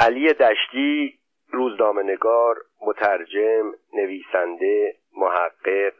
علی 0.00 0.32
دشتی 0.32 1.18
روزنامهنگار 1.48 2.56
مترجم 2.86 3.72
نویسنده 3.94 4.96
محقق 5.16 5.92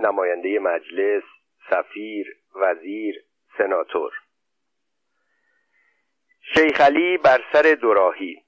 نماینده 0.00 0.58
مجلس 0.58 1.22
سفیر 1.70 2.26
وزیر 2.54 3.14
سناتور. 3.58 4.12
شیخ 6.54 6.80
علی 6.80 7.18
بر 7.18 7.44
سر 7.52 7.74
دوراهی. 7.80 8.42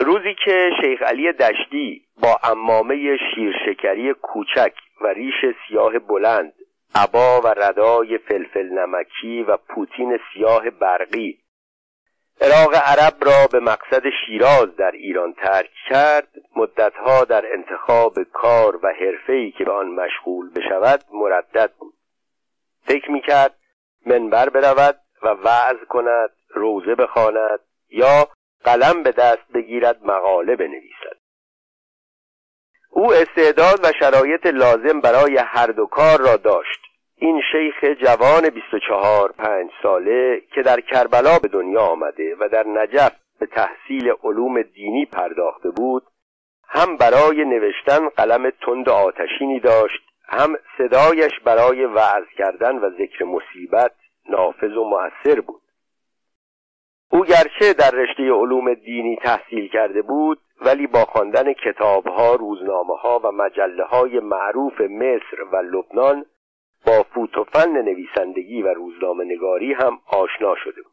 روزی 0.00 0.34
که 0.44 0.70
شیخ 0.82 1.02
علی 1.02 1.32
دشتی 1.32 2.06
با 2.22 2.40
امامه 2.44 3.16
شیرشکری 3.34 4.14
کوچک 4.14 4.74
و 5.00 5.06
ریش 5.06 5.34
سیاه 5.68 5.98
بلند 5.98 6.52
عبا 6.94 7.40
و 7.40 7.46
ردای 7.46 8.18
فلفل 8.18 8.66
نمکی 8.66 9.42
و 9.42 9.56
پوتین 9.56 10.18
سیاه 10.34 10.70
برقی 10.70 11.41
عراق 12.40 12.74
عرب 12.74 13.24
را 13.24 13.46
به 13.52 13.60
مقصد 13.60 14.02
شیراز 14.26 14.76
در 14.76 14.90
ایران 14.90 15.32
ترک 15.32 15.70
کرد. 15.90 16.28
مدتها 16.56 17.24
در 17.24 17.52
انتخاب 17.52 18.22
کار 18.22 18.76
و 18.76 18.92
حرفه‌ای 19.00 19.50
که 19.50 19.64
به 19.64 19.72
آن 19.72 19.86
مشغول 19.86 20.50
بشود 20.50 21.04
مردد 21.12 21.72
بود. 21.78 21.94
فکر 22.86 23.10
می‌کرد 23.10 23.54
منبر 24.06 24.48
برود 24.48 24.98
و 25.22 25.28
وعظ 25.28 25.76
کند 25.88 26.30
روزه 26.48 26.94
بخواند 26.94 27.60
یا 27.90 28.28
قلم 28.64 29.02
به 29.02 29.12
دست 29.12 29.52
بگیرد 29.54 30.04
مقاله 30.04 30.56
بنویسد. 30.56 31.16
او 32.90 33.12
استعداد 33.12 33.84
و 33.84 33.92
شرایط 34.00 34.46
لازم 34.46 35.00
برای 35.00 35.36
هر 35.36 35.66
دو 35.66 35.86
کار 35.86 36.20
را 36.20 36.36
داشت. 36.36 36.91
این 37.22 37.42
شیخ 37.52 37.84
جوان 37.84 38.50
24 38.50 39.32
پنج 39.32 39.70
ساله 39.82 40.42
که 40.54 40.62
در 40.62 40.80
کربلا 40.80 41.38
به 41.38 41.48
دنیا 41.48 41.80
آمده 41.80 42.36
و 42.40 42.48
در 42.48 42.66
نجف 42.66 43.12
به 43.40 43.46
تحصیل 43.46 44.12
علوم 44.24 44.62
دینی 44.62 45.06
پرداخته 45.06 45.70
بود 45.70 46.02
هم 46.68 46.96
برای 46.96 47.44
نوشتن 47.44 48.08
قلم 48.08 48.50
تند 48.50 48.88
آتشینی 48.88 49.60
داشت 49.60 50.02
هم 50.28 50.56
صدایش 50.78 51.32
برای 51.44 51.84
وعظ 51.84 52.24
کردن 52.38 52.76
و 52.76 52.90
ذکر 52.90 53.24
مصیبت 53.24 53.92
نافذ 54.28 54.76
و 54.76 54.84
مؤثر 54.84 55.40
بود. 55.40 55.62
او 57.10 57.24
گرچه 57.24 57.72
در 57.72 57.90
رشته 57.90 58.22
علوم 58.22 58.74
دینی 58.74 59.16
تحصیل 59.16 59.68
کرده 59.68 60.02
بود 60.02 60.38
ولی 60.60 60.86
با 60.86 61.04
خواندن 61.04 61.52
کتابها، 61.52 62.34
روزنامه 62.34 62.94
و 63.24 63.32
مجله 63.32 63.84
های 63.84 64.20
معروف 64.20 64.80
مصر 64.80 65.42
و 65.52 65.56
لبنان 65.56 66.24
با 66.86 67.02
فوت 67.02 67.38
و 67.38 67.44
فن 67.44 67.68
نویسندگی 67.68 68.62
و 68.62 68.74
روزنامه 68.74 69.24
نگاری 69.24 69.72
هم 69.72 70.00
آشنا 70.06 70.54
شده 70.64 70.82
بود. 70.82 70.92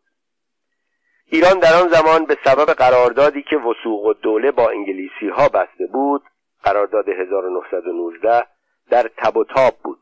ایران 1.31 1.59
در 1.59 1.73
آن 1.81 1.88
زمان 1.88 2.26
به 2.26 2.38
سبب 2.44 2.73
قراردادی 2.73 3.44
که 3.44 3.58
وسوق 3.58 4.06
و 4.06 4.14
دوله 4.14 4.52
با 4.52 4.70
انگلیسی 4.70 5.28
ها 5.30 5.50
بسته 5.50 5.88
بود 5.94 6.23
قرارداد 6.64 7.09
1919 7.09 8.46
در 8.90 9.09
تب 9.18 9.38
و 9.38 9.44
تاب 9.44 9.73
بود. 9.84 10.00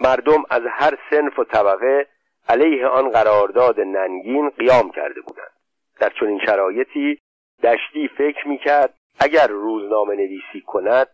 مردم 0.00 0.42
از 0.50 0.62
هر 0.70 0.98
سنف 1.10 1.38
و 1.38 1.44
طبقه 1.44 2.06
علیه 2.48 2.86
آن 2.86 3.10
قرارداد 3.10 3.80
ننگین 3.80 4.48
قیام 4.48 4.90
کرده 4.90 5.20
بودند. 5.20 5.52
در 6.00 6.12
چنین 6.20 6.40
شرایطی 6.46 7.18
دشتی 7.62 8.08
فکر 8.18 8.48
می‌کرد 8.48 8.94
اگر 9.20 9.46
روزنامه 9.46 10.14
نویسی 10.14 10.60
کند 10.66 11.08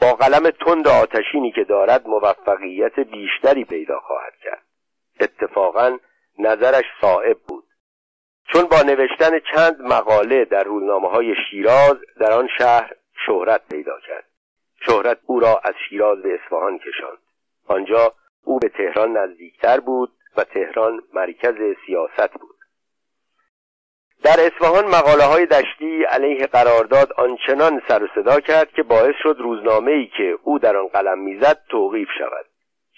با 0.00 0.12
قلم 0.12 0.50
تند 0.50 0.88
آتشینی 0.88 1.52
که 1.52 1.64
دارد 1.64 2.06
موفقیت 2.06 3.00
بیشتری 3.00 3.64
پیدا 3.64 4.00
خواهد 4.00 4.32
کرد. 4.42 4.62
اتفاقا 5.20 5.98
نظرش 6.38 6.84
صائب 7.00 7.38
بود. 7.48 7.64
چون 8.52 8.62
با 8.62 8.82
نوشتن 8.82 9.38
چند 9.54 9.80
مقاله 9.80 10.44
در 10.44 10.62
روزنامه 10.62 11.08
های 11.08 11.34
شیراز 11.50 11.96
در 12.20 12.32
آن 12.32 12.48
شهر 12.58 12.92
شهرت 13.26 13.68
پیدا 13.70 14.00
کرد. 14.06 14.24
شهرت 14.86 15.18
او 15.26 15.40
را 15.40 15.60
از 15.64 15.74
شیراز 15.88 16.22
به 16.22 16.34
اصفهان 16.34 16.78
کشاند. 16.78 17.18
آنجا 17.66 18.14
او 18.44 18.58
به 18.58 18.68
تهران 18.68 19.16
نزدیکتر 19.16 19.80
بود 19.80 20.12
و 20.36 20.44
تهران 20.44 21.02
مرکز 21.14 21.54
سیاست 21.86 22.32
بود. 22.32 22.57
در 24.22 24.36
اصفهان 24.40 24.84
مقاله 24.84 25.24
های 25.24 25.46
دشتی 25.46 26.04
علیه 26.04 26.46
قرارداد 26.46 27.12
آنچنان 27.12 27.82
سر 27.88 28.02
و 28.02 28.08
صدا 28.14 28.40
کرد 28.40 28.72
که 28.72 28.82
باعث 28.82 29.14
شد 29.22 29.36
روزنامه 29.38 29.92
ای 29.92 30.06
که 30.16 30.38
او 30.42 30.58
در 30.58 30.76
آن 30.76 30.86
قلم 30.86 31.18
می‌زد 31.18 31.58
توقیف 31.68 32.08
شود. 32.18 32.46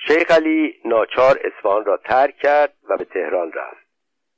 شیخ 0.07 0.31
علی 0.31 0.75
ناچار 0.85 1.41
اصفهان 1.45 1.85
را 1.85 1.97
ترک 1.97 2.37
کرد 2.37 2.73
و 2.89 2.97
به 2.97 3.05
تهران 3.05 3.53
رفت. 3.53 3.87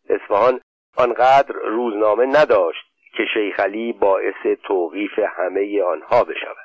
اصفهان 0.09 0.61
آنقدر 0.97 1.55
روزنامه 1.55 2.27
نداشت 2.27 2.85
که 3.17 3.23
شیخ 3.35 3.61
علی 3.61 3.93
باعث 3.93 4.59
توقیف 4.65 5.19
همه 5.19 5.83
آنها 5.83 6.25
بشود. 6.25 6.62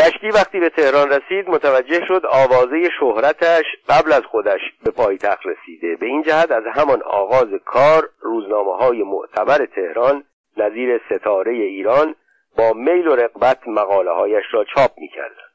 دشتی 0.00 0.28
وقتی 0.28 0.60
به 0.60 0.68
تهران 0.68 1.10
رسید 1.10 1.48
متوجه 1.48 2.06
شد 2.08 2.26
آوازه 2.26 2.88
شهرتش 3.00 3.64
قبل 3.88 4.12
از 4.12 4.22
خودش 4.22 4.60
به 4.84 4.90
پایتخت 4.90 5.46
رسیده. 5.46 5.96
به 5.96 6.06
این 6.06 6.22
جهت 6.22 6.50
از 6.50 6.62
همان 6.74 7.02
آغاز 7.02 7.48
کار 7.64 8.08
روزنامه 8.20 8.76
های 8.76 9.02
معتبر 9.02 9.66
تهران 9.66 10.24
نظیر 10.56 11.00
ستاره 11.10 11.52
ایران 11.52 12.14
با 12.56 12.72
میل 12.72 13.08
و 13.08 13.16
رقبت 13.16 13.68
مقاله 13.68 14.10
هایش 14.10 14.44
را 14.52 14.64
چاپ 14.64 14.90
می 14.98 15.08
کردن. 15.08 15.50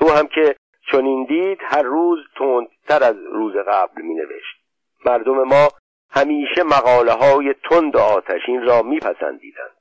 او 0.00 0.10
هم 0.10 0.26
که 0.26 0.56
چنین 0.92 1.24
دید 1.24 1.58
هر 1.62 1.82
روز 1.82 2.18
تندتر 2.38 3.04
از 3.04 3.16
روز 3.32 3.52
قبل 3.56 4.02
می 4.02 4.14
نوشت 4.14 4.56
مردم 5.04 5.42
ما 5.42 5.68
همیشه 6.10 6.62
مقاله 6.62 7.12
های 7.12 7.54
تند 7.70 7.96
آتشین 7.96 8.62
را 8.62 8.82
میپسندیدند. 8.82 9.76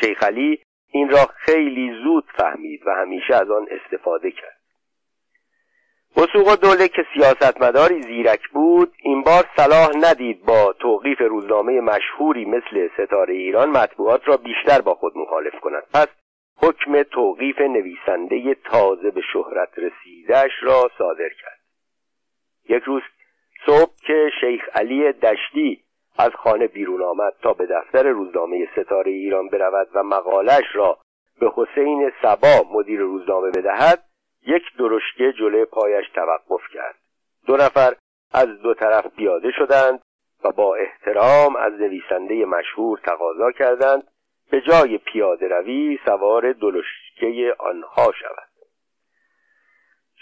شیخ 0.00 0.22
علی 0.22 0.62
این 0.90 1.08
را 1.08 1.26
خیلی 1.26 2.02
زود 2.04 2.24
فهمید 2.36 2.86
و 2.86 2.90
همیشه 2.90 3.34
از 3.34 3.50
آن 3.50 3.66
استفاده 3.70 4.30
کرد. 4.30 4.58
وسوق 6.16 6.54
دوله 6.60 6.88
که 6.88 7.06
سیاستمداری 7.14 8.02
زیرک 8.02 8.48
بود 8.48 8.92
این 9.02 9.22
بار 9.22 9.44
صلاح 9.56 9.90
ندید 10.00 10.44
با 10.44 10.72
توقیف 10.72 11.20
روزنامه 11.20 11.80
مشهوری 11.80 12.44
مثل 12.44 12.88
ستاره 12.94 13.34
ایران 13.34 13.70
مطبوعات 13.70 14.28
را 14.28 14.36
بیشتر 14.36 14.80
با 14.80 14.94
خود 14.94 15.12
مخالف 15.16 15.60
کند. 15.60 15.82
پس 15.94 16.06
حکم 16.56 17.02
توقیف 17.02 17.60
نویسنده 17.60 18.54
تازه 18.54 19.10
به 19.10 19.20
شهرت 19.32 19.68
رسیدش 19.76 20.50
را 20.62 20.90
صادر 20.98 21.28
کرد. 21.42 21.60
یک 22.68 22.82
روز 22.82 23.02
صبح 23.66 23.92
که 24.06 24.30
شیخ 24.40 24.68
علی 24.74 25.12
دشتی 25.12 25.84
از 26.18 26.30
خانه 26.30 26.66
بیرون 26.66 27.02
آمد 27.02 27.34
تا 27.42 27.52
به 27.52 27.66
دفتر 27.66 28.08
روزنامه 28.08 28.68
ستاره 28.76 29.10
ایران 29.10 29.48
برود 29.48 29.88
و 29.94 30.02
مقالش 30.02 30.64
را 30.74 30.98
به 31.40 31.52
حسین 31.56 32.12
سبا 32.22 32.64
مدیر 32.72 33.00
روزنامه 33.00 33.50
بدهد 33.50 34.04
یک 34.46 34.62
درشکه 34.78 35.32
جلوی 35.38 35.64
پایش 35.64 36.06
توقف 36.14 36.68
کرد. 36.74 36.94
دو 37.46 37.56
نفر 37.56 37.94
از 38.32 38.48
دو 38.48 38.74
طرف 38.74 39.06
پیاده 39.06 39.50
شدند 39.50 40.00
و 40.44 40.52
با 40.52 40.74
احترام 40.74 41.56
از 41.56 41.72
نویسنده 41.72 42.44
مشهور 42.44 42.98
تقاضا 42.98 43.52
کردند 43.52 44.04
به 44.50 44.60
جای 44.60 44.98
پیاده 44.98 45.48
روی 45.48 45.98
سوار 46.04 46.52
دلشکه 46.52 47.54
آنها 47.58 48.12
شود. 48.12 48.47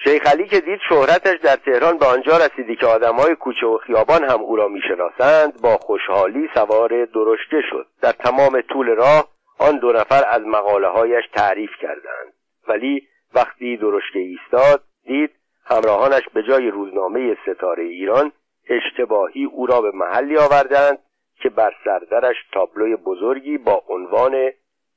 شیخ 0.04 0.26
علی 0.26 0.48
که 0.48 0.60
دید 0.60 0.80
شهرتش 0.88 1.40
در 1.42 1.56
تهران 1.56 1.98
به 1.98 2.06
آنجا 2.06 2.36
رسیدی 2.36 2.76
که 2.76 2.86
آدمهای 2.86 3.34
کوچه 3.34 3.66
و 3.66 3.78
خیابان 3.78 4.24
هم 4.24 4.40
او 4.40 4.56
را 4.56 4.68
می‌شناسند 4.68 5.60
با 5.62 5.76
خوشحالی 5.76 6.48
سوار 6.54 7.04
درشکه 7.04 7.62
شد. 7.70 7.86
در 8.02 8.12
تمام 8.12 8.60
طول 8.60 8.86
راه 8.86 9.28
آن 9.58 9.78
دو 9.78 9.92
نفر 9.92 10.24
از 10.28 10.42
مقاله 10.42 10.88
هایش 10.88 11.24
تعریف 11.34 11.70
کردند. 11.80 12.32
ولی 12.68 13.08
وقتی 13.34 13.76
درشکه 13.76 14.18
ایستاد 14.18 14.82
دید 15.06 15.30
همراهانش 15.64 16.22
به 16.34 16.42
جای 16.42 16.70
روزنامه 16.70 17.36
ستاره 17.46 17.82
ایران 17.82 18.32
اشتباهی 18.68 19.44
او 19.44 19.66
را 19.66 19.80
به 19.80 19.90
محلی 19.94 20.36
آوردند 20.36 20.98
که 21.42 21.48
بر 21.48 21.72
سردرش 21.84 22.36
تابلوی 22.52 22.96
بزرگی 22.96 23.58
با 23.58 23.84
عنوان 23.88 24.50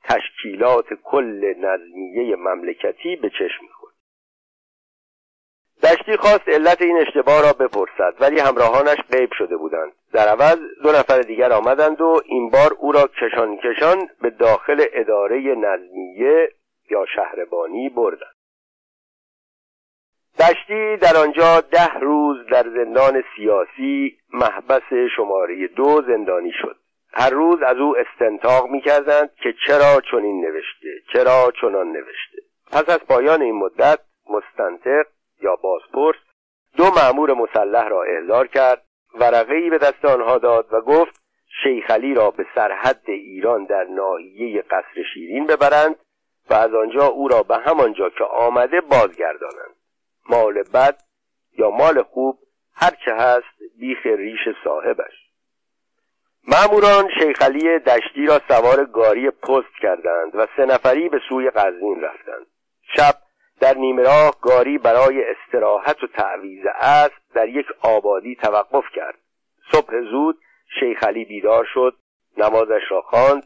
تشکیلات 0.03 0.85
کل 1.03 1.53
نظمیه 1.57 2.35
مملکتی 2.35 3.15
به 3.15 3.29
چشم 3.29 3.65
دشتی 5.83 6.17
خواست 6.17 6.49
علت 6.49 6.81
این 6.81 6.97
اشتباه 6.97 7.41
را 7.41 7.53
بپرسد 7.53 8.13
ولی 8.19 8.39
همراهانش 8.39 8.97
غیب 9.11 9.29
شده 9.37 9.57
بودند. 9.57 9.91
در 10.13 10.27
عوض 10.27 10.57
دو 10.83 10.91
نفر 10.91 11.21
دیگر 11.21 11.53
آمدند 11.53 12.01
و 12.01 12.21
این 12.25 12.49
بار 12.49 12.73
او 12.79 12.91
را 12.91 13.09
کشان 13.21 13.57
کشان 13.57 14.09
به 14.21 14.29
داخل 14.29 14.85
اداره 14.93 15.37
نظمیه 15.37 16.49
یا 16.91 17.05
شهربانی 17.15 17.89
بردند. 17.89 18.35
دشتی 20.39 20.97
در 20.97 21.17
آنجا 21.17 21.61
ده 21.61 21.93
روز 21.93 22.37
در 22.51 22.63
زندان 22.63 23.23
سیاسی 23.35 24.17
محبس 24.33 24.93
شماره 25.15 25.67
دو 25.67 26.01
زندانی 26.07 26.51
شد. 26.61 26.75
هر 27.13 27.29
روز 27.29 27.61
از 27.61 27.77
او 27.77 27.95
استنتاق 27.97 28.69
می‌کردند 28.69 29.29
که 29.43 29.53
چرا 29.67 30.01
چنین 30.11 30.45
نوشته 30.45 30.89
چرا 31.13 31.51
چنان 31.61 31.87
نوشته. 31.87 32.37
پس 32.71 32.89
از 32.89 32.99
پایان 32.99 33.41
این 33.41 33.55
مدت 33.55 33.99
مستنطق 34.29 35.05
یا 35.41 35.55
بازپرس 35.55 36.15
دو 36.77 36.83
مأمور 36.83 37.33
مسلح 37.33 37.87
را 37.87 38.03
احضار 38.03 38.47
کرد 38.47 38.85
ورقه 39.15 39.55
ای 39.55 39.69
به 39.69 39.77
دست 39.77 40.05
آنها 40.05 40.37
داد 40.37 40.73
و 40.73 40.81
گفت 40.81 41.21
شیخلی 41.63 42.13
را 42.13 42.31
به 42.31 42.45
سرحد 42.55 43.01
ایران 43.07 43.63
در 43.63 43.83
ناحیه 43.83 44.61
قصر 44.61 45.03
شیرین 45.13 45.45
ببرند 45.45 45.95
و 46.49 46.53
از 46.53 46.73
آنجا 46.73 47.05
او 47.05 47.27
را 47.27 47.43
به 47.43 47.57
همانجا 47.57 48.09
که 48.09 48.23
آمده 48.23 48.81
بازگردانند. 48.81 49.75
مال 50.29 50.63
بد 50.63 51.01
یا 51.57 51.69
مال 51.69 52.03
خوب 52.03 52.39
هرچه 52.75 53.13
هست 53.13 53.79
بیخ 53.79 54.05
ریش 54.05 54.39
صاحبش. 54.63 55.13
معموران 56.47 57.09
شیخلی 57.19 57.79
دشتی 57.79 58.25
را 58.25 58.41
سوار 58.47 58.85
گاری 58.85 59.29
پست 59.29 59.81
کردند 59.81 60.35
و 60.35 60.47
سه 60.57 60.65
نفری 60.65 61.09
به 61.09 61.19
سوی 61.29 61.49
قزوین 61.49 62.01
رفتند. 62.01 62.45
شب 62.95 63.15
در 63.59 63.73
نیمه 63.73 64.03
راه 64.03 64.35
گاری 64.41 64.77
برای 64.77 65.23
استراحت 65.23 66.03
و 66.03 66.07
تعویز 66.07 66.65
اسب 66.79 67.21
در 67.33 67.49
یک 67.49 67.65
آبادی 67.81 68.35
توقف 68.35 68.83
کرد. 68.95 69.15
صبح 69.71 70.01
زود 70.01 70.37
شیخ 70.79 71.03
علی 71.03 71.25
بیدار 71.25 71.67
شد 71.73 71.95
نمازش 72.37 72.81
را 72.89 73.01
خواند 73.01 73.43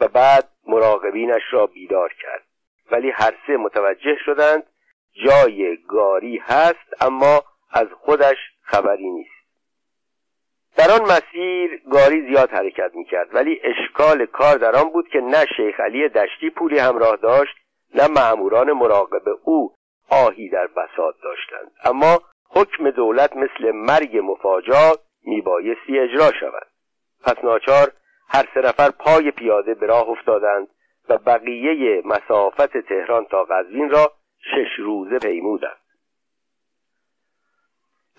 و 0.00 0.08
بعد 0.08 0.48
مراقبینش 0.66 1.42
را 1.50 1.66
بیدار 1.66 2.12
کرد. 2.22 2.42
ولی 2.90 3.10
هر 3.10 3.34
سه 3.46 3.56
متوجه 3.56 4.16
شدند 4.24 4.62
جای 5.26 5.76
گاری 5.88 6.36
هست 6.36 7.02
اما 7.02 7.42
از 7.72 7.86
خودش 8.00 8.36
خبری 8.62 9.10
نیست. 9.10 9.34
در 10.76 10.90
آن 10.90 11.02
مسیر 11.02 11.82
گاری 11.92 12.28
زیاد 12.28 12.50
حرکت 12.50 12.90
می‌کرد 12.94 13.34
ولی 13.34 13.60
اشکال 13.64 14.26
کار 14.26 14.56
در 14.56 14.76
آن 14.76 14.88
بود 14.88 15.08
که 15.08 15.20
نه 15.20 15.46
شیخ 15.56 15.80
علی 15.80 16.08
دشتی 16.08 16.50
پولی 16.50 16.78
همراه 16.78 17.16
داشت 17.16 17.63
نه 17.94 18.08
معموران 18.08 18.72
مراقب 18.72 19.22
او 19.44 19.74
آهی 20.10 20.48
در 20.48 20.66
بساط 20.66 21.14
داشتند. 21.22 21.72
اما 21.84 22.20
حکم 22.50 22.90
دولت 22.90 23.36
مثل 23.36 23.70
مرگ 23.70 24.20
مفاجات 24.22 25.00
میبایستی 25.24 25.98
اجرا 25.98 26.32
شود. 26.40 26.66
پس 27.24 27.44
ناچار 27.44 27.92
هر 28.28 28.48
سه 28.54 28.60
نفر 28.60 28.90
پای 28.90 29.30
پیاده 29.30 29.74
به 29.74 29.86
راه 29.86 30.08
افتادند 30.08 30.68
و 31.08 31.18
بقیه 31.18 32.02
مسافت 32.04 32.78
تهران 32.78 33.24
تا 33.24 33.44
قزوین 33.44 33.90
را 33.90 34.12
شش 34.38 34.78
روزه 34.78 35.18
پیمودند. 35.18 35.84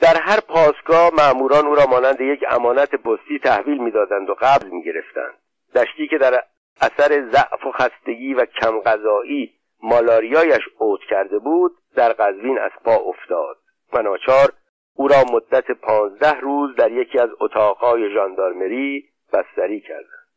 در 0.01 0.21
هر 0.21 0.39
پاسگاه 0.39 1.12
معموران 1.18 1.66
او 1.68 1.75
را 1.75 1.86
مانند 1.86 2.21
یک 2.21 2.44
امانت 2.50 2.95
پستی 2.95 3.39
تحویل 3.39 3.78
می‌دادند 3.78 4.30
و 4.30 4.33
قبض 4.33 4.66
می‌گرفتند. 4.66 5.33
دشتی 5.75 6.07
که 6.07 6.18
در 6.18 6.44
اثر 6.81 7.30
ضعف 7.31 7.66
و 7.66 7.71
خستگی 7.71 8.33
و 8.33 8.45
کم 8.45 8.80
غذایی 8.80 9.55
مالاریایش 9.85 10.63
اوت 10.77 10.99
کرده 11.09 11.39
بود 11.39 11.71
در 11.95 12.13
قزوین 12.13 12.59
از 12.59 12.71
پا 12.85 12.95
افتاد. 12.95 13.57
و 13.93 14.01
ناچار 14.01 14.53
او 14.93 15.07
را 15.07 15.23
مدت 15.33 15.71
پانزده 15.71 16.39
روز 16.39 16.75
در 16.75 16.91
یکی 16.91 17.19
از 17.19 17.29
اتاقهای 17.39 18.13
ژاندارمری 18.13 19.09
بستری 19.33 19.79
کردند 19.79 20.27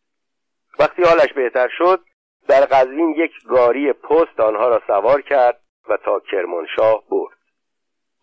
وقتی 0.79 1.03
حالش 1.03 1.33
بهتر 1.33 1.69
شد 1.79 2.01
در 2.49 2.61
قزوین 2.61 3.11
یک 3.11 3.33
گاری 3.49 3.93
پست 3.93 4.41
آنها 4.41 4.69
را 4.69 4.83
سوار 4.87 5.21
کرد 5.21 5.61
و 5.89 5.97
تا 5.97 6.21
کرمانشاه 6.21 7.03
برد. 7.11 7.39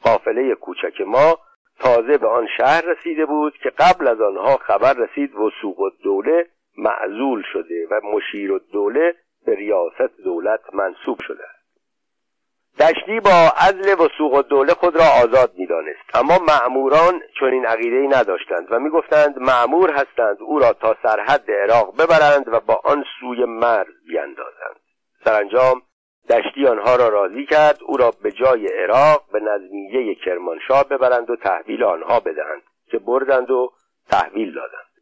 قافله 0.03 0.55
کوچک 0.55 1.01
ما 1.01 1.39
تازه 1.79 2.17
به 2.17 2.27
آن 2.27 2.47
شهر 2.57 2.81
رسیده 2.81 3.25
بود 3.25 3.53
که 3.63 3.69
قبل 3.69 4.07
از 4.07 4.21
آنها 4.21 4.57
خبر 4.57 4.93
رسید 4.93 5.35
وسوق 5.35 5.79
و 5.79 5.89
دوله 6.03 6.47
معزول 6.77 7.43
شده 7.53 7.87
و 7.91 8.01
مشیر 8.03 8.51
دوله 8.73 9.15
به 9.45 9.55
ریاست 9.55 10.21
دولت 10.23 10.73
منصوب 10.73 11.17
شده. 11.27 11.45
دشتی 12.79 13.19
با 13.19 13.51
عزل 13.57 14.05
و 14.05 14.07
سوق 14.17 14.33
و 14.33 14.41
دوله 14.41 14.73
خود 14.73 14.95
را 14.95 15.05
آزاد 15.23 15.53
می‌دانست. 15.57 16.15
اما 16.15 16.39
معموران 16.47 17.21
چنین 17.39 17.65
عقیده 17.65 18.17
نداشتند 18.17 18.67
و 18.71 18.79
می‌گفتند 18.79 19.39
معمور 19.39 19.91
هستند 19.91 20.37
او 20.41 20.59
را 20.59 20.73
تا 20.73 20.95
سرحد 21.03 21.51
عراق 21.51 22.01
ببرند 22.01 22.47
و 22.47 22.59
با 22.59 22.81
آن 22.83 23.03
سوی 23.19 23.45
مرز 23.45 23.93
بیندازند 24.07 24.79
سرانجام 25.25 25.81
دشتی 26.29 26.67
آنها 26.67 26.95
را 26.95 27.09
راضی 27.09 27.45
کرد 27.45 27.79
او 27.85 27.97
را 27.97 28.11
به 28.11 28.31
جای 28.31 28.67
عراق 28.67 29.23
به 29.33 29.39
نظمیه 29.39 30.15
کرمانشاه 30.15 30.83
ببرند 30.83 31.29
و 31.29 31.35
تحویل 31.35 31.83
آنها 31.83 32.19
بدهند 32.19 32.61
که 32.91 32.99
بردند 32.99 33.51
و 33.51 33.73
تحویل 34.09 34.53
دادند. 34.53 34.94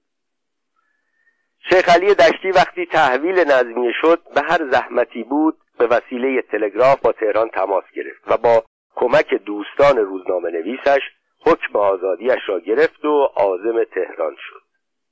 شیخ 1.69 1.89
علی 1.89 2.15
دشتی 2.15 2.51
وقتی 2.51 2.86
تحویل 2.86 3.39
نظمیه 3.39 3.92
شد 4.01 4.21
به 4.36 4.42
هر 4.42 4.71
زحمتی 4.71 5.24
بود 5.24 5.57
به 5.77 5.88
وسیله 5.88 6.42
تلگراف 6.42 7.01
با 7.01 7.12
تهران 7.12 7.50
تماس 7.50 7.83
گرفت 7.95 8.21
و 8.27 8.38
با 8.38 8.63
کمک 8.95 9.33
دوستان 9.33 9.98
روزنامه 9.98 10.51
نویسش 10.51 11.01
حکم 11.45 11.80
آزادیش 11.80 12.39
را 12.48 12.60
گرفت 12.60 13.06
و 13.06 13.24
عازم 13.24 13.83
تهران 13.83 14.36
شد. 14.39 14.62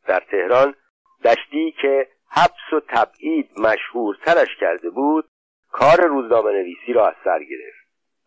در 0.07 0.24
تهران 0.31 0.75
دشتی 1.24 1.75
که 1.81 2.07
حبس 2.30 2.74
و 2.74 2.80
تبعید 2.80 3.50
مشهورترش 3.57 4.56
کرده 4.59 4.89
بود 4.89 5.25
کار 5.71 6.01
روزنامه 6.01 6.51
نویسی 6.51 6.94
را 6.94 7.07
از 7.07 7.15
سر 7.24 7.39
گرفت 7.39 7.81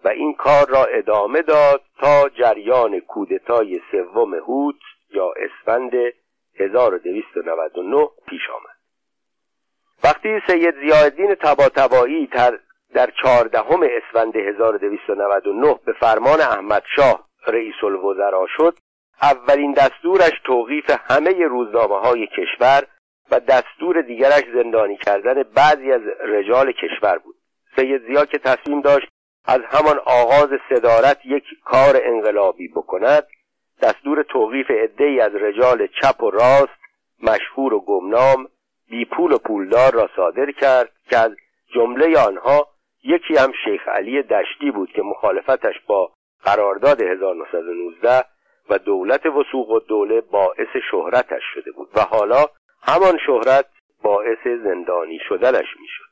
و 0.05 0.09
این 0.09 0.35
کار 0.35 0.69
را 0.69 0.85
ادامه 0.85 1.43
داد 1.43 1.83
تا 1.99 2.29
جریان 2.29 3.01
کودتای 3.01 3.81
سوم 3.91 4.35
هوت 4.35 4.81
یا 5.11 5.33
اسفند 5.37 5.93
1299 6.61 8.09
پیش 8.29 8.43
آمد. 8.51 8.75
وقتی 10.05 10.41
سید 10.47 10.75
زیادین 10.81 11.35
تباتبایی 11.35 12.27
در 12.95 13.11
چهاردهم 13.23 13.81
اسفند 13.83 14.37
1299 14.37 15.79
به 15.87 15.93
فرمان 15.93 16.41
احمد 16.41 16.83
شاه 16.97 17.25
رئیس 17.47 17.75
الوزرا 17.83 18.47
شد 18.57 18.79
اولین 19.23 19.73
دستورش 19.73 20.33
توقیف 20.45 20.91
همه 20.91 21.31
روزنامه 21.31 22.01
های 22.01 22.27
کشور 22.27 22.83
و 23.31 23.41
دستور 23.41 24.03
دیگرش 24.03 24.45
زندانی 24.55 24.97
کردن 24.97 25.43
بعضی 25.43 25.93
از 25.93 26.01
رجال 26.21 26.73
کشور 26.73 27.19
بود. 27.19 27.35
سید 27.77 28.07
زیا 28.07 28.25
که 28.25 28.39
تصمیم 28.39 28.81
داشت 28.81 29.09
از 29.45 29.61
همان 29.71 29.99
آغاز 29.99 30.49
صدارت 30.69 31.19
یک 31.25 31.45
کار 31.65 32.01
انقلابی 32.05 32.69
بکند 32.69 33.27
دستور 33.83 34.23
توقیف 34.23 34.71
عدهای 34.71 35.21
از 35.21 35.35
رجال 35.35 35.87
چپ 35.87 36.23
و 36.23 36.31
راست 36.31 36.79
مشهور 37.23 37.75
و 37.75 37.81
گمنام 37.81 38.49
بی 38.91 39.05
پول 39.05 39.33
و 39.33 39.39
پولدار 39.39 39.93
را 39.93 40.11
صادر 40.17 40.51
کرد 40.51 40.93
که 41.11 41.19
از 41.19 41.31
جمله 41.75 42.19
آنها 42.19 42.69
یکی 43.05 43.37
هم 43.37 43.53
شیخ 43.65 43.89
علی 43.89 44.23
دشتی 44.23 44.71
بود 44.71 44.93
که 44.93 45.03
مخالفتش 45.03 45.75
با 45.87 46.13
قرارداد 46.45 47.03
1919 47.03 48.25
و 48.71 48.79
دولت 48.79 49.27
وسوق 49.27 49.71
و 49.71 49.79
دوله 49.79 50.21
باعث 50.21 50.77
شهرتش 50.91 51.43
شده 51.55 51.73
بود 51.73 51.89
و 51.95 52.01
حالا 52.01 52.47
همان 52.83 53.19
شهرت 53.27 53.67
باعث 54.03 54.47
زندانی 54.65 55.19
شدنش 55.29 55.77
می‌شد. 55.81 56.04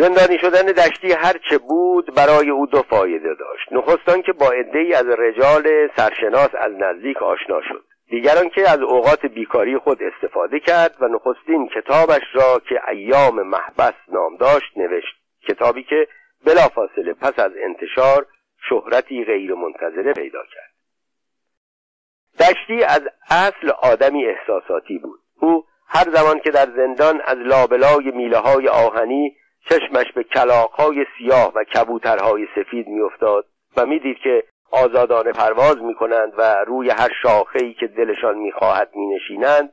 زندانی 0.00 0.38
شدن 0.38 0.62
دشتی 0.62 1.12
هرچه 1.12 1.58
بود 1.58 2.14
برای 2.14 2.50
او 2.50 2.66
دو 2.66 2.82
فایده 2.82 3.34
داشت. 3.34 3.72
نخستان 3.72 4.22
که 4.22 4.32
با 4.32 4.50
عدهای 4.50 4.94
از 4.94 5.06
رجال 5.06 5.88
سرشناس 5.96 6.48
از 6.54 6.72
نزدیک 6.72 7.22
آشنا 7.22 7.60
شد. 7.68 7.84
دیگران 8.08 8.48
که 8.48 8.70
از 8.70 8.78
اوقات 8.78 9.26
بیکاری 9.26 9.78
خود 9.78 9.98
استفاده 10.02 10.60
کرد 10.60 10.96
و 11.00 11.08
نخستین 11.08 11.68
کتابش 11.68 12.22
را 12.32 12.60
که 12.68 12.90
ایام 12.90 13.42
محبس 13.42 13.94
نام 14.08 14.36
داشت 14.36 14.76
نوشت. 14.76 15.16
کتابی 15.48 15.82
که 15.82 16.08
بلافاصله 16.46 17.14
پس 17.14 17.38
از 17.38 17.52
انتشار 17.62 18.26
شهرتی 18.68 19.24
غیر 19.24 19.54
منتظره 19.54 20.12
پیدا 20.12 20.42
کرد. 20.54 20.70
دشتی 22.38 22.84
از 22.84 23.02
اصل 23.30 23.70
آدمی 23.82 24.26
احساساتی 24.26 24.98
بود. 24.98 25.20
او 25.40 25.64
هر 25.86 26.10
زمان 26.10 26.40
که 26.40 26.50
در 26.50 26.66
زندان 26.76 27.20
از 27.24 27.36
لابلای 27.36 28.10
میله 28.14 28.38
های 28.38 28.68
آهنی 28.68 29.36
چشمش 29.68 30.12
به 30.12 30.24
کلاقهای 30.24 31.06
سیاه 31.18 31.52
و 31.54 31.64
کبوترهای 31.64 32.46
سفید 32.54 32.88
میافتاد 32.88 33.46
و 33.76 33.86
می‌دید 33.86 34.18
که 34.18 34.44
آزادانه 34.70 35.32
پرواز 35.32 35.76
می 35.76 35.94
کنند 35.94 36.32
و 36.38 36.64
روی 36.66 36.90
هر 36.90 37.10
شاخه‌ای 37.22 37.74
که 37.74 37.86
دلشان 37.86 38.38
می‌خواهد 38.38 38.90
می 38.94 39.06
نشینند 39.06 39.72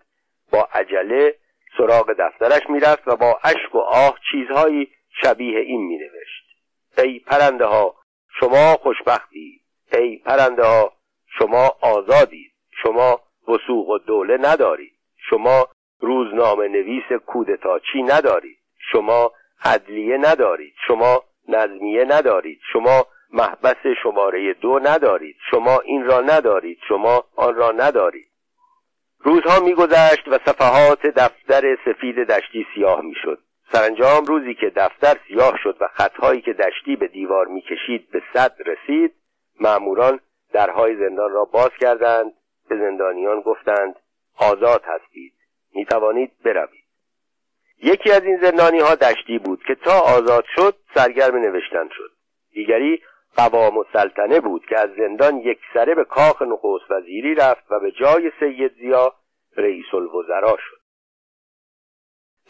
با 0.52 0.68
عجله 0.74 1.36
سراغ 1.78 2.14
دفترش 2.20 2.70
می‌رفت 2.70 3.08
و 3.08 3.16
با 3.16 3.40
اشک 3.44 3.76
و 3.76 3.80
آه 3.80 4.20
چیزهایی 4.32 4.92
شبیه 5.22 5.60
این 5.60 5.82
می 5.82 5.98
نوشت 5.98 6.48
ای 6.98 7.20
پرنده 7.20 7.66
ها 7.66 7.96
شما 8.40 8.74
خوشبختی! 8.74 9.62
ای 9.94 10.18
پرنده 10.26 10.64
ها 10.64 10.94
شما 11.40 11.72
آزادید! 11.82 12.52
شما 12.84 13.20
وسوق 13.48 13.90
و 13.90 13.98
دوله 13.98 14.38
ندارید! 14.38 14.94
شما 15.30 15.68
روزنامه 16.00 16.68
نویس 16.68 17.12
کودتاچی 17.26 18.04
ندارید! 18.04 18.58
شما 18.92 19.32
عدلیه 19.64 20.18
ندارید. 20.18 20.74
شما 20.88 21.24
نظمیه 21.48 22.06
ندارید. 22.06 22.60
شما 22.74 23.06
محبس 23.34 23.88
شماره 24.04 24.54
دو 24.54 24.80
ندارید. 24.84 25.36
شما 25.52 25.80
این 25.80 26.06
را 26.06 26.22
ندارید. 26.22 26.80
شما 26.88 27.24
آن 27.36 27.56
را 27.56 27.72
ندارید. 27.72 28.28
روزها 29.20 29.60
میگذشت 29.60 30.28
و 30.28 30.40
صفحات 30.46 31.02
دفتر 31.02 31.78
سفید 31.86 32.16
دشتی 32.16 32.66
سیاه 32.76 33.02
می‌شد. 33.02 33.40
سرانجام 33.72 34.26
روزی 34.26 34.54
که 34.54 34.72
دفتر 34.76 35.18
سیاه 35.28 35.58
شد 35.64 35.78
و 35.80 35.88
خطهایی 35.88 36.42
که 36.42 36.54
دشتی 36.54 36.96
به 36.96 37.08
دیوار 37.08 37.48
می‌کشید 37.48 38.12
به 38.12 38.22
صد 38.34 38.56
رسید 38.66 39.14
مأموران 39.60 40.20
درهای 40.54 40.96
زندان 40.96 41.32
را 41.32 41.46
باز 41.46 41.70
کردند 41.80 42.34
به 42.70 42.78
زندانیان 42.78 43.42
گفتند 43.42 43.96
آزاد 44.40 44.84
هستید. 44.86 45.34
می 45.74 45.86
توانید 45.86 46.32
بروید. 46.46 46.77
یکی 47.84 48.12
از 48.12 48.24
این 48.24 48.40
زندانی 48.42 48.80
ها 48.80 48.96
دشتی 48.96 49.40
بود 49.40 49.64
که 49.68 49.76
تا 49.76 50.00
آزاد 50.00 50.46
شد 50.56 50.76
سرگرم 50.94 51.36
نوشتن 51.36 51.90
شد. 51.98 52.12
دیگری 52.54 53.02
قوام 53.36 53.78
السلطنه 53.78 54.40
بود 54.40 54.66
که 54.66 54.80
از 54.80 54.90
زندان 54.98 55.38
یک 55.38 55.60
سره 55.74 55.96
به 55.96 56.04
کاخ 56.04 56.42
نخست 56.42 56.92
وزیری 56.92 57.36
رفت 57.36 57.72
و 57.72 57.80
به 57.80 57.92
جای 57.92 58.32
سید 58.40 58.72
زیا 58.74 59.14
رئیس 59.58 59.94
الوزرا 59.94 60.58
شد. 60.58 60.78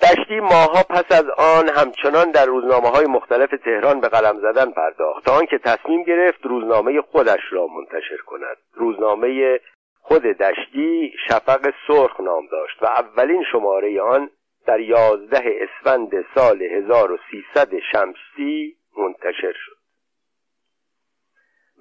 دشتی 0.02 0.40
ماها 0.40 0.84
پس 0.84 1.12
از 1.12 1.26
آن 1.38 1.70
همچنان 1.70 2.32
در 2.32 2.46
روزنامه 2.46 2.90
های 2.90 3.06
مختلف 3.06 3.50
تهران 3.66 4.00
به 4.00 4.08
قلم 4.08 4.36
زدن 4.36 4.72
پرداخت. 4.72 5.26
تا 5.26 5.32
آنکه 5.38 5.58
تصمیم 5.58 6.04
گرفت 6.04 6.46
روزنامه 6.46 7.02
خودش 7.02 7.42
را 7.52 7.68
منتشر 7.68 8.18
کند. 8.26 8.58
روزنامه 8.74 9.60
خود 10.02 10.22
دشتی 10.22 11.14
شفق 11.30 11.74
سرخ 11.88 12.20
نام 12.20 12.48
داشت 12.52 12.84
و 12.84 12.86
اولین 12.86 13.44
شماره 13.52 14.02
آن 14.02 14.30
در 14.68 14.80
یازده 14.80 15.60
اسفند 15.62 16.12
سال 16.36 16.62
1300 16.62 17.70
شمسی 17.92 18.78
منتشر 18.98 19.54
شد. 19.54 19.78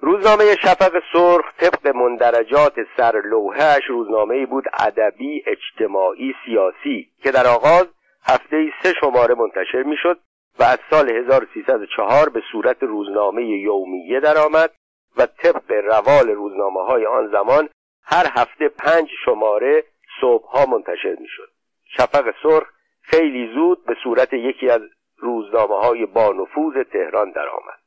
روزنامه 0.01 0.55
شفق 0.55 1.03
سرخ 1.13 1.53
طبق 1.57 1.87
مندرجات 1.87 2.73
سرلوحهش 2.97 3.85
روزنامه 3.89 4.45
بود 4.45 4.63
ادبی 4.73 5.43
اجتماعی 5.47 6.33
سیاسی 6.45 7.09
که 7.23 7.31
در 7.31 7.47
آغاز 7.47 7.87
هفته 8.23 8.73
سه 8.83 8.93
شماره 9.01 9.35
منتشر 9.35 9.83
می‌شد 9.83 10.19
و 10.59 10.63
از 10.63 10.79
سال 10.89 11.09
1304 11.09 12.29
به 12.29 12.41
صورت 12.51 12.83
روزنامه 12.83 13.45
یومیه 13.45 14.19
درآمد 14.19 14.71
و 15.17 15.25
طبق 15.25 15.71
روال 15.71 16.29
روزنامه 16.29 16.85
های 16.85 17.05
آن 17.05 17.31
زمان 17.31 17.69
هر 18.03 18.25
هفته 18.37 18.69
پنج 18.69 19.09
شماره 19.25 19.83
صبحها 20.21 20.65
منتشر 20.65 21.15
می‌شد. 21.19 21.49
شفق 21.97 22.33
سرخ 22.43 22.76
خیلی 23.09 23.53
زود 23.53 23.85
به 23.85 23.95
صورت 24.03 24.33
یکی 24.33 24.69
از 24.69 24.81
روزنامه 25.17 25.75
های 25.75 26.05
بانفوذ 26.05 26.73
تهران 26.91 27.31
درآمد. 27.31 27.79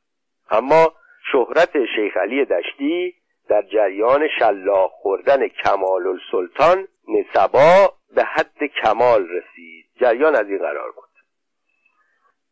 اما 0.49 0.93
شهرت 1.31 1.85
شیخ 1.95 2.17
علی 2.17 2.45
دشتی 2.45 3.15
در 3.49 3.61
جریان 3.61 4.27
شلاق 4.39 4.91
خوردن 4.91 5.47
کمال 5.47 6.07
السلطان 6.07 6.87
نسبا 7.07 7.93
به 8.15 8.23
حد 8.23 8.63
کمال 8.83 9.27
رسید. 9.29 9.85
جریان 9.99 10.35
از 10.35 10.47
این 10.47 10.57
قرار 10.57 10.91
بود. 10.91 11.11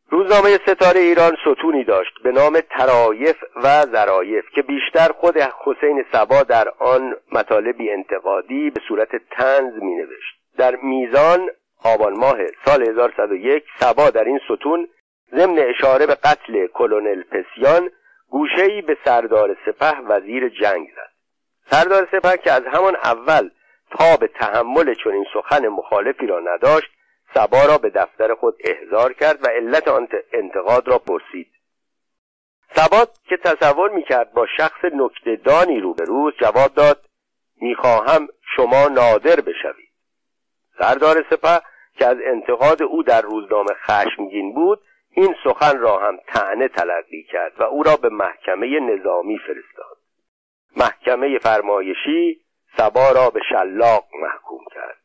روزنامه 0.10 0.58
ستاره 0.68 1.00
ایران 1.00 1.38
ستونی 1.42 1.84
داشت 1.84 2.14
به 2.24 2.32
نام 2.32 2.60
ترایف 2.60 3.36
و 3.56 3.86
زرایف 3.86 4.46
که 4.56 4.62
بیشتر 4.62 5.08
خود 5.12 5.38
حسین 5.38 6.06
سبا 6.12 6.44
در 6.44 6.70
آن 6.80 7.16
مطالبی 7.32 7.92
انتقادی 7.92 8.70
به 8.70 8.82
صورت 8.88 9.10
تنز 9.32 9.74
می 9.74 9.96
نوشت 9.96 10.40
در 10.58 10.76
میزان 10.76 11.50
آبان 11.84 12.14
ماه 12.14 12.38
سال 12.66 12.90
1101 12.90 13.64
سبا 13.80 14.10
در 14.10 14.24
این 14.24 14.40
ستون 14.46 14.88
ضمن 15.36 15.60
اشاره 15.60 16.06
به 16.06 16.16
قتل 16.16 16.68
کلونل 16.68 17.24
پسیان 17.24 17.92
گوشه‌ای 18.30 18.82
به 18.82 18.98
سردار 19.06 19.58
سپه 19.66 20.00
وزیر 20.00 20.50
جنگ 20.50 20.88
زد. 20.96 21.12
سردار 21.72 22.08
سپه 22.12 22.38
که 22.38 22.52
از 22.52 22.64
همان 22.72 22.96
اول 22.96 23.50
تا 23.92 24.18
به 24.18 24.28
تحمل 24.28 24.94
چنین 25.04 25.26
سخن 25.34 25.68
مخالفی 25.68 26.28
را 26.28 26.40
نداشت 26.40 26.92
سبا 27.34 27.66
را 27.66 27.78
به 27.78 27.90
دفتر 27.90 28.34
خود 28.34 28.56
احضار 28.64 29.14
کرد 29.14 29.44
و 29.44 29.48
علت 29.48 29.88
آن 29.88 30.08
انتقاد 30.34 30.88
را 30.88 30.98
پرسید. 30.98 31.52
سبات 32.76 33.10
که 33.30 33.38
تصور 33.38 33.92
می‌کرد 33.92 34.34
با 34.34 34.48
شخص 34.58 34.86
نکتهدانی 34.94 35.80
روبروست 35.80 36.38
جواب 36.38 36.74
داد 36.74 37.06
می‌خواهم 37.62 38.28
شما 38.56 38.88
نادر 38.88 39.42
بشوید. 39.42 39.89
سردار 40.80 41.26
سپه 41.30 41.62
که 41.94 42.06
از 42.08 42.18
انتقاد 42.26 42.84
او 42.84 43.04
در 43.04 43.22
روزنامه 43.22 43.74
خشمگین 43.74 44.54
بود 44.54 44.80
این 45.12 45.36
سخن 45.44 45.80
را 45.80 45.98
هم 45.98 46.18
تعنه 46.28 46.68
تلقی 46.68 47.24
کرد 47.24 47.62
و 47.62 47.64
او 47.64 47.84
را 47.84 47.96
به 47.96 48.10
محکمه 48.10 48.80
نظامی 48.80 49.38
فرستاد. 49.38 49.98
محکمه 50.78 51.40
فرمایشی 51.40 52.42
سبا 52.78 53.12
را 53.12 53.30
به 53.30 53.40
شلاق 53.50 54.06
محکوم 54.22 54.66
کرد. 54.74 54.98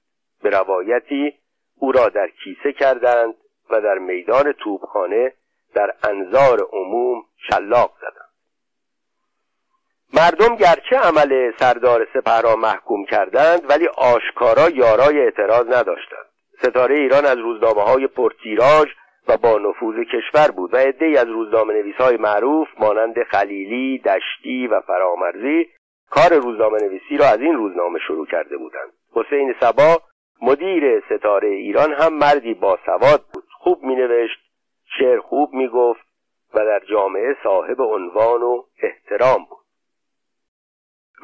به 0.42 0.50
روایتی 0.50 1.34
او 1.78 1.92
را 1.92 2.08
در 2.08 2.28
کیسه 2.44 2.72
کردند 2.72 3.34
و 3.70 3.80
در 3.80 3.98
میدان 3.98 4.52
توبخانه 4.52 5.32
در 5.74 5.94
انظار 6.02 6.60
عموم 6.72 7.24
شلاق 7.50 7.92
زدند. 8.00 8.23
مردم 10.16 10.56
گرچه 10.56 10.96
عمل 10.96 11.52
سردار 11.58 12.06
سپه 12.14 12.40
را 12.40 12.56
محکوم 12.56 13.04
کردند 13.04 13.70
ولی 13.70 13.86
آشکارا 13.86 14.68
یارای 14.68 15.20
اعتراض 15.20 15.66
نداشتند. 15.66 16.26
ستاره 16.58 16.94
ایران 16.98 17.24
از 17.24 17.38
روزنامه 17.38 17.82
های 17.82 18.06
پرتیراژ 18.06 18.88
و 19.28 19.36
با 19.36 19.58
نفوذ 19.58 19.94
کشور 20.12 20.50
بود 20.50 20.74
و 20.74 20.76
عدهای 20.76 21.16
از 21.16 21.28
روزنامه 21.28 21.74
نویس 21.74 21.94
های 21.94 22.16
معروف 22.16 22.68
مانند 22.78 23.22
خلیلی، 23.22 23.98
دشتی 23.98 24.66
و 24.66 24.80
فرامرزی 24.80 25.66
کار 26.10 26.34
روزنامه 26.34 26.78
نویسی 26.82 27.16
را 27.16 27.26
از 27.26 27.40
این 27.40 27.54
روزنامه 27.54 27.98
شروع 28.06 28.26
کرده 28.26 28.56
بودند. 28.56 28.92
حسین 29.12 29.54
سبا 29.60 30.02
مدیر 30.42 31.02
ستاره 31.10 31.48
ایران 31.48 31.92
هم 31.92 32.14
مردی 32.14 32.54
باسواد 32.54 33.24
بود. 33.32 33.44
خوب 33.58 33.84
مینوشت 33.84 34.40
شعر 34.98 35.20
خوب 35.20 35.52
می‌گفت 35.52 36.06
و 36.54 36.58
در 36.58 36.80
جامعه 36.90 37.36
صاحب 37.42 37.80
عنوان 37.80 38.42
و 38.42 38.62
احترام 38.82 39.44
بود. 39.50 39.63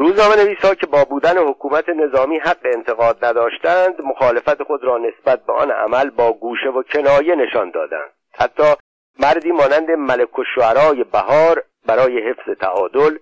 روزنامه 0.01 0.37
نویسا 0.37 0.75
که 0.75 0.87
با 0.87 1.05
بودن 1.05 1.39
حکومت 1.39 1.89
نظامی 1.89 2.39
حق 2.39 2.59
انتقاد 2.65 3.25
نداشتند 3.25 4.01
مخالفت 4.05 4.63
خود 4.63 4.85
را 4.85 4.99
نسبت 4.99 5.47
به 5.47 5.53
آن 5.53 5.71
عمل 5.71 6.11
با 6.11 6.33
گوشه 6.33 6.69
و 6.69 6.83
کنایه 6.83 7.35
نشان 7.35 7.71
دادند. 7.71 8.11
حتی 8.33 8.63
مردی 9.19 9.53
مانند 9.53 9.91
ملک 9.91 10.39
و 10.39 10.45
بهار 11.13 11.65
برای 11.87 12.31
حفظ 12.31 12.51
تعادل 12.61 13.19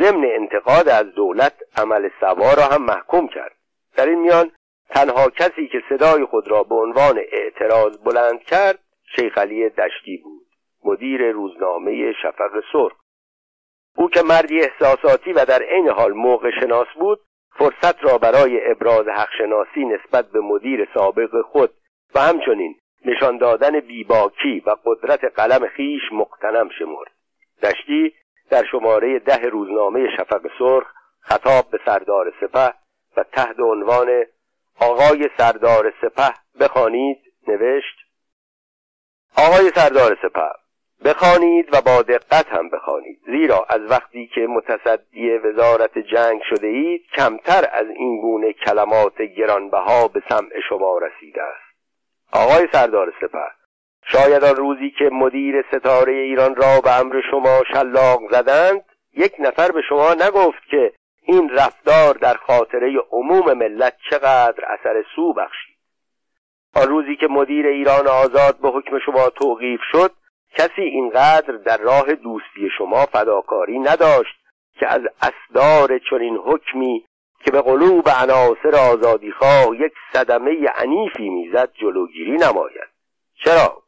ضمن 0.00 0.24
انتقاد 0.24 0.88
از 0.88 1.06
دولت 1.06 1.54
عمل 1.76 2.08
سوا 2.20 2.54
را 2.54 2.62
هم 2.62 2.82
محکوم 2.82 3.28
کرد. 3.28 3.52
در 3.96 4.06
این 4.06 4.20
میان 4.20 4.50
تنها 4.90 5.30
کسی 5.30 5.68
که 5.72 5.82
صدای 5.88 6.24
خود 6.24 6.48
را 6.48 6.62
به 6.62 6.74
عنوان 6.74 7.20
اعتراض 7.32 7.98
بلند 7.98 8.40
کرد 8.40 8.78
شیخ 9.16 9.38
علی 9.38 9.68
دشتی 9.68 10.16
بود 10.16 10.46
مدیر 10.84 11.32
روزنامه 11.32 12.12
شفق 12.12 12.62
سرخ. 12.72 13.01
او 13.96 14.10
که 14.10 14.22
مردی 14.22 14.60
احساساتی 14.60 15.32
و 15.32 15.44
در 15.44 15.62
عین 15.62 15.88
حال 15.88 16.12
موقع 16.12 16.50
شناس 16.60 16.86
بود 16.98 17.20
فرصت 17.58 18.04
را 18.04 18.18
برای 18.18 18.70
ابراز 18.70 19.08
حق 19.08 19.28
شناسی 19.38 19.84
نسبت 19.84 20.30
به 20.30 20.40
مدیر 20.40 20.88
سابق 20.94 21.42
خود 21.42 21.70
و 22.14 22.20
همچنین 22.20 22.74
نشان 23.04 23.38
دادن 23.38 23.80
بیباکی 23.80 24.62
و 24.66 24.76
قدرت 24.84 25.24
قلم 25.24 25.68
خیش 25.68 26.02
مقتنم 26.12 26.68
شمرد. 26.78 27.10
دشتی 27.62 28.14
در 28.50 28.64
شماره 28.64 29.18
ده 29.18 29.42
روزنامه 29.42 30.08
شفق 30.16 30.40
سرخ 30.58 30.86
خطاب 31.20 31.70
به 31.70 31.80
سردار 31.86 32.32
سپه 32.40 32.74
و 33.16 33.24
تحت 33.32 33.60
عنوان 33.60 34.24
آقای 34.80 35.30
سردار 35.38 35.92
سپه 36.00 36.34
بخوانید 36.60 37.18
نوشت 37.48 37.96
آقای 39.36 39.70
سردار 39.74 40.18
سپه 40.22 40.61
بخوانید 41.04 41.68
و 41.74 41.80
با 41.80 42.02
دقت 42.02 42.48
هم 42.48 42.68
بخوانید. 42.68 43.20
زیرا 43.26 43.66
از 43.68 43.80
وقتی 43.90 44.30
که 44.34 44.46
متصدی 44.46 45.30
وزارت 45.30 45.98
جنگ 45.98 46.40
شده 46.50 46.66
اید 46.66 47.06
کمتر 47.16 47.68
از 47.72 47.86
این 47.96 48.20
گونه 48.20 48.52
کلمات 48.52 49.22
گرانبها 49.22 50.08
به 50.08 50.22
سمع 50.28 50.60
شما 50.68 50.98
رسیده 50.98 51.42
است. 51.42 51.72
آقای 52.32 52.68
سردار 52.72 53.12
سپه 53.20 53.62
شاید 54.04 54.44
آن 54.44 54.56
روزی 54.56 54.90
که 54.90 55.10
مدیر 55.12 55.64
ستاره 55.72 56.12
ایران 56.12 56.56
را 56.56 56.80
به 56.80 57.00
امر 57.00 57.20
شما 57.30 57.62
شلاق 57.72 58.20
زدند 58.30 58.84
یک 59.16 59.32
نفر 59.38 59.72
به 59.72 59.82
شما 59.88 60.14
نگفت 60.14 60.62
که 60.70 60.92
این 61.22 61.50
رفتار 61.50 62.14
در 62.14 62.34
خاطره 62.34 62.98
عموم 63.10 63.52
ملت 63.52 63.96
چقدر 64.10 64.64
اثر 64.64 65.04
سو 65.16 65.32
بخشید. 65.32 65.76
آن 66.74 66.88
روزی 66.88 67.16
که 67.16 67.26
مدیر 67.26 67.66
ایران 67.66 68.08
آزاد 68.08 68.56
به 68.62 68.68
حکم 68.68 68.98
شما 68.98 69.28
توقیف 69.28 69.80
شد 69.92 70.12
کسی 70.54 70.82
اینقدر 70.82 71.52
در 71.56 71.76
راه 71.76 72.14
دوستی 72.14 72.70
شما 72.78 73.06
فداکاری 73.06 73.78
نداشت 73.78 74.34
که 74.78 74.86
از 74.88 75.00
اسدار 75.22 75.98
چنین 76.10 76.36
حکمی 76.36 77.04
که 77.44 77.50
به 77.50 77.62
قلوب 77.62 78.08
عناصر 78.08 78.74
آزادیخواه 78.92 79.76
یک 79.80 79.92
صدمه 80.12 80.68
عنیفی 80.76 81.28
می‌زد 81.28 81.72
جلوگیری 81.72 82.36
نماید. 82.36 82.88
چرا؟ 83.44 83.82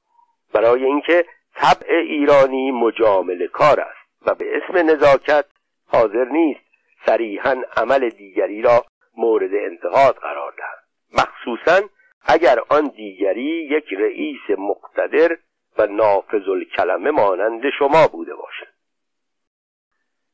برای 0.52 0.84
اینکه 0.84 1.24
طبع 1.54 1.94
ایرانی 1.94 2.70
مجامل 2.70 3.46
کار 3.46 3.80
است 3.80 4.26
و 4.26 4.34
به 4.34 4.44
اسم 4.56 4.90
نزاکت 4.90 5.44
حاضر 5.86 6.24
نیست 6.24 6.60
صریحا 7.06 7.62
عمل 7.76 8.08
دیگری 8.08 8.62
را 8.62 8.84
مورد 9.16 9.50
انتقاد 9.54 10.14
قرار 10.14 10.52
دهد. 10.52 10.84
مخصوصا 11.12 11.88
اگر 12.26 12.58
آن 12.68 12.86
دیگری 12.96 13.68
یک 13.70 13.92
رئیس 13.92 14.58
مقتدر 14.58 15.36
و 15.78 15.86
نافذ 15.86 16.48
الکلمه 16.48 17.10
مانند 17.10 17.62
شما 17.78 18.08
بوده 18.08 18.34
باشد. 18.34 18.74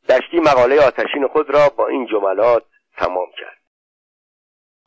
دشتی 0.08 0.40
مقاله 0.40 0.86
آتشین 0.86 1.26
خود 1.26 1.50
را 1.50 1.68
با 1.68 1.88
این 1.88 2.06
جملات 2.06 2.64
تمام 2.96 3.28
کرد. 3.38 3.60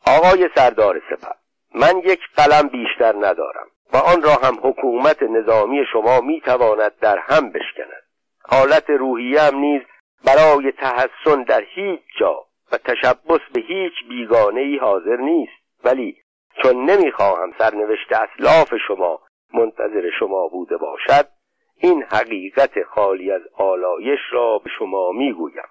آقای 0.08 0.50
سردار 0.56 1.02
سپه 1.10 1.36
من 1.76 1.98
یک 1.98 2.20
قلم 2.36 2.68
بیشتر 2.68 3.14
ندارم 3.16 3.68
و 3.94 3.98
آن 3.98 4.22
را 4.22 4.34
هم 4.34 4.60
حکومت 4.64 5.24
نظامی 5.24 5.86
شما 5.94 6.22
می‌تواند 6.22 7.00
در 7.00 7.18
هم 7.18 7.52
بشکند. 7.52 8.04
حالت 8.42 8.90
روحیه 8.90 9.52
نیز 9.52 9.82
برای 10.26 10.72
تحسن 10.72 11.44
در 11.48 11.64
هیچ 11.76 12.02
جا 12.20 12.46
و 12.72 12.78
تشبس 12.78 13.42
به 13.54 13.62
هیچ 13.62 13.94
بیگانه 14.10 14.62
ای 14.62 14.78
حاضر 14.78 15.18
نیست. 15.18 15.54
ولی 15.84 16.18
چون 16.62 16.90
نمی‌خواهم 16.90 17.54
سرنوشت 17.58 18.12
اسلاف 18.12 18.74
شما 18.88 19.20
منتظر 19.54 20.10
شما 20.20 20.48
بوده 20.48 20.78
باشد 20.78 21.28
این 21.78 22.04
حقیقت 22.04 22.84
خالی 22.84 23.32
از 23.32 23.42
آلایش 23.58 24.20
را 24.32 24.58
به 24.58 24.70
شما 24.78 25.12
می‌گویم. 25.12 25.64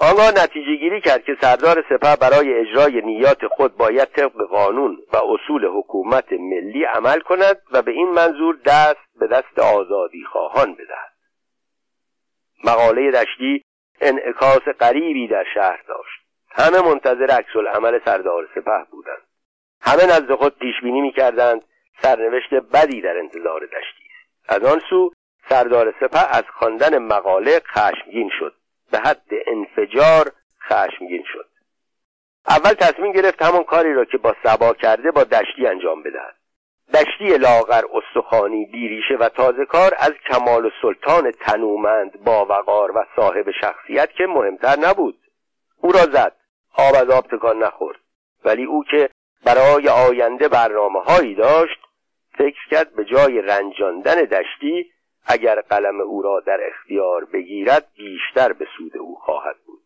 آنگاه 0.00 0.30
نتیجه 0.30 0.74
گیری 0.76 1.00
کرد 1.00 1.24
که 1.24 1.36
سردار 1.40 1.84
سپه 1.88 2.16
برای 2.16 2.54
اجرای 2.54 3.02
نیات 3.02 3.46
خود 3.46 3.76
باید 3.76 4.08
طبق 4.08 4.42
قانون 4.50 4.98
و 5.12 5.16
اصول 5.16 5.66
حکومت 5.66 6.32
ملی 6.32 6.84
عمل 6.84 7.20
کند 7.20 7.62
و 7.72 7.82
به 7.82 7.90
این 7.90 8.08
منظور 8.08 8.58
دست 8.64 9.18
به 9.20 9.26
دست 9.26 9.58
آزادی 9.58 10.24
خواهان 10.24 10.74
بدهد. 10.74 11.12
مقاله 12.64 13.10
دشتی 13.10 13.64
انعکاس 14.00 14.62
غریبی 14.80 15.28
در 15.28 15.44
شهر 15.54 15.82
داشت. 15.88 16.26
همه 16.50 16.88
منتظر 16.88 17.30
عکس 17.30 17.56
عمل 17.74 18.00
سردار 18.04 18.48
سپه 18.54 18.86
بودند. 18.90 19.25
همه 19.86 20.04
نزد 20.04 20.34
خود 20.34 20.58
پیش 20.58 20.74
بینی 20.82 21.00
می‌کردند. 21.00 21.64
سرنوشت 22.02 22.54
بدی 22.54 23.00
در 23.00 23.18
انتظار 23.18 23.60
دشتی 23.60 24.06
از 24.48 24.64
آن 24.64 24.80
سو 24.90 25.10
سردار 25.48 25.94
سپه 26.00 26.36
از 26.36 26.44
خواندن 26.58 26.98
مقاله 26.98 27.60
خشمگین 27.66 28.30
شد. 28.38 28.54
به 28.90 28.98
حد 28.98 29.30
انفجار 29.46 30.32
خشمگین 30.68 31.24
شد. 31.32 31.48
اول 32.48 32.72
تصمیم 32.72 33.12
گرفت 33.12 33.42
همان 33.42 33.64
کاری 33.64 33.94
را 33.94 34.04
که 34.04 34.18
با 34.18 34.34
سبا 34.42 34.72
کرده 34.72 35.10
با 35.10 35.24
دشتی 35.24 35.66
انجام 35.66 36.02
بدهد. 36.02 36.36
دشتی 36.94 37.38
لاغر 37.38 37.82
استخانی 37.92 38.64
بیریشه 38.64 39.14
و 39.20 39.28
تازه 39.28 39.64
کار 39.64 39.92
از 39.98 40.12
کمال 40.30 40.66
و 40.66 40.70
سلطان 40.82 41.30
تنومند 41.30 42.24
با 42.24 42.46
وقار 42.46 42.98
و 42.98 43.06
صاحب 43.16 43.50
شخصیت 43.60 44.12
که 44.12 44.26
مهمتر 44.26 44.76
نبود. 44.78 45.18
او 45.76 45.92
را 45.92 46.00
زد. 46.00 46.32
آب 46.74 46.94
از 46.94 47.10
آب 47.10 47.26
تکان 47.26 47.58
نخورد. 47.58 47.98
ولی 48.44 48.64
او 48.64 48.84
که 48.84 49.08
برای 49.46 49.88
آینده 49.88 50.48
برنامه 50.48 51.00
هایی 51.00 51.34
داشت 51.34 51.80
فکر 52.38 52.68
کرد 52.70 52.94
به 52.96 53.04
جای 53.04 53.42
رنجاندن 53.42 54.14
دشتی 54.14 54.90
اگر 55.26 55.60
قلم 55.60 56.00
او 56.00 56.22
را 56.22 56.40
در 56.46 56.60
اختیار 56.62 57.24
بگیرد 57.24 57.86
بیشتر 57.96 58.52
به 58.52 58.66
سود 58.76 58.96
او 58.96 59.14
خواهد 59.14 59.56
بود. 59.66 59.82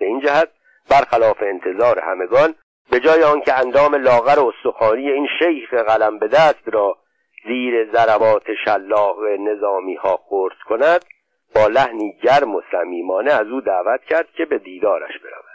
به 0.00 0.06
این 0.06 0.20
جهت 0.20 0.48
برخلاف 0.90 1.42
انتظار 1.42 2.00
همگان 2.00 2.54
به 2.90 3.00
جای 3.00 3.22
آنکه 3.22 3.58
اندام 3.58 3.94
لاغر 3.94 4.38
و 4.38 4.52
استخوانی 4.56 5.10
این 5.10 5.28
شیخ 5.38 5.74
قلم 5.74 6.18
به 6.18 6.28
دست 6.28 6.62
را 6.66 6.98
زیر 7.44 7.92
ضربات 7.92 8.54
شلاق 8.64 9.24
نظامی 9.24 9.94
ها 9.94 10.16
خورد 10.16 10.56
کند 10.68 11.04
با 11.54 11.66
لحنی 11.66 12.18
گرم 12.22 12.54
و 12.54 12.62
صمیمانه 12.72 13.32
از 13.32 13.46
او 13.46 13.60
دعوت 13.60 14.04
کرد 14.04 14.28
که 14.36 14.44
به 14.44 14.58
دیدارش 14.58 15.18
برود. 15.18 15.47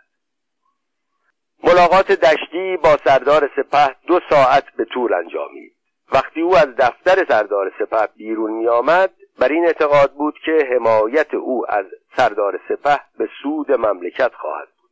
ملاقات 1.63 2.11
دشتی 2.11 2.77
با 2.77 2.97
سردار 2.97 3.49
سپه 3.55 3.95
دو 4.07 4.19
ساعت 4.29 4.63
به 4.77 4.85
طول 4.85 5.13
انجامید. 5.13 5.75
وقتی 6.11 6.41
او 6.41 6.57
از 6.57 6.67
دفتر 6.77 7.25
سردار 7.29 7.71
سپه 7.79 8.07
بیرون 8.15 8.51
می 8.51 8.67
آمد 8.67 9.13
بر 9.39 9.47
این 9.47 9.65
اعتقاد 9.65 10.13
بود 10.13 10.35
که 10.45 10.67
حمایت 10.71 11.33
او 11.33 11.65
از 11.69 11.85
سردار 12.17 12.59
سپه 12.69 12.99
به 13.17 13.29
سود 13.43 13.71
مملکت 13.71 14.31
خواهد 14.35 14.67
بود. 14.81 14.89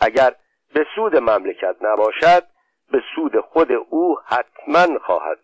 اگر 0.00 0.34
به 0.74 0.86
سود 0.94 1.16
مملکت 1.16 1.76
نباشد 1.80 2.42
به 2.92 3.02
سود 3.14 3.40
خود 3.40 3.72
او 3.72 4.16
حتما 4.26 4.98
خواهد 4.98 5.38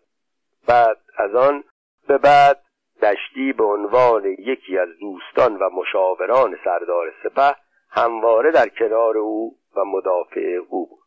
بعد 0.67 0.97
از 1.17 1.35
آن 1.35 1.63
به 2.07 2.17
بعد 2.17 2.61
دشتی 3.01 3.53
به 3.53 3.63
عنوان 3.63 4.25
یکی 4.25 4.77
از 4.77 4.89
دوستان 5.01 5.55
و 5.55 5.69
مشاوران 5.69 6.57
سردار 6.63 7.13
سپه 7.23 7.55
همواره 7.89 8.51
در 8.51 8.67
کنار 8.67 9.17
او 9.17 9.60
و 9.75 9.85
مدافع 9.85 10.57
او 10.69 10.85
بود. 10.85 11.01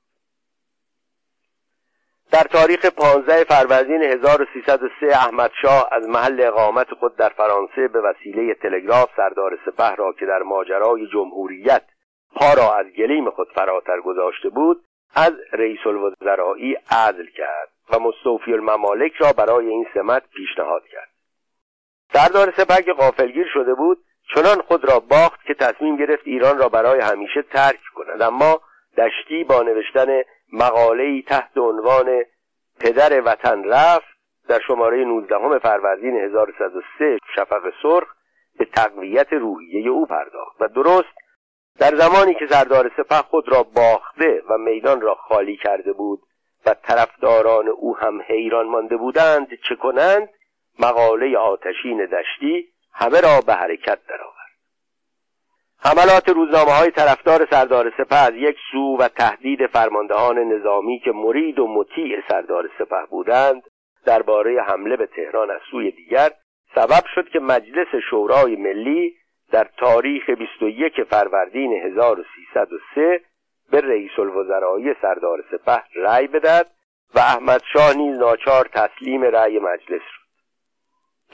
در 2.32 2.42
تاریخ 2.42 2.86
15 2.86 3.44
فروردین 3.44 4.02
1303 4.02 5.06
احمد 5.06 5.50
شاه 5.62 5.88
از 5.92 6.08
محل 6.08 6.40
اقامت 6.40 6.94
خود 6.94 7.16
در 7.16 7.28
فرانسه 7.28 7.88
به 7.88 8.00
وسیله 8.00 8.54
تلگراف 8.54 9.10
سردار 9.16 9.58
سپه 9.66 9.94
را 9.94 10.12
که 10.12 10.26
در 10.26 10.42
ماجرای 10.42 11.06
جمهوریت 11.06 11.82
پا 12.36 12.54
را 12.54 12.74
از 12.74 12.86
گلیم 12.86 13.30
خود 13.30 13.48
فراتر 13.54 14.00
گذاشته 14.00 14.48
بود 14.48 14.84
از 15.14 15.32
رئیس 15.52 15.86
الوزرایی 15.86 16.74
عزل 16.90 17.26
کرد 17.26 17.68
و 17.90 17.98
مستوفی 17.98 18.52
الممالک 18.52 19.12
را 19.14 19.32
برای 19.32 19.68
این 19.68 19.86
سمت 19.94 20.22
پیشنهاد 20.36 20.82
کرد. 20.86 21.08
سردار 22.12 22.54
سپه 22.56 22.82
که 22.82 22.92
غافلگیر 22.92 23.46
شده 23.54 23.74
بود 23.74 24.04
چنان 24.34 24.60
خود 24.60 24.84
را 24.84 25.00
باخت 25.00 25.44
که 25.46 25.54
تصمیم 25.54 25.96
گرفت 25.96 26.26
ایران 26.26 26.58
را 26.58 26.68
برای 26.68 27.00
همیشه 27.00 27.42
ترک 27.42 27.80
کند. 27.94 28.22
اما 28.22 28.60
دشتی 28.98 29.44
با 29.44 29.62
نوشتن 29.62 30.22
مقاله‌ای 30.52 31.22
تحت 31.22 31.56
عنوان 31.56 32.24
پدر 32.80 33.22
وطن 33.24 33.64
رفت 33.64 34.14
در 34.48 34.60
شماره 34.66 35.04
19 35.04 35.58
فروردین 35.58 36.16
1103 36.16 37.18
شفق 37.36 37.72
سرخ 37.82 38.08
به 38.58 38.64
تقویت 38.64 39.32
روحیه 39.32 39.90
او 39.90 40.06
پرداخت 40.06 40.56
و 40.60 40.68
درست 40.68 41.14
در 41.78 41.96
زمانی 41.96 42.34
که 42.34 42.46
سردار 42.50 42.90
سپه 42.96 43.16
خود 43.16 43.48
را 43.48 43.62
باخته 43.62 44.42
و 44.50 44.58
میدان 44.58 45.00
را 45.00 45.14
خالی 45.14 45.56
کرده 45.56 45.92
بود 45.92 46.20
و 46.66 46.74
طرفداران 46.74 47.68
او 47.68 47.96
هم 47.96 48.22
حیران 48.22 48.66
مانده 48.66 48.96
بودند 48.96 49.48
چه 49.68 49.76
کنند؟ 49.76 50.28
مقاله 50.78 51.38
آتشین 51.38 52.06
دشتی 52.06 52.73
همه 52.94 53.20
را 53.20 53.40
به 53.46 53.54
حرکت 53.54 53.98
درآورد. 54.08 54.34
حملات 55.78 56.28
روزنامه 56.28 56.72
های 56.72 56.90
طرفدار 56.90 57.48
سردار 57.50 57.92
سپه 57.98 58.16
از 58.16 58.32
یک 58.34 58.56
سو 58.72 58.96
و 59.00 59.08
تهدید 59.08 59.66
فرماندهان 59.66 60.38
نظامی 60.38 61.00
که 61.04 61.12
مرید 61.12 61.58
و 61.58 61.66
مطیع 61.66 62.20
سردار 62.28 62.70
سپه 62.78 63.06
بودند 63.10 63.62
درباره 64.04 64.62
حمله 64.62 64.96
به 64.96 65.06
تهران 65.06 65.50
از 65.50 65.60
سوی 65.70 65.90
دیگر 65.90 66.30
سبب 66.74 67.04
شد 67.14 67.28
که 67.28 67.40
مجلس 67.40 67.86
شورای 68.10 68.56
ملی 68.56 69.14
در 69.50 69.68
تاریخ 69.78 70.30
21 70.30 71.02
فروردین 71.02 71.72
1303 71.72 73.20
به 73.70 73.80
رئیس 73.80 74.18
الوزرای 74.18 74.94
سردار 75.02 75.44
سپه 75.50 75.82
رأی 75.96 76.26
بدهد 76.26 76.70
و 77.14 77.18
احمد 77.18 77.62
شاه 77.72 77.96
نیز 77.96 78.18
ناچار 78.18 78.68
تسلیم 78.72 79.22
رأی 79.22 79.58
مجلس 79.58 80.02
شد. 80.02 80.24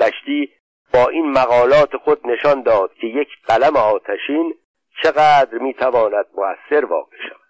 دشتی 0.04 0.52
با 0.92 1.08
این 1.08 1.32
مقالات 1.32 1.96
خود 1.96 2.26
نشان 2.26 2.62
داد 2.62 2.94
که 2.94 3.06
یک 3.06 3.28
قلم 3.46 3.76
آتشین 3.76 4.54
چقدر 5.02 5.58
می‌تواند 5.58 6.26
مؤثر 6.34 6.84
واقع 6.84 7.16
شود. 7.28 7.40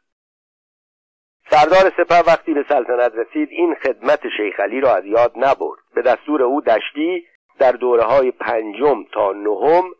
سردار 1.50 1.92
سپه 1.96 2.22
وقتی 2.26 2.54
به 2.54 2.64
سلطنت 2.68 3.12
رسید 3.14 3.48
این 3.50 3.74
خدمت 3.74 4.20
شیخ 4.36 4.60
علی 4.60 4.80
را 4.80 4.94
از 4.96 5.04
یاد 5.04 5.32
نبرد. 5.36 5.78
به 5.94 6.02
دستور 6.02 6.42
او 6.42 6.60
دشتی 6.60 7.26
در 7.58 7.72
دوره 7.72 8.02
های 8.02 8.30
پنجم 8.30 9.04
تا 9.12 9.32
نهم 9.32 9.90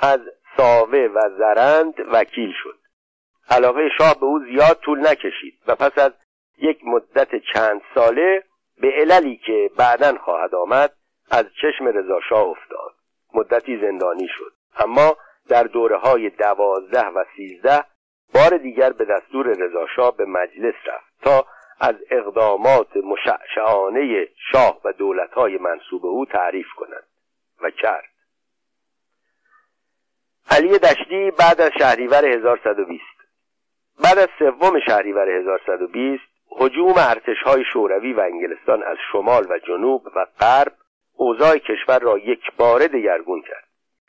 از 0.00 0.20
ساوه 0.56 1.08
و 1.14 1.20
زرند 1.38 1.94
وکیل 2.12 2.52
شد. 2.62 2.78
علاقه 3.50 3.88
شاه 3.98 4.20
به 4.20 4.26
او 4.26 4.40
زیاد 4.44 4.78
طول 4.84 5.08
نکشید 5.08 5.58
و 5.66 5.74
پس 5.74 5.98
از 5.98 6.12
یک 6.58 6.78
مدت 6.84 7.28
چند 7.54 7.80
ساله 7.94 8.44
به 8.80 8.88
عللی 8.88 9.36
که 9.46 9.70
بعدا 9.76 10.18
خواهد 10.18 10.54
آمد 10.54 10.92
از 11.30 11.44
چشم 11.62 11.86
رضاشاه 11.86 12.48
افتاد. 12.48 12.94
مدتی 13.34 13.80
زندانی 13.80 14.28
شد. 14.28 14.52
اما 14.76 15.16
در 15.48 15.62
دوره 15.62 15.96
های 15.96 16.30
دوازده 16.30 17.06
و 17.06 17.24
سیزده 17.36 17.84
بار 18.34 18.56
دیگر 18.56 18.92
به 18.92 19.04
دستور 19.04 19.46
رضاشاه 19.46 20.16
به 20.16 20.24
مجلس 20.24 20.74
رفت 20.86 21.22
تا 21.22 21.46
از 21.80 21.94
اقدامات 22.10 22.96
مشعشعانه 22.96 24.28
شاه 24.52 24.80
و 24.84 24.92
دولتهای 24.92 25.58
منصوب 25.58 26.06
او 26.06 26.24
تعریف 26.24 26.66
کنند 26.76 27.06
و 27.62 27.70
کرد. 27.70 28.10
علی 30.50 30.78
دشتی 30.78 31.30
بعد 31.30 31.60
از 31.60 31.70
شهریور 31.78 32.24
1120 32.24 33.02
بعد 34.04 34.18
از 34.18 34.28
سوم 34.38 34.80
شهریور 34.86 35.28
1120 35.28 36.22
حجوم 36.48 36.94
ارتشهای 36.96 37.64
شوروی 37.72 38.12
و 38.12 38.20
انگلستان 38.20 38.82
از 38.82 38.96
شمال 39.12 39.46
و 39.50 39.58
جنوب 39.58 40.06
و 40.16 40.26
غرب 40.40 40.72
اوضاع 41.20 41.58
کشور 41.58 41.98
را 41.98 42.18
یک 42.18 42.40
باره 42.56 42.88
دگرگون 42.88 43.42
کرد. 43.42 43.64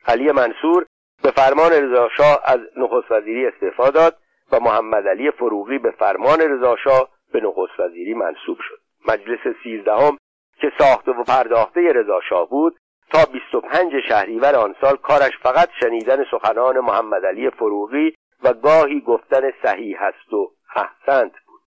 علی 0.05 0.31
منصور 0.31 0.85
به 1.23 1.31
فرمان 1.31 1.71
رضاشاه 1.71 2.39
از 2.45 2.59
نخست 2.77 3.11
وزیری 3.11 3.47
استعفا 3.47 3.89
داد 3.89 4.17
و 4.51 4.59
محمد 4.59 5.07
علی 5.07 5.31
فروغی 5.31 5.77
به 5.77 5.91
فرمان 5.91 6.39
رضاشاه 6.39 7.09
به 7.33 7.39
نخست 7.39 7.79
وزیری 7.79 8.13
منصوب 8.13 8.57
شد. 8.59 8.79
مجلس 9.07 9.55
سیزدهم 9.63 10.17
که 10.61 10.71
ساخته 10.79 11.11
و 11.11 11.23
پرداخته 11.23 11.93
رضاشاه 11.93 12.49
بود 12.49 12.77
تا 13.13 13.25
25 13.25 13.93
شهریور 14.09 14.55
آن 14.55 14.75
سال 14.81 14.95
کارش 14.95 15.37
فقط 15.43 15.69
شنیدن 15.79 16.25
سخنان 16.31 16.79
محمد 16.79 17.25
علی 17.25 17.49
فروغی 17.49 18.15
و 18.43 18.53
گاهی 18.53 19.01
گفتن 19.01 19.41
صحیح 19.63 20.01
است 20.01 20.33
و 20.33 20.51
احسنت 20.75 21.31
بود. 21.45 21.61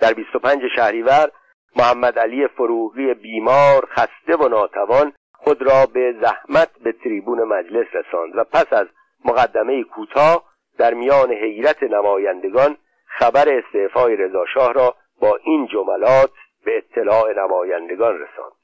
در 0.00 0.12
25 0.12 0.62
شهریور 0.76 1.30
محمد 1.78 2.18
علی 2.18 2.46
فروغی 2.46 3.14
بیمار 3.14 3.86
خسته 3.86 4.36
و 4.36 4.48
ناتوان 4.48 5.12
خود 5.32 5.62
را 5.62 5.86
به 5.86 6.14
زحمت 6.20 6.70
به 6.84 6.92
تریبون 6.92 7.42
مجلس 7.42 7.86
رساند 7.92 8.36
و 8.36 8.44
پس 8.44 8.72
از 8.72 8.86
مقدمه 9.24 9.82
کوتاه 9.82 10.44
در 10.78 10.94
میان 10.94 11.32
حیرت 11.32 11.82
نمایندگان 11.82 12.76
خبر 13.06 13.48
استعفای 13.48 14.16
رضاشاه 14.16 14.72
را 14.72 14.94
با 15.20 15.38
این 15.44 15.66
جملات 15.66 16.30
به 16.64 16.76
اطلاع 16.76 17.32
نمایندگان 17.32 18.14
رساند. 18.14 18.58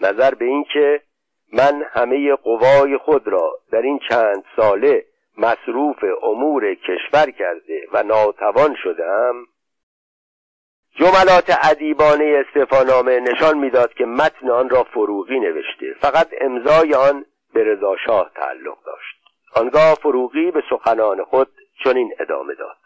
نظر 0.00 0.34
به 0.34 0.44
اینکه 0.44 1.00
من 1.52 1.82
همه 1.92 2.34
قوای 2.34 2.96
خود 2.96 3.28
را 3.28 3.52
در 3.72 3.82
این 3.82 4.00
چند 4.08 4.44
ساله 4.56 5.04
مصروف 5.38 6.04
امور 6.22 6.74
کشور 6.74 7.30
کرده 7.30 7.86
و 7.92 8.02
ناتوان 8.02 8.76
شدم 8.82 9.34
جملات 10.98 11.58
ادیبانه 11.62 12.44
استفانامه 12.46 13.20
نشان 13.20 13.58
می‌داد 13.58 13.94
که 13.94 14.04
متن 14.04 14.50
آن 14.50 14.70
را 14.70 14.84
فروغی 14.84 15.40
نوشته. 15.40 15.94
فقط 16.00 16.28
امضای 16.40 16.94
آن 16.94 17.24
به 17.54 17.64
رضاشاه 17.64 18.30
تعلق 18.34 18.78
داشت. 18.86 19.16
آنگاه 19.54 19.94
فروغی 19.94 20.50
به 20.50 20.62
سخنان 20.70 21.24
خود 21.24 21.48
چنین 21.84 22.14
ادامه 22.20 22.54
داد. 22.54 22.76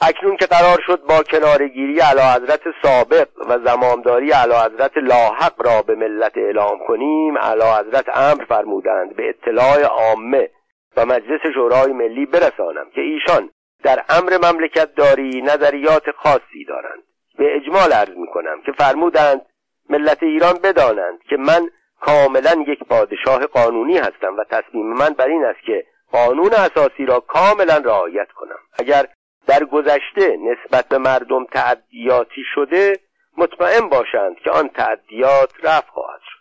اکنون 0.00 0.36
که 0.36 0.46
قرار 0.46 0.80
شد 0.86 1.02
با 1.08 1.22
کنارگیری 1.22 2.00
علا 2.00 2.32
حضرت 2.32 2.60
سابق 2.82 3.28
و 3.48 3.58
زمامداری 3.64 4.30
علا 4.30 4.64
حضرت 4.64 4.96
لاحق 4.96 5.66
را 5.66 5.82
به 5.82 5.94
ملت 5.94 6.36
اعلام 6.36 6.78
کنیم 6.88 7.38
علا 7.38 7.76
حضرت 7.78 8.16
امر 8.16 8.44
فرمودند 8.44 9.16
به 9.16 9.28
اطلاع 9.28 9.82
عامه 9.82 10.50
و 10.96 11.06
مجلس 11.06 11.40
شورای 11.54 11.92
ملی 11.92 12.26
برسانم 12.26 12.90
که 12.94 13.00
ایشان 13.00 13.50
در 13.82 14.04
امر 14.08 14.38
مملکت 14.52 14.94
داری 14.94 15.42
نظریات 15.42 16.10
خاصی 16.10 16.64
دارند. 16.68 17.02
به 17.38 17.56
اجمال 17.56 17.92
عرض 17.92 18.16
می 18.16 18.26
کنم 18.26 18.62
که 18.66 18.72
فرمودند 18.72 19.46
ملت 19.90 20.22
ایران 20.22 20.54
بدانند 20.62 21.22
که 21.22 21.36
من 21.36 21.70
کاملا 22.00 22.64
یک 22.66 22.84
پادشاه 22.84 23.46
قانونی 23.46 23.98
هستم 23.98 24.36
و 24.38 24.44
تصمیم 24.50 24.86
من 24.86 25.08
بر 25.08 25.26
این 25.26 25.44
است 25.44 25.60
که 25.66 25.86
قانون 26.12 26.52
اساسی 26.52 27.06
را 27.06 27.20
کاملا 27.20 27.76
رعایت 27.76 28.28
کنم. 28.32 28.58
اگر 28.78 29.06
در 29.46 29.64
گذشته 29.64 30.36
نسبت 30.36 30.88
به 30.88 30.98
مردم 30.98 31.44
تعدیاتی 31.44 32.42
شده 32.54 32.92
مطمئن 33.36 33.88
باشند 33.88 34.36
که 34.36 34.50
آن 34.50 34.68
تعدیات 34.68 35.52
رفع 35.62 35.90
خواهد 35.90 36.20
شد. 36.24 36.38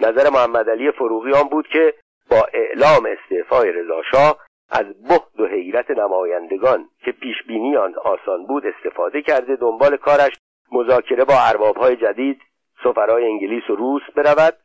نظر 0.00 0.30
محمد 0.30 0.70
علی 0.70 0.90
فروغی 0.90 1.32
آن 1.32 1.48
بود 1.48 1.68
که 1.68 1.94
با 2.30 2.48
اعلام 2.52 3.06
استعفای 3.06 3.72
رضاشاه 3.72 4.38
از 4.72 4.86
بهد 5.08 5.40
و 5.40 5.46
حیرت 5.46 5.90
نمایندگان 5.90 6.88
که 7.04 7.12
پیش 7.12 7.36
بینی 7.46 7.76
آن 7.76 7.94
آسان 7.94 8.46
بود 8.46 8.66
استفاده 8.66 9.22
کرده 9.22 9.56
دنبال 9.56 9.96
کارش 9.96 10.32
مذاکره 10.72 11.24
با 11.24 11.34
اربابهای 11.38 11.96
جدید 11.96 12.40
سفرای 12.84 13.24
انگلیس 13.24 13.70
و 13.70 13.74
روس 13.74 14.02
برود 14.16 14.56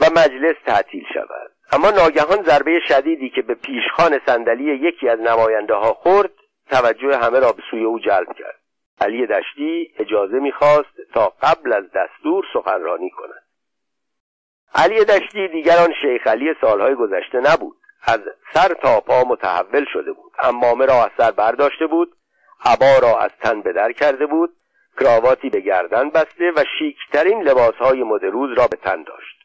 و 0.00 0.04
مجلس 0.16 0.56
تعطیل 0.66 1.04
شود. 1.14 1.50
اما 1.72 1.90
ناگهان 1.90 2.42
ضربه 2.42 2.80
شدیدی 2.88 3.28
که 3.28 3.42
به 3.42 3.54
پیشخان 3.54 4.20
صندلی 4.26 4.64
یکی 4.64 5.08
از 5.08 5.20
نماینده 5.20 5.74
ها 5.74 5.92
خورد 5.92 6.30
توجه 6.70 7.16
همه 7.16 7.40
را 7.40 7.52
به 7.52 7.62
سوی 7.70 7.84
او 7.84 7.98
جلب 7.98 8.32
کرد. 8.38 8.60
علی 9.00 9.26
دشتی 9.26 9.94
اجازه 9.98 10.38
می‌خواست 10.38 11.12
تا 11.14 11.32
قبل 11.42 11.72
از 11.72 11.84
دستور 11.94 12.44
سخنرانی 12.52 13.10
کند. 13.10 13.42
علی 14.74 15.04
دشتی 15.04 15.48
دیگر 15.48 15.78
آن 15.78 15.92
شیخ 16.02 16.26
علی 16.26 16.54
سالهای 16.60 16.94
گذشته 16.94 17.40
نبود. 17.40 17.76
از 18.06 18.20
سر 18.54 18.74
تا 18.82 19.00
پا 19.00 19.24
متحول 19.24 19.84
شده 19.92 20.12
بود. 20.12 20.32
امامه 20.38 20.86
را 20.86 21.04
از 21.04 21.10
سر 21.18 21.30
برداشته 21.30 21.86
بود 21.86 22.16
عبا 22.64 22.98
را 23.02 23.18
از 23.18 23.30
تن 23.42 23.62
به 23.62 23.72
در 23.72 23.92
کرده 23.92 24.26
بود 24.26 24.56
کراواتی 25.00 25.50
به 25.50 25.60
گردن 25.60 26.10
بسته 26.10 26.52
و 26.56 26.64
شیکترین 26.78 27.42
لباسهای 27.42 28.02
مدروز 28.02 28.58
را 28.58 28.66
به 28.66 28.76
تن 28.76 29.02
داشت. 29.02 29.36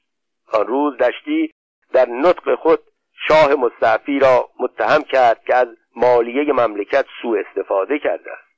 آن 0.54 0.68
روز 0.68 0.98
دشتی 0.98 1.52
در 1.94 2.10
نطق 2.10 2.56
خود 2.56 2.80
شاه 3.28 3.56
مستعفی 3.56 4.20
را 4.20 4.50
متهم 4.60 5.02
کرد 5.02 5.44
که 5.44 5.56
از 5.56 5.68
مالیه 5.96 6.54
مملکت 6.54 7.06
سوء 7.22 7.40
استفاده 7.40 8.00
کرده 8.00 8.32
است. 8.32 8.52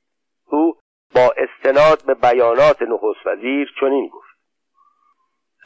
او 0.46 0.76
با 1.14 1.34
استناد 1.36 2.04
به 2.06 2.14
بیانات 2.14 2.82
نخست 2.82 3.26
وزیر 3.26 3.72
چنین 3.80 4.08
گفت. 4.08 4.23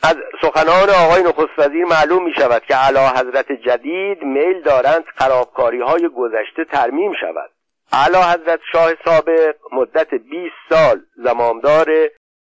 از 0.03 0.17
سخنان 0.43 0.91
آقای 0.91 1.23
نخست 1.23 1.59
وزیر 1.59 1.85
معلوم 1.85 2.25
می 2.25 2.33
شود 2.33 2.63
که 2.63 2.75
علا 2.75 3.09
حضرت 3.09 3.53
جدید 3.53 4.23
میل 4.23 4.63
دارند 4.63 5.05
خرابکاری 5.17 5.81
های 5.81 6.09
گذشته 6.09 6.65
ترمیم 6.65 7.13
شود. 7.21 7.51
علا 7.93 8.23
حضرت 8.23 8.61
شاه 8.73 8.91
سابق 9.05 9.57
مدت 9.73 10.15
20 10.15 10.55
سال 10.69 11.01
زمامدار 11.17 11.87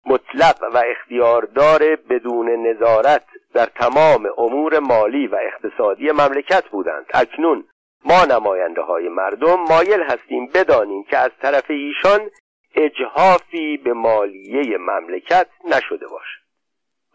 مطلق 0.06 0.56
و 0.74 0.82
اختیاردار 0.86 1.96
بدون 1.96 2.66
نظارت 2.66 3.24
در 3.54 3.66
تمام 3.66 4.28
امور 4.38 4.78
مالی 4.78 5.26
و 5.26 5.36
اقتصادی 5.42 6.10
مملکت 6.10 6.64
بودند. 6.68 7.06
اکنون 7.14 7.64
ما 8.04 8.24
نماینده 8.24 8.82
های 8.82 9.08
مردم 9.08 9.60
مایل 9.68 10.02
هستیم 10.02 10.46
بدانیم 10.54 11.04
که 11.04 11.18
از 11.18 11.30
طرف 11.42 11.70
ایشان 11.70 12.30
اجهافی 12.74 13.76
به 13.76 13.92
مالیه 13.92 14.78
مملکت 14.78 15.46
نشده 15.64 16.06
باشد. 16.06 16.41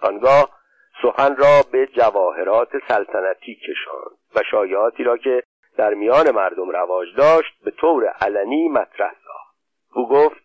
آنگاه 0.01 0.49
سخن 1.01 1.35
را 1.35 1.61
به 1.71 1.87
جواهرات 1.87 2.69
سلطنتی 2.87 3.55
کشاند 3.55 4.17
و 4.35 4.43
شایعاتی 4.51 5.03
را 5.03 5.17
که 5.17 5.43
در 5.77 5.93
میان 5.93 6.31
مردم 6.31 6.69
رواج 6.69 7.07
داشت 7.17 7.53
به 7.63 7.71
طور 7.71 8.05
علنی 8.05 8.69
مطرح 8.69 9.11
ساخت. 9.25 9.57
او 9.93 10.09
گفت 10.09 10.41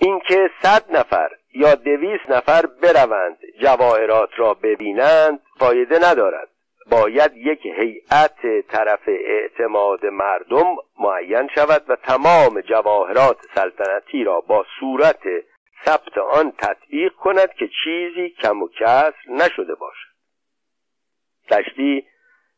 اینکه 0.00 0.50
صد 0.62 0.96
نفر 0.96 1.30
یا 1.54 1.74
دویست 1.74 2.30
نفر 2.30 2.66
بروند 2.66 3.38
جواهرات 3.62 4.30
را 4.36 4.54
ببینند 4.54 5.40
فایده 5.58 5.98
ندارد. 6.10 6.48
باید 6.90 7.36
یک 7.36 7.66
هیئت 7.66 8.66
طرف 8.68 9.08
اعتماد 9.08 10.06
مردم 10.06 10.76
معین 10.98 11.48
شود 11.54 11.84
و 11.88 11.96
تمام 11.96 12.60
جواهرات 12.60 13.36
سلطنتی 13.54 14.24
را 14.24 14.40
با 14.40 14.66
صورت 14.80 15.22
ثبت 15.84 16.18
آن 16.18 16.52
تطبیق 16.58 17.12
کند 17.12 17.52
که 17.52 17.68
چیزی 17.84 18.30
کم 18.30 18.62
و 18.62 18.68
کسر 18.68 19.14
نشده 19.28 19.74
باشد. 19.74 20.10
دشتی 21.50 22.06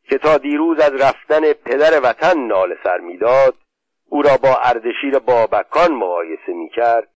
که 0.09 0.19
تا 0.19 0.39
دیروز 0.39 0.81
از 0.81 1.03
رفتن 1.03 1.53
پدر 1.53 2.01
وطن 2.03 2.39
نال 2.39 2.77
سر 2.85 2.99
می‌داد 2.99 3.55
او 4.07 4.23
را 4.23 4.37
با 4.37 4.57
اردشیر 4.63 5.19
بابکان 5.19 5.93
مقایسه 5.93 6.53
می‌کرد 6.53 7.09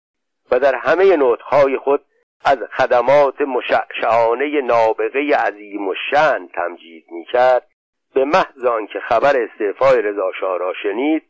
و 0.52 0.60
در 0.60 0.76
همه 0.76 1.16
نطقهای 1.16 1.78
خود 1.78 2.06
از 2.46 2.58
خدمات 2.78 3.42
مشعشعانه 3.42 4.62
نابغه 4.62 5.36
عظیم 5.36 5.88
و 5.88 5.94
شن 6.12 6.48
تمجید 6.48 7.06
می‌کرد. 7.12 7.68
به 8.14 8.26
محض 8.26 8.66
آنکه 8.66 9.00
خبر 9.00 9.36
استعفای 9.38 10.02
رضاشاه 10.02 10.58
را 10.58 10.74
شنید 10.84 11.24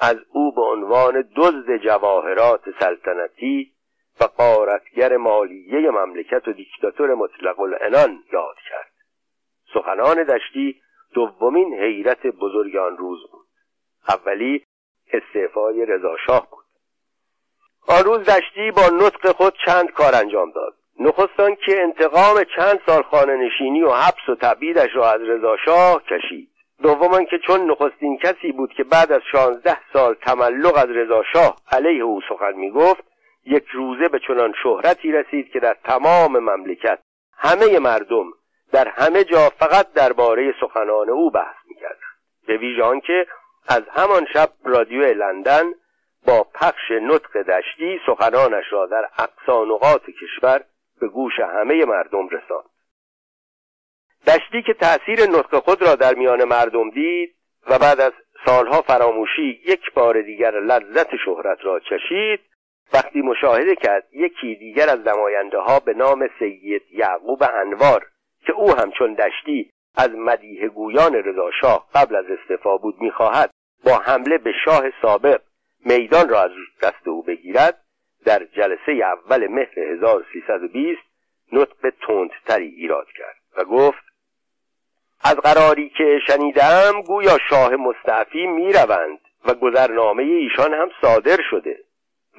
از 0.00 0.16
او 0.32 0.54
به 0.54 0.62
عنوان 0.62 1.28
دزد 1.36 1.76
جواهرات 1.76 2.62
سلطنتی 2.80 3.72
و 4.20 4.24
قارتگر 4.24 5.16
مالیه 5.16 5.90
مملکت 5.90 6.48
و 6.48 6.52
دیکتاتور 6.52 7.14
مطلق 7.14 7.60
العنان 7.60 8.24
یاد 8.32 8.56
کرد. 8.70 8.92
سخنان 9.74 10.22
دشتی 10.22 10.80
دومین 11.14 11.74
حیرت 11.74 12.26
بزرگ 12.26 12.76
آن 12.76 12.96
روز 12.96 13.18
بود. 13.32 13.46
اولی 14.08 14.64
استعفای 15.12 15.86
رضاشاه 15.86 16.50
بود. 16.50 16.64
آن 17.88 18.04
روز 18.04 18.18
دشتی 18.18 18.70
با 18.70 18.88
نطق 18.92 19.32
خود 19.32 19.54
چند 19.66 19.90
کار 19.90 20.14
انجام 20.14 20.50
داد. 20.50 20.74
نخستان 21.00 21.54
که 21.66 21.82
انتقام 21.82 22.44
چند 22.56 22.80
سال 22.86 23.02
خانه 23.02 23.36
نشینی 23.36 23.82
و 23.82 23.90
حبس 23.90 24.28
و 24.28 24.34
تبعیدش 24.34 24.90
را 24.94 25.10
از 25.12 25.20
رضاشاه 25.20 26.02
کشید. 26.02 26.50
دوما 26.82 27.22
که 27.22 27.38
چون 27.46 27.70
نخستین 27.70 28.18
کسی 28.18 28.52
بود 28.52 28.72
که 28.72 28.84
بعد 28.84 29.12
از 29.12 29.20
شانزده 29.32 29.78
سال 29.92 30.14
تملق 30.14 30.76
از 30.76 30.88
رضاشاه 30.88 31.56
علیه 31.72 32.02
او 32.02 32.20
سخن 32.28 32.52
می‌گفت 32.52 33.04
یک 33.44 33.64
روزه 33.72 34.08
به 34.08 34.20
چنان 34.26 34.54
شهرتی 34.62 35.12
رسید 35.12 35.52
که 35.52 35.60
در 35.60 35.76
تمام 35.84 36.38
مملکت 36.38 36.98
همه 37.32 37.78
مردم 37.78 38.24
در 38.72 38.88
همه 38.88 39.24
جا 39.24 39.50
فقط 39.58 39.92
درباره 39.92 40.54
سخنان 40.60 41.10
او 41.10 41.30
بحث 41.30 41.56
می‌کردند. 41.68 41.98
به 42.46 42.56
ویژه 42.56 42.82
آنکه 42.82 43.26
از 43.68 43.82
همان 43.90 44.26
شب 44.32 44.48
رادیو 44.64 45.02
لندن 45.02 45.72
با 46.26 46.46
پخش 46.54 46.90
نطق 46.90 47.42
دشتی 47.42 48.00
سخنانش 48.06 48.64
را 48.70 48.86
در 48.86 49.08
اقصا 49.18 49.66
کشور 50.20 50.64
به 51.00 51.08
گوش 51.08 51.40
همه 51.40 51.84
مردم 51.84 52.28
رساند. 52.28 52.70
دشتی 54.26 54.62
که 54.62 54.74
تأثیر 54.74 55.20
نطق 55.30 55.58
خود 55.58 55.82
را 55.82 55.94
در 55.94 56.14
میان 56.14 56.44
مردم 56.44 56.90
دید 56.90 57.34
و 57.66 57.78
بعد 57.78 58.00
از 58.00 58.12
سالها 58.46 58.82
فراموشی 58.82 59.60
یک 59.66 59.92
بار 59.94 60.22
دیگر 60.22 60.60
لذت 60.60 61.16
شهرت 61.24 61.58
را 61.62 61.80
چشید 61.80 62.40
وقتی 62.92 63.22
مشاهده 63.22 63.76
کرد 63.76 64.04
یکی 64.12 64.54
دیگر 64.54 64.88
از 64.88 64.98
نماینده 65.06 65.58
ها 65.58 65.80
به 65.80 65.94
نام 65.94 66.28
سید 66.38 66.82
یعقوب 66.90 67.42
انوار 67.42 68.06
که 68.46 68.52
او 68.52 68.74
همچون 68.76 69.14
دشتی 69.14 69.70
از 69.96 70.10
مدیه 70.10 70.68
گویان 70.68 71.14
رضاشاه 71.14 71.88
قبل 71.94 72.16
از 72.16 72.24
استعفا 72.30 72.76
بود 72.76 72.94
می‌خواهد 73.00 73.50
با 73.84 73.96
حمله 73.96 74.38
به 74.38 74.52
شاه 74.64 74.82
سابق 75.02 75.40
میدان 75.84 76.28
را 76.28 76.42
از 76.42 76.50
دست 76.82 77.08
او 77.08 77.22
بگیرد 77.22 77.84
در 78.24 78.44
جلسه 78.44 78.92
اول 78.92 79.46
مهر 79.46 79.78
1320 79.78 81.00
نطق 81.52 81.92
تندتری 82.06 82.68
ایراد 82.68 83.06
کرد 83.16 83.36
و 83.56 83.64
گفت 83.64 84.02
از 85.24 85.36
قراری 85.36 85.88
که 85.88 86.18
شنیدم 86.26 87.02
گویا 87.06 87.38
شاه 87.50 87.76
مستعفی 87.76 88.46
می‌روند 88.46 89.18
و 89.44 89.54
گذرنامه 89.54 90.22
ایشان 90.22 90.74
هم 90.74 90.90
صادر 91.00 91.38
شده. 91.50 91.78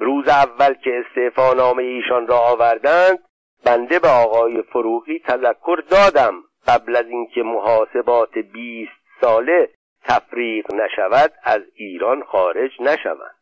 روز 0.00 0.28
اول 0.28 0.74
که 0.74 0.90
استعفا 1.04 1.52
نامه 1.54 1.82
ایشان 1.82 2.26
را 2.26 2.38
آوردند 2.38 3.18
بنده 3.64 3.98
به 3.98 4.08
آقای 4.08 4.62
فروغی 4.62 5.18
تذکر 5.18 5.82
دادم 5.90 6.34
قبل 6.66 6.96
از 6.96 7.06
اینکه 7.06 7.42
محاسبات 7.42 8.38
بیست 8.38 8.92
ساله 9.20 9.70
تفریق 10.04 10.74
نشود 10.74 11.32
از 11.42 11.62
ایران 11.74 12.22
خارج 12.22 12.70
نشوند. 12.80 13.34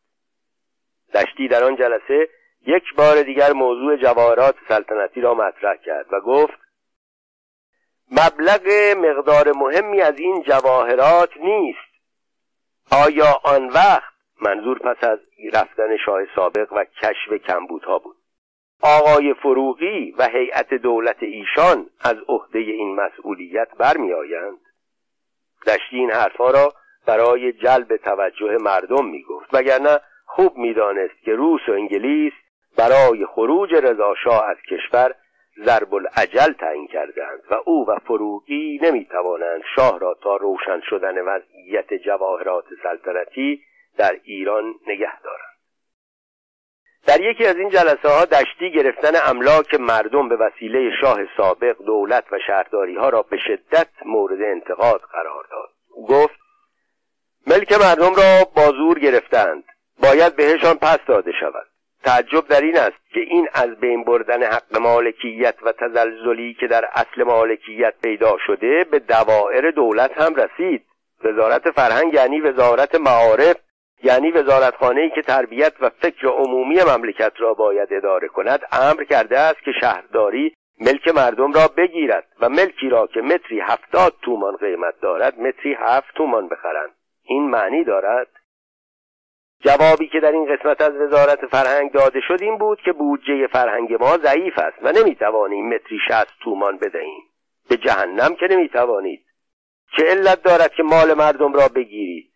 دشتی 1.14 1.48
در 1.48 1.64
آن 1.64 1.76
جلسه 1.76 2.28
یک 2.66 2.94
بار 2.96 3.22
دیگر 3.22 3.52
موضوع 3.52 3.96
جواهرات 3.96 4.54
سلطنتی 4.68 5.20
را 5.20 5.34
مطرح 5.34 5.76
کرد 5.76 6.12
و 6.12 6.20
گفت 6.20 6.58
مبلغ 8.10 8.68
مقدار 8.96 9.52
مهمی 9.52 10.00
از 10.00 10.18
این 10.18 10.42
جواهرات 10.42 11.36
نیست. 11.36 11.88
آیا 12.90 13.40
آن 13.44 13.68
وقت 13.68 14.17
منظور 14.40 14.78
پس 14.78 15.04
از 15.04 15.18
رفتن 15.52 15.96
شاه 15.96 16.20
سابق 16.36 16.72
و 16.72 16.84
کشف 16.84 17.32
کمبودها 17.46 17.98
بود. 17.98 18.16
آقای 18.82 19.34
فروغی 19.34 20.14
و 20.18 20.28
هیئت 20.28 20.74
دولت 20.74 21.22
ایشان 21.22 21.86
از 22.00 22.16
عهده 22.28 22.58
این 22.58 22.94
مسئولیت 22.94 23.68
برمیآیند. 23.78 24.58
دشتی 25.66 25.96
این 25.96 26.10
حرفها 26.10 26.50
را 26.50 26.72
برای 27.06 27.52
جلب 27.52 27.96
توجه 27.96 28.56
مردم 28.56 29.04
می‌گفت 29.04 29.54
وگرنه 29.54 30.00
خوب 30.26 30.56
می‌دانست 30.56 31.22
که 31.24 31.34
روس 31.34 31.68
و 31.68 31.72
انگلیس 31.72 32.32
برای 32.76 33.26
خروج 33.26 33.74
رضاشاه 33.74 34.44
از 34.48 34.56
کشور 34.70 35.14
ضرب 35.64 35.94
العجل 35.94 36.52
تعیین 36.52 36.86
کردند 36.86 37.42
و 37.50 37.54
او 37.64 37.90
و 37.90 37.98
فروغی 37.98 38.80
نمی‌توانند 38.82 39.62
شاه 39.76 39.98
را 39.98 40.14
تا 40.22 40.36
روشن 40.36 40.80
شدن 40.80 41.18
وضعیت 41.20 41.94
جواهرات 41.94 42.64
سلطنتی 42.82 43.62
در 43.98 44.16
ایران 44.24 44.74
نگه 44.86 45.20
دارند. 45.20 45.48
در 47.06 47.20
یکی 47.20 47.46
از 47.46 47.56
این 47.56 47.70
جلسه 47.70 48.08
ها 48.08 48.24
دشتی 48.24 48.72
گرفتن 48.72 49.12
املاک 49.30 49.74
مردم 49.74 50.28
به 50.28 50.36
وسیله 50.36 50.90
شاه 51.00 51.18
سابق 51.36 51.76
دولت 51.86 52.24
و 52.32 52.38
شهرداری 52.46 52.96
ها 52.96 53.08
را 53.08 53.22
به 53.22 53.38
شدت 53.46 53.88
مورد 54.06 54.42
انتقاد 54.42 55.00
قرار 55.00 55.44
داد. 55.50 55.68
گفت 56.08 56.38
ملک 57.46 57.72
مردم 57.72 58.14
را 58.14 58.44
بازور 58.56 58.98
گرفتند. 58.98 59.64
باید 60.02 60.36
بهشان 60.36 60.74
پس 60.74 60.98
داده 61.06 61.32
شود. 61.40 61.66
تعجب 62.04 62.48
در 62.48 62.60
این 62.60 62.78
است 62.78 63.10
که 63.14 63.20
این 63.20 63.48
از 63.54 63.70
بین 63.80 64.04
بردن 64.04 64.42
حق 64.42 64.78
مالکیت 64.78 65.54
و 65.62 65.72
تزلزلی 65.72 66.54
که 66.60 66.66
در 66.66 66.88
اصل 66.92 67.22
مالکیت 67.22 67.94
پیدا 68.02 68.36
شده 68.46 68.84
به 68.90 68.98
دوائر 68.98 69.70
دولت 69.70 70.12
هم 70.20 70.34
رسید. 70.34 70.84
وزارت 71.24 71.70
فرهنگ 71.70 72.14
یعنی 72.14 72.40
وزارت 72.40 72.94
معارف 72.94 73.56
یعنی 74.02 74.30
وزارتخانه 74.30 75.10
که 75.14 75.22
تربیت 75.22 75.72
و 75.80 75.90
فکر 75.90 76.28
عمومی 76.28 76.76
مملکت 76.82 77.32
را 77.38 77.54
باید 77.54 77.88
اداره 77.92 78.28
کند 78.28 78.60
امر 78.72 79.04
کرده 79.04 79.38
است 79.38 79.62
که 79.64 79.70
شهرداری 79.80 80.54
ملک 80.80 81.08
مردم 81.08 81.52
را 81.52 81.68
بگیرد 81.76 82.26
و 82.40 82.48
ملکی 82.48 82.88
را 82.88 83.06
که 83.06 83.20
متری 83.20 83.60
هفتاد 83.60 84.14
تومان 84.22 84.56
قیمت 84.56 84.94
دارد 85.02 85.40
متری 85.40 85.76
هفت 85.78 86.14
تومان 86.14 86.48
بخرند. 86.48 86.90
این 87.22 87.50
معنی 87.50 87.84
دارد؟ 87.84 88.26
جوابی 89.60 90.08
که 90.08 90.20
در 90.20 90.32
این 90.32 90.54
قسمت 90.54 90.80
از 90.80 90.96
وزارت 90.96 91.46
فرهنگ 91.46 91.92
داده 91.92 92.20
شد 92.28 92.38
این 92.40 92.58
بود 92.58 92.80
که 92.84 92.92
بودجه 92.92 93.46
فرهنگ 93.46 93.94
ما 93.94 94.18
ضعیف 94.18 94.58
است 94.58 94.78
و 94.82 94.92
نمی‌توانیم 94.92 95.68
متری 95.68 95.98
شست 96.08 96.32
تومان 96.44 96.78
بدهیم. 96.78 97.22
به 97.70 97.76
جهنم 97.76 98.34
که 98.34 98.46
نمی‌توانید. 98.50 99.20
چه 99.96 100.04
علت 100.04 100.42
دارد 100.42 100.72
که 100.72 100.82
مال 100.82 101.14
مردم 101.14 101.52
را 101.52 101.68
بگیرید؟ 101.68 102.32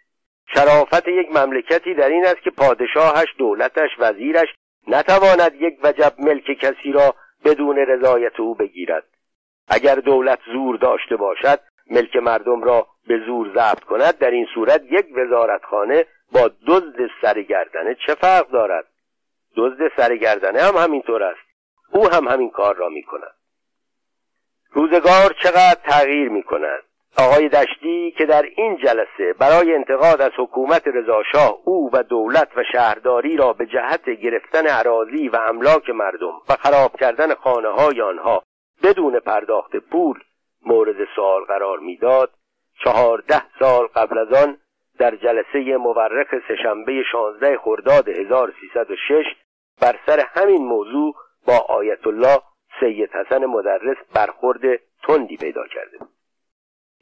شرافت 0.46 1.09
یک 1.09 1.37
مملکتی 1.37 1.94
در 1.94 2.09
این 2.09 2.26
است 2.26 2.42
که 2.42 2.50
پادشاهش 2.50 3.28
دولتش 3.38 3.90
وزیرش 3.98 4.48
نتواند 4.88 5.55
یک 5.55 5.78
وجب 5.83 6.12
ملک 6.18 6.44
کسی 6.44 6.92
را 6.92 7.14
بدون 7.44 7.76
رضایت 7.76 8.40
او 8.40 8.55
بگیرد. 8.55 9.05
اگر 9.68 9.94
دولت 9.94 10.38
زور 10.52 10.76
داشته 10.76 11.16
باشد 11.16 11.61
ملک 11.90 12.16
مردم 12.16 12.62
را 12.62 12.87
به 13.07 13.18
زور 13.26 13.48
ضبط 13.55 13.85
کند 13.85 14.18
در 14.18 14.31
این 14.31 14.46
صورت 14.55 14.83
یک 14.90 15.07
وزارتخانه 15.16 16.07
با 16.33 16.50
دزد 16.66 17.11
سرگردنه 17.22 17.96
چه 18.07 18.14
فرق 18.14 18.50
دارد؟ 18.50 18.85
دزد 19.57 19.92
سرگردنه 19.96 20.62
هم 20.62 20.76
همینطور 20.76 21.22
است. 21.22 21.52
او 21.92 22.09
هم 22.09 22.28
همین 22.28 22.50
کار 22.50 22.76
را 22.76 22.88
می 22.88 23.02
کند 23.02 23.35
روزگار 24.72 25.35
چقدر 25.42 25.81
تغییر 25.85 26.28
می 26.28 26.42
کند 26.42 26.83
آقای 27.18 27.48
دشتی 27.48 28.14
که 28.18 28.27
در 28.27 28.42
این 28.57 28.77
جلسه 28.77 29.33
برای 29.38 29.75
انتقاد 29.75 30.22
از 30.22 30.31
حکومت 30.38 30.83
رضاشاه 30.87 31.59
او 31.64 31.90
و 31.92 32.03
دولت 32.03 32.48
و 32.57 32.62
شهرداری 32.72 33.37
را 33.37 33.53
به 33.53 33.66
جهت 33.66 34.05
گرفتن 34.05 34.66
عراضی 34.66 35.29
و 35.29 35.37
املاک 35.37 35.90
مردم 35.90 36.33
و 36.48 36.57
خراب 36.57 36.96
کردن 37.01 37.35
خانه 37.35 37.68
های 37.68 38.01
آنها 38.01 38.42
بدون 38.83 39.18
پرداخت 39.18 39.77
پول 39.77 40.20
مورد 40.66 40.96
سوال 41.16 41.44
قرار 41.44 41.79
می‌داد 41.79 42.31
چهارده 42.85 43.42
سال 43.59 43.87
قبل 43.87 44.18
از 44.18 44.33
آن 44.33 44.59
در 44.98 45.16
جلسه 45.16 45.77
مورخ 45.77 46.35
سهشنبه 46.48 47.03
16 47.12 47.59
خرداد 47.59 48.09
1306 48.09 49.25
بر 49.81 49.98
سر 50.07 50.25
همین 50.35 50.64
موضوع 50.64 51.14
با 51.46 51.59
آیت 51.59 52.07
الله 52.07 52.38
سید 52.81 53.11
حسن 53.11 53.46
مدرس 53.46 53.96
برخورد 54.14 54.61
تندی 55.07 55.37
پیدا 55.37 55.66
کرده 55.66 55.98
بود. 55.98 56.21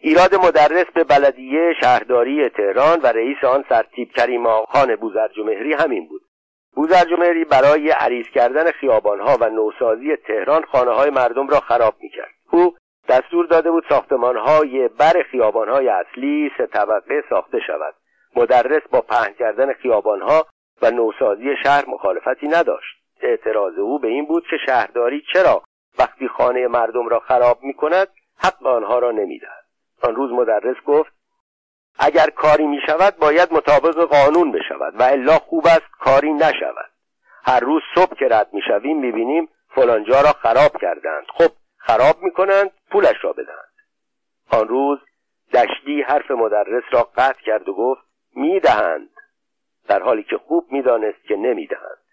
ایراد 0.03 0.35
مدرس 0.35 0.87
به 0.95 1.05
بلدیه 1.05 1.75
شهرداری 1.81 2.49
تهران 2.49 3.01
و 3.01 3.07
رئیس 3.07 3.45
آن 3.45 3.65
سرتیب 3.69 4.13
کریم 4.13 4.65
خان 4.65 4.97
بوزرجمهری 4.97 5.73
همین 5.73 6.09
بود. 6.09 6.23
بوزرجمهری 6.75 7.45
برای 7.45 7.91
عریض 7.91 8.27
کردن 8.35 8.71
خیابانها 8.71 9.37
و 9.41 9.49
نوسازی 9.49 10.17
تهران 10.17 10.65
خانه 10.65 10.91
های 10.91 11.11
مردم 11.11 11.49
را 11.49 11.61
خراب 11.61 11.95
می‌کرد. 12.01 12.35
او 12.51 12.77
دستور 13.09 13.47
داده 13.47 13.71
بود 13.71 13.85
ساختمانهای 13.89 14.89
بر 14.89 15.23
خیابانهای 15.31 15.89
اصلی 15.89 16.51
سه 16.59 16.67
طبقه 16.67 17.25
ساخته 17.31 17.59
شود. 17.67 17.95
مدرس 18.37 18.83
با 18.91 19.01
پهن 19.01 19.33
کردن 19.39 19.73
خیابانها 19.73 20.47
و 20.83 20.91
نوسازی 20.91 21.57
شهر 21.63 21.85
مخالفتی 21.89 22.49
نداشت. 22.49 22.97
اعتراض 23.23 23.79
او 23.79 23.99
به 23.99 24.09
این 24.09 24.27
بود 24.27 24.45
که 24.51 24.57
شهرداری 24.67 25.23
چرا 25.33 25.63
وقتی 25.99 26.29
خانه 26.29 26.67
مردم 26.67 27.09
را 27.09 27.21
خراب 27.21 27.59
می 27.63 27.75
کند 27.75 28.09
حق 28.39 28.67
آنها 28.67 28.99
را 28.99 29.11
نمی‌دهد. 29.11 29.60
آن 30.03 30.15
روز 30.15 30.31
مدرس 30.31 30.77
گفت 30.87 31.13
اگر 31.99 32.31
کاری 32.31 32.67
می 32.67 32.81
شود 32.87 33.17
باید 33.17 33.53
مطابق 33.53 34.05
قانون 34.05 34.53
بشود 34.53 35.01
و 35.01 35.03
الا 35.03 35.39
خوب 35.39 35.67
است 35.67 35.91
کاری 36.01 36.33
نشود. 36.33 36.91
هر 37.45 37.61
روز 37.61 37.83
صبح 37.95 38.15
که 38.15 38.29
رد 38.31 38.49
می 38.53 38.63
شویم 38.69 39.01
می 39.01 39.13
بینیم 39.13 39.49
فلانجا 39.75 40.21
را 40.21 40.33
خراب 40.33 40.77
کردند. 40.81 41.27
خب 41.35 41.53
خراب 41.77 42.23
می 42.23 42.31
کنند 42.31 42.71
پولش 42.91 43.17
را 43.23 43.33
بدهند. 43.33 43.75
آن 44.51 44.69
روز 44.69 44.99
دشتی 45.55 46.03
حرف 46.03 46.31
مدرس 46.31 46.83
را 46.91 47.11
قطع 47.17 47.43
کرد 47.43 47.69
و 47.69 47.75
گفت 47.75 48.03
می‌دهند. 48.35 49.11
در 49.89 50.03
حالی 50.03 50.23
که 50.23 50.37
خوب 50.37 50.73
می‌دانست 50.73 51.25
که 51.29 51.37
نمی‌دهند. 51.37 52.05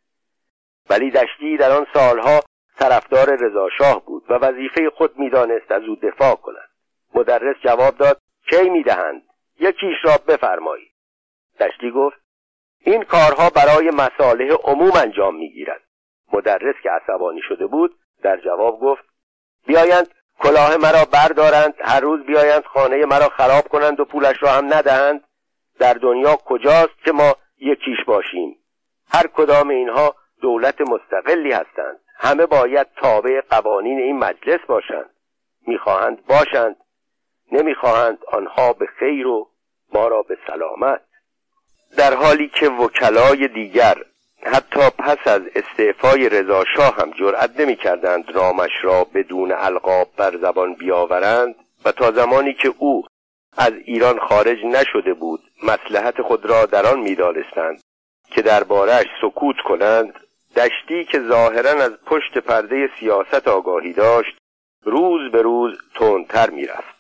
ولی 0.90 1.12
دشتی 1.12 1.58
در 1.58 1.72
آن 1.72 1.88
سالها 1.94 2.40
طرفدار 2.80 3.36
رضاشاه 3.36 4.06
بود 4.06 4.24
و 4.30 4.34
وظیفه 4.34 4.90
خود 4.90 5.20
می‌دانست 5.20 5.72
از 5.72 5.84
او 5.84 5.96
دفاع 5.96 6.36
کند. 6.36 6.67
مدرس 7.18 7.56
جواب 7.64 7.98
داد 7.98 8.22
کی 8.50 8.70
می‌دهند؟ 8.70 9.22
یکیش 9.60 9.96
را 10.04 10.18
بفرمایید. 10.28 10.92
دشتی 11.60 11.92
گفت 11.92 12.18
این 12.80 13.04
کارها 13.04 13.50
برای 13.50 13.90
مصالح 13.90 14.56
عموم 14.64 14.92
انجام 14.96 15.36
می‌گیرد. 15.36 15.82
مدرس 16.34 16.76
که 16.84 16.90
عصبانی 16.90 17.42
شده 17.50 17.68
بود 17.68 17.96
در 18.24 18.38
جواب 18.38 18.80
گفت 18.80 19.04
بیایند 19.68 20.08
کلاه 20.40 20.78
مرا 20.78 21.06
بردارند 21.14 21.74
هر 21.80 22.00
روز 22.00 22.26
بیایند 22.26 22.64
خانه 22.64 23.06
مرا 23.06 23.30
خراب 23.30 23.68
کنند 23.68 24.00
و 24.00 24.06
پولش 24.06 24.44
را 24.44 24.50
هم 24.50 24.74
ندهند. 24.74 25.24
در 25.80 25.94
دنیا 25.94 26.36
کجاست 26.36 27.04
که 27.06 27.12
ما 27.12 27.36
یکیش 27.60 28.06
باشیم؟ 28.08 28.58
هر 29.10 29.28
کدام 29.28 29.70
اینها 29.70 30.16
دولت 30.42 30.82
مستقلی 30.82 31.52
هستند. 31.52 32.00
همه 32.18 32.46
باید 32.46 32.88
تابع 33.02 33.42
قوانین 33.50 34.00
این 34.00 34.20
مجلس 34.20 34.60
باشند. 34.68 35.10
می‌خواهند 35.68 36.26
باشند. 36.26 36.76
نمی‌خواهند 37.52 38.18
آنها 38.32 38.74
به 38.74 38.86
خیر 39.00 39.28
و 39.28 39.50
ما 39.94 40.08
را 40.08 40.22
به 40.22 40.38
سلامت. 40.48 41.02
در 41.98 42.14
حالی 42.14 42.52
که 42.60 42.70
وکلای 42.70 43.48
دیگر 43.48 43.96
حتی 44.44 44.90
پس 45.00 45.28
از 45.28 45.42
استعفای 45.56 46.30
رضاشاه 46.30 46.96
هم 46.96 47.12
جرأت 47.12 47.60
نمی‌کردند 47.60 48.32
نامش 48.32 48.72
را 48.82 49.04
بدون 49.04 49.52
القاب 49.52 50.08
بر 50.18 50.38
زبان 50.38 50.74
بیاورند 50.74 51.56
و 51.86 51.92
تا 51.92 52.12
زمانی 52.12 52.54
که 52.54 52.74
او 52.78 53.06
از 53.58 53.74
ایران 53.86 54.20
خارج 54.20 54.58
نشده 54.66 55.14
بود 55.14 55.40
مسلحت 55.64 56.22
خود 56.22 56.46
را 56.46 56.66
در 56.66 56.86
آن 56.86 57.00
می‌دانستند 57.00 57.82
که 58.32 58.42
دربارهش 58.42 59.08
سکوت 59.22 59.56
کنند 59.66 60.14
دشتی 60.56 61.06
که 61.06 61.20
ظاهرا 61.20 61.84
از 61.84 61.92
پشت 62.06 62.38
پرده 62.38 62.90
سیاست 63.00 63.48
آگاهی 63.48 63.94
داشت 63.94 64.38
روز 64.84 65.32
به 65.32 65.42
روز 65.42 65.78
تندتر 65.96 66.50
می‌رفت. 66.50 66.97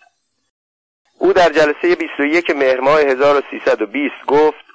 او 1.19 1.33
در 1.33 1.49
جلسه 1.49 1.95
21 1.95 2.49
مهر 2.49 2.79
ماه 2.79 2.99
1320 2.99 4.25
گفت 4.27 4.65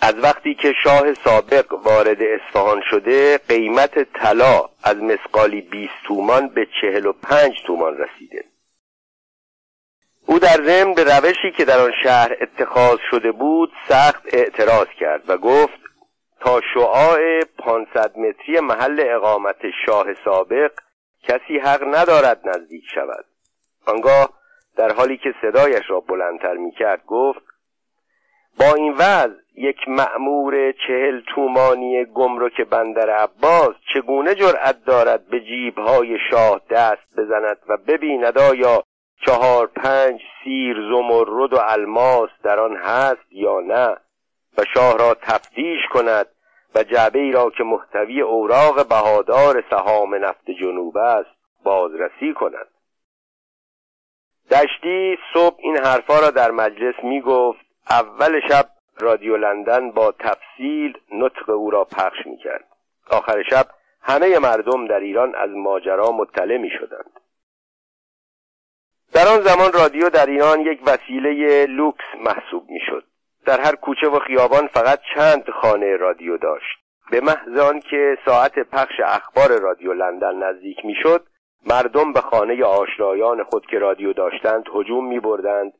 از 0.00 0.14
وقتی 0.22 0.54
که 0.54 0.74
شاه 0.84 1.14
سابق 1.14 1.72
وارد 1.72 2.22
اصفهان 2.22 2.82
شده 2.90 3.38
قیمت 3.38 4.12
طلا 4.12 4.68
از 4.84 4.96
مسقالی 4.96 5.60
20 5.60 5.92
تومان 6.06 6.48
به 6.48 6.66
45 6.80 7.52
تومان 7.66 7.98
رسیده. 7.98 8.44
او 10.26 10.38
در 10.38 10.56
ضمن 10.66 10.94
به 10.94 11.04
روشی 11.04 11.52
که 11.56 11.64
در 11.64 11.78
آن 11.78 11.92
شهر 12.02 12.36
اتخاذ 12.40 12.98
شده 13.10 13.32
بود 13.32 13.72
سخت 13.88 14.22
اعتراض 14.32 14.86
کرد 15.00 15.30
و 15.30 15.36
گفت 15.36 15.80
تا 16.40 16.60
شعاع 16.74 17.44
500 17.58 18.16
متری 18.16 18.60
محل 18.60 19.04
اقامت 19.06 19.60
شاه 19.86 20.06
سابق 20.24 20.72
کسی 21.22 21.58
حق 21.58 21.82
ندارد 21.94 22.48
نزدیک 22.48 22.84
شود. 22.94 23.24
آنگاه 23.86 24.39
در 24.80 24.92
حالی 24.92 25.16
که 25.16 25.34
صدایش 25.42 25.82
را 25.88 26.00
بلندتر 26.00 26.54
می 26.54 26.70
کرد 26.72 27.04
گفت 27.06 27.42
با 28.58 28.74
این 28.74 28.92
وضع 28.92 29.40
یک 29.56 29.76
مأمور 29.88 30.72
چهل 30.72 31.20
تومانی 31.34 32.04
گمرک 32.04 32.60
بندر 32.60 33.10
عباس 33.10 33.74
چگونه 33.94 34.34
جرأت 34.34 34.84
دارد 34.84 35.26
به 35.26 35.40
جیبهای 35.40 36.18
شاه 36.30 36.60
دست 36.70 37.16
بزند 37.16 37.56
و 37.68 37.76
ببیند 37.76 38.38
آیا 38.38 38.82
چهار 39.26 39.66
پنج 39.66 40.20
سیر 40.44 40.76
زمرد 40.76 41.52
و 41.52 41.58
الماس 41.60 42.30
در 42.42 42.60
آن 42.60 42.76
هست 42.76 43.32
یا 43.32 43.60
نه 43.60 43.96
و 44.58 44.64
شاه 44.74 44.98
را 44.98 45.14
تفتیش 45.22 45.80
کند 45.92 46.26
و 46.74 46.82
جعبه 46.82 47.18
ای 47.18 47.32
را 47.32 47.50
که 47.50 47.64
محتوی 47.64 48.20
اوراق 48.20 48.88
بهادار 48.88 49.64
سهام 49.70 50.14
نفت 50.14 50.50
جنوب 50.50 50.96
است 50.96 51.30
بازرسی 51.64 52.34
کند. 52.34 52.66
دشتی 54.50 55.18
صبح 55.34 55.56
این 55.58 55.76
حرفا 55.76 56.20
را 56.20 56.30
در 56.30 56.50
مجلس 56.50 56.94
می 57.02 57.20
گفت 57.20 57.60
اول 57.90 58.40
شب 58.48 58.66
رادیو 59.00 59.36
لندن 59.36 59.90
با 59.90 60.12
تفصیل 60.12 60.98
نطق 61.12 61.50
او 61.50 61.70
را 61.70 61.84
پخش 61.84 62.26
می 62.26 62.36
کرد 62.36 62.64
آخر 63.10 63.42
شب 63.50 63.66
همه 64.02 64.38
مردم 64.38 64.86
در 64.86 65.00
ایران 65.00 65.34
از 65.34 65.50
ماجرا 65.50 66.12
مطلع 66.12 66.56
می 66.56 66.70
شدند 66.70 67.20
در 69.12 69.28
آن 69.28 69.40
زمان 69.42 69.72
رادیو 69.72 70.08
در 70.08 70.26
ایران 70.26 70.60
یک 70.60 70.80
وسیله 70.86 71.66
لوکس 71.66 72.04
محسوب 72.24 72.70
می 72.70 72.80
شد 72.86 73.04
در 73.46 73.60
هر 73.60 73.74
کوچه 73.74 74.08
و 74.08 74.18
خیابان 74.18 74.66
فقط 74.66 75.00
چند 75.14 75.50
خانه 75.50 75.96
رادیو 75.96 76.36
داشت. 76.36 76.78
به 77.10 77.20
محض 77.20 77.82
که 77.90 78.18
ساعت 78.24 78.58
پخش 78.58 79.00
اخبار 79.04 79.60
رادیو 79.60 79.92
لندن 79.92 80.34
نزدیک 80.34 80.84
می 80.84 80.94
شد 81.02 81.26
مردم 81.66 82.12
به 82.12 82.20
خانه 82.20 82.64
آشنایان 82.64 83.44
خود 83.44 83.66
که 83.66 83.78
رادیو 83.78 84.12
داشتند 84.12 84.64
هجوم 84.74 85.08
می 85.08 85.20
بردند 85.20 85.72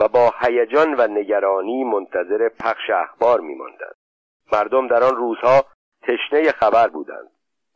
و 0.00 0.08
با 0.08 0.34
هیجان 0.40 0.94
و 0.94 1.06
نگرانی 1.06 1.84
منتظر 1.84 2.48
پخش 2.48 2.90
اخبار 2.90 3.40
می 3.40 3.54
ماندند. 3.54 3.94
مردم 4.52 4.86
در 4.86 5.04
آن 5.04 5.16
روزها 5.16 5.64
تشنه 6.02 6.52
خبر 6.52 6.88
بودند. 6.88 7.30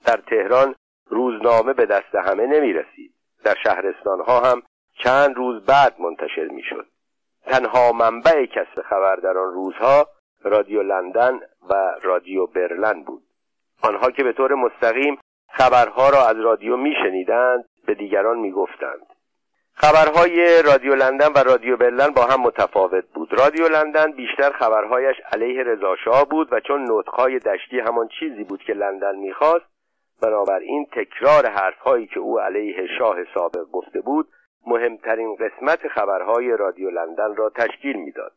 در 0.07 0.16
تهران 0.16 0.75
روزنامه 1.07 1.72
به 1.72 1.87
دست 1.87 2.14
همه 2.14 2.46
نمی 2.46 2.72
رسید 2.72 3.14
در 3.44 3.55
شهرستانها 3.64 4.40
هم 4.40 4.62
چند 5.05 5.37
روز 5.37 5.64
بعد 5.64 6.01
منتشر 6.01 6.48
می 6.48 6.62
شد 6.62 6.87
تنها 7.46 7.92
منبع 7.92 8.46
کسب 8.46 8.83
خبر 8.83 9.16
در 9.16 9.38
آن 9.38 9.55
روزها 9.55 10.07
رادیو 10.42 10.83
لندن 10.83 11.40
و 11.68 11.75
رادیو 12.03 12.46
برلن 12.46 13.03
بود. 13.03 13.22
آنها 13.83 14.11
که 14.11 14.22
به 14.22 14.33
طور 14.33 14.55
مستقیم 14.55 15.18
خبرها 15.53 16.11
را 16.11 16.29
از 16.29 16.37
رادیو 16.41 16.77
میشنیدند 16.77 17.65
به 17.87 17.95
دیگران 17.95 18.38
می‌گفتند. 18.38 19.07
خبرهای 19.75 20.62
رادیو 20.62 20.95
لندن 20.95 21.33
و 21.35 21.38
رادیو 21.38 21.77
برلن 21.77 22.09
با 22.09 22.25
هم 22.25 22.41
متفاوت 22.41 23.05
بود. 23.15 23.33
رادیو 23.33 23.69
لندن 23.69 24.12
بیشتر 24.12 24.53
خبرهایش 24.53 25.17
علیه 25.33 25.62
رضاشاه 25.62 26.29
بود 26.29 26.53
و 26.53 26.61
چون 26.61 26.87
نطقهای 26.91 27.38
دشتی 27.38 27.81
همان 27.81 28.09
چیزی 28.19 28.45
بود 28.45 28.62
که 28.62 28.73
لندن 28.73 29.17
می‌خواست 29.17 29.65
بنابراین 30.23 30.87
تکرار 30.93 31.47
حرفهایی 31.47 32.07
که 32.07 32.21
او 32.21 32.41
علیه 32.41 32.87
شاه 32.99 33.17
سابق 33.35 33.65
گفته 33.73 34.01
بود 34.01 34.27
مهمترین 34.67 35.37
قسمت 35.37 35.88
خبرهای 35.88 36.57
رادیو 36.57 36.91
لندن 36.91 37.37
را 37.37 37.51
تشکیل 37.51 37.97
می‌داد. 37.97 38.33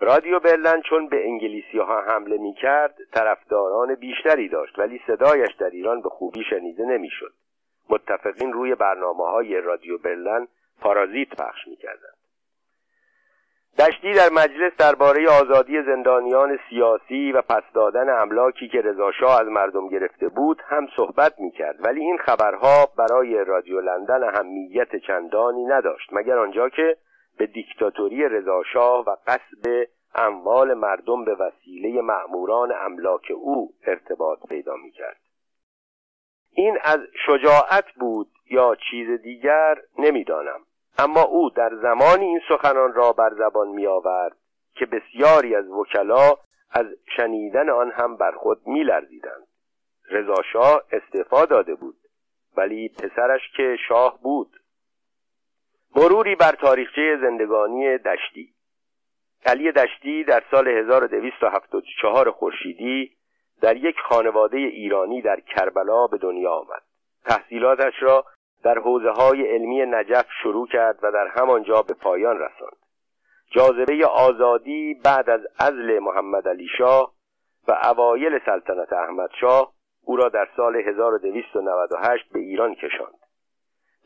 رادیو 0.00 0.40
برلن 0.40 0.82
چون 0.82 1.08
به 1.08 1.26
انگلیسی 1.26 1.78
ها 1.78 2.02
حمله 2.02 2.38
می 2.38 2.54
کرد 2.54 2.94
طرفداران 3.12 3.94
بیشتری 3.94 4.48
داشت 4.48 4.78
ولی 4.78 5.00
صدایش 5.06 5.54
در 5.58 5.70
ایران 5.70 6.00
به 6.02 6.08
خوبی 6.08 6.44
شنیده 6.50 6.84
نمی‌شد. 6.84 7.32
متفقین 7.90 8.52
روی 8.52 8.74
برنامه 8.74 9.24
های 9.24 9.60
رادیو 9.60 9.98
برلن 9.98 10.48
پارازیت 10.80 11.28
پخش 11.28 11.68
می 11.68 11.76
کردن. 11.76 12.10
دشتی 13.78 14.12
در 14.12 14.28
مجلس 14.32 14.72
درباره 14.78 15.28
آزادی 15.28 15.82
زندانیان 15.82 16.58
سیاسی 16.70 17.32
و 17.32 17.42
پس 17.42 17.62
دادن 17.74 18.20
املاکی 18.22 18.68
که 18.68 18.80
رضاشاه 18.80 19.40
از 19.40 19.46
مردم 19.46 19.88
گرفته 19.88 20.28
بود 20.28 20.62
هم 20.68 20.86
صحبت 20.96 21.40
می 21.40 21.50
کرد 21.50 21.76
ولی 21.84 22.00
این 22.00 22.18
خبرها 22.18 22.88
برای 22.98 23.44
رادیو 23.44 23.80
لندن 23.80 24.24
اهمیت 24.24 24.96
چندانی 24.96 25.64
نداشت 25.64 26.08
مگر 26.12 26.38
آنجا 26.38 26.68
که 26.68 26.96
به 27.40 27.46
دیکتاتوری 27.46 28.28
رضاشاه 28.28 29.04
و 29.04 29.16
قصب 29.26 29.86
اموال 30.14 30.74
مردم 30.74 31.24
به 31.24 31.34
وسیله 31.34 32.02
مأموران 32.02 32.72
املاک 32.76 33.32
او 33.34 33.74
ارتباط 33.86 34.38
پیدا 34.48 34.76
می 34.76 34.90
کرد. 34.90 35.20
این 36.52 36.78
از 36.82 37.00
شجاعت 37.26 37.84
بود 38.00 38.30
یا 38.50 38.76
چیز 38.90 39.22
دیگر 39.22 39.78
نمی‌دانم 39.98 40.60
اما 40.98 41.22
او 41.22 41.50
در 41.50 41.70
زمانی 41.82 42.24
این 42.24 42.40
سخنان 42.48 42.92
را 42.92 43.12
بر 43.12 43.34
زبان 43.34 43.68
می 43.68 43.86
آورد 43.86 44.36
که 44.74 44.86
بسیاری 44.86 45.54
از 45.54 45.68
وکلا 45.68 46.36
از 46.70 46.86
شنیدن 47.16 47.70
آن 47.70 47.90
هم 47.90 48.16
بر 48.16 48.32
خود 48.32 48.66
می 48.66 48.84
لرزیدند 48.84 49.46
رضاشاه 50.10 50.82
استعفا 50.92 51.44
داده 51.44 51.74
بود 51.74 51.96
ولی 52.56 52.88
پسرش 52.88 53.40
که 53.56 53.76
شاه 53.88 54.18
بود 54.22 54.59
مروری 55.96 56.34
بر 56.34 56.52
تاریخچه 56.52 57.18
زندگانی 57.22 57.98
دشتی. 57.98 58.54
علی 59.46 59.72
دشتی 59.72 60.24
در 60.24 60.42
سال 60.50 60.68
1274 60.68 62.30
خورشیدی 62.30 63.12
در 63.60 63.76
یک 63.76 63.96
خانواده 64.08 64.56
ایرانی 64.56 65.22
در 65.22 65.40
کربلا 65.40 66.06
به 66.06 66.18
دنیا 66.18 66.52
آمد. 66.52 66.82
تحصیلاتش 67.24 67.94
را 68.00 68.24
در 68.62 68.78
حوزه 68.78 69.10
های 69.10 69.48
علمی 69.48 69.86
نجف 69.86 70.26
شروع 70.42 70.68
کرد 70.68 70.98
و 71.02 71.12
در 71.12 71.26
همانجا 71.26 71.82
به 71.82 71.94
پایان 71.94 72.38
رساند. 72.38 72.76
جاذبه 73.50 74.06
آزادی 74.06 74.94
بعد 75.04 75.30
از 75.30 75.40
ازل 75.58 75.98
محمد 75.98 76.48
علی 76.48 76.68
شاه 76.78 77.12
و 77.68 77.72
اوایل 77.72 78.38
سلطنت 78.46 78.92
احمد 78.92 79.30
شاه 79.40 79.72
او 80.04 80.16
را 80.16 80.28
در 80.28 80.48
سال 80.56 80.76
1298 80.76 82.28
به 82.32 82.38
ایران 82.38 82.74
کشاند. 82.74 83.18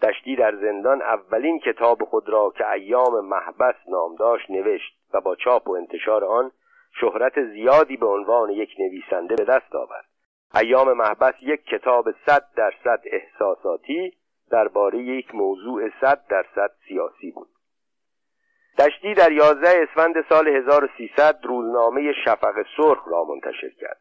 دشتی 0.02 0.37
در 0.37 0.57
زندان 0.57 1.02
اولین 1.02 1.59
کتاب 1.59 2.04
خود 2.04 2.28
را 2.28 2.52
که 2.59 2.70
ایام 2.70 3.20
محبس 3.20 3.74
نام 3.88 4.14
داشت 4.14 4.50
نوشت 4.50 4.98
و 5.14 5.20
با 5.20 5.37
چاپ 5.37 5.68
و 5.68 5.76
انتشار 5.76 6.24
آن 6.24 6.50
شهرت 7.00 7.44
زیادی 7.52 7.96
به 7.96 8.07
عنوان 8.07 8.50
یک 8.50 8.70
نویسنده 8.78 9.35
به 9.35 9.44
دست 9.44 9.74
آورد. 9.74 10.04
ایام 10.54 10.92
محبس 10.92 11.35
یک 11.42 11.64
کتاب 11.64 12.04
صد 12.26 12.44
درصد 12.57 13.02
احساساتی 13.04 14.12
درباره 14.50 14.98
یک 14.98 15.35
موضوع 15.35 15.90
صد 16.00 16.27
درصد 16.29 16.71
سیاسی 16.88 17.31
بود. 17.31 17.48
دشتی 18.79 19.14
در 19.14 19.33
11 19.33 19.68
اسفند 19.83 20.14
سال 20.29 20.48
1300 20.48 21.40
روزنامه 21.44 22.12
شفق 22.25 22.66
سرخ 22.77 23.08
را 23.08 23.25
منتشر 23.25 23.71
کرد. 23.81 24.00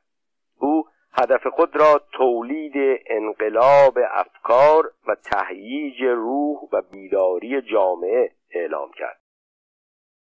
او 0.60 0.86
هدف 1.16 1.48
خود 1.48 1.76
را 1.76 2.02
تولید 2.12 3.02
انقلاب 3.08 4.00
افکار 4.12 4.92
و 5.08 5.16
تهییج 5.16 6.04
روح 6.04 6.58
و 6.72 6.82
بیداری 6.92 7.62
جامعه 7.62 8.32
اعلام 8.52 8.92
کرد. 8.92 9.20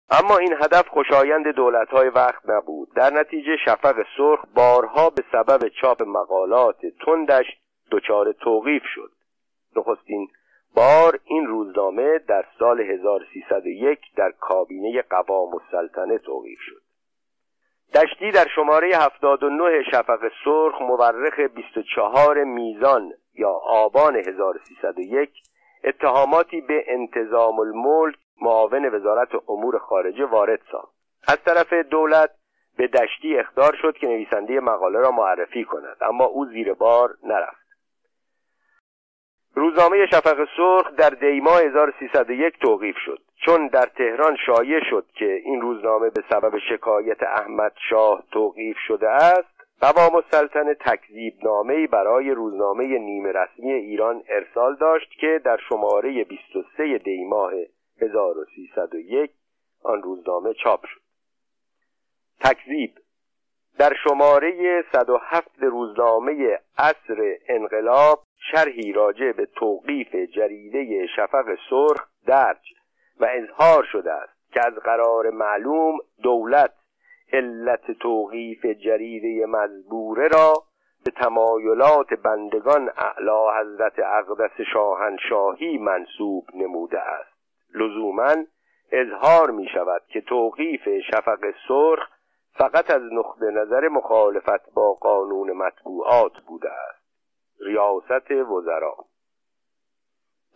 اما 0.10 0.38
این 0.38 0.54
هدف 0.54 0.88
خوشایند 0.88 1.48
دولتهای 1.48 2.10
وقت 2.10 2.50
نبود. 2.50 2.94
در 2.96 3.14
نتیجه 3.14 3.58
شفق 3.66 3.96
سرخ 4.18 4.46
بارها 4.56 5.10
به 5.10 5.24
سبب 5.32 5.68
چاپ 5.82 6.04
مقالات 6.04 6.86
تندش 7.06 7.46
دچار 7.92 8.32
توقیف 8.32 8.84
شد. 8.96 9.12
نخستین 9.76 10.28
بار 10.76 11.20
این 11.24 11.46
روزنامه 11.46 12.20
در 12.20 12.44
سال 12.60 12.82
1301 12.82 14.00
در 14.16 14.32
کابینه 14.40 15.02
قوام 15.02 15.54
السلطنه 15.56 16.18
توقیف 16.18 16.60
شد. 16.62 16.87
دشتی 17.94 18.32
در 18.32 18.48
شماره 18.56 18.98
79 18.98 19.84
شفق 19.92 20.20
سرخ 20.46 20.82
مورخ 20.82 21.40
24 21.40 22.44
میزان 22.44 23.14
یا 23.34 23.50
آبان 23.64 24.16
1301 24.16 25.30
اتهاماتی 25.84 26.62
به 26.62 26.84
انتظام 26.88 27.60
الملک 27.60 28.16
معاون 28.42 28.96
وزارت 28.96 29.30
امور 29.50 29.80
خارجه 29.80 30.26
وارد 30.26 30.60
ساخت. 30.72 30.94
از 31.28 31.38
طرف 31.46 31.74
دولت 31.74 32.30
به 32.78 32.88
دشتی 32.88 33.38
اخدار 33.38 33.76
شد 33.82 33.98
که 33.98 34.08
نویسنده 34.08 34.60
مقاله 34.60 35.00
را 35.00 35.12
معرفی 35.12 35.64
کند 35.64 35.98
اما 36.02 36.26
او 36.26 36.46
زیر 36.46 36.74
بار 36.74 37.10
نرفت. 37.24 37.67
روزنامه 39.58 40.06
شفق 40.06 40.48
سرخ 40.58 40.96
در 40.98 41.10
دیما 41.10 41.58
1301 41.58 42.60
توقیف 42.60 42.96
شد. 43.06 43.20
چون 43.46 43.68
در 43.68 43.86
تهران 43.86 44.38
شایع 44.46 44.80
شد 44.90 45.06
که 45.14 45.42
این 45.46 45.62
روزنامه 45.62 46.10
به 46.10 46.24
سبب 46.30 46.58
شکایت 46.70 47.24
احمد 47.24 47.74
شاه 47.90 48.24
توقیف 48.32 48.78
شده 48.88 49.10
است 49.10 49.48
قوام 49.82 50.16
السلطنه 50.16 50.74
تکذیب 50.74 51.34
نامه 51.44 51.88
برای 51.88 52.32
روزنامه 52.32 52.84
نیمه 52.86 53.32
رسمی 53.32 53.72
ایران 53.72 54.24
ارسال 54.30 54.76
داشت 54.76 55.10
که 55.20 55.42
در 55.46 55.58
شماره 55.70 56.24
23 56.24 56.98
دیماه 56.98 57.52
1301 58.02 59.32
آن 59.84 60.02
روزنامه 60.04 60.54
چاپ 60.54 60.86
شد. 60.86 61.02
تکذیب 62.40 62.92
در 63.80 63.94
شماره 64.04 64.84
107 64.92 65.52
روزنامه 65.60 66.60
عصر 66.78 67.38
انقلاب 67.48 68.24
شرحی 68.52 68.94
راجع 68.94 69.32
به 69.32 69.46
توقیف 69.46 70.16
جریده 70.16 71.08
شفق 71.16 71.46
سرخ 71.70 72.08
درج 72.28 72.74
و 73.20 73.28
اظهار 73.32 73.84
شده 73.92 74.12
است 74.14 74.54
که 74.54 74.66
از 74.66 74.74
قرار 74.74 75.30
معلوم 75.30 75.98
دولت 76.24 76.74
علت 77.34 77.92
توقیف 77.92 78.66
جریده 78.66 79.46
مزبوره 79.46 80.28
را 80.28 80.54
به 81.06 81.12
تمایلات 81.12 82.14
بندگان 82.14 82.90
اعلی 82.98 83.60
حضرت 83.60 84.00
اقدس 84.00 84.62
شاهنشاهی 84.74 85.78
منصوب 85.78 86.46
نموده 86.54 87.00
است. 87.00 87.38
لزوما 87.74 88.36
اظهار 88.92 89.52
می 89.52 89.68
شود 89.74 90.02
که 90.08 90.22
توقیف 90.22 90.90
شفق 91.12 91.40
سرخ 91.68 92.17
فقط 92.58 92.92
از 92.92 93.02
نقطه 93.12 93.46
نظر 93.46 93.88
مخالفت 93.88 94.74
با 94.74 94.94
قانون 94.94 95.52
مطبوعات 95.52 96.34
بوده 96.48 96.70
است. 96.70 97.04
ریاست 97.60 98.32
وزرا. 98.32 98.96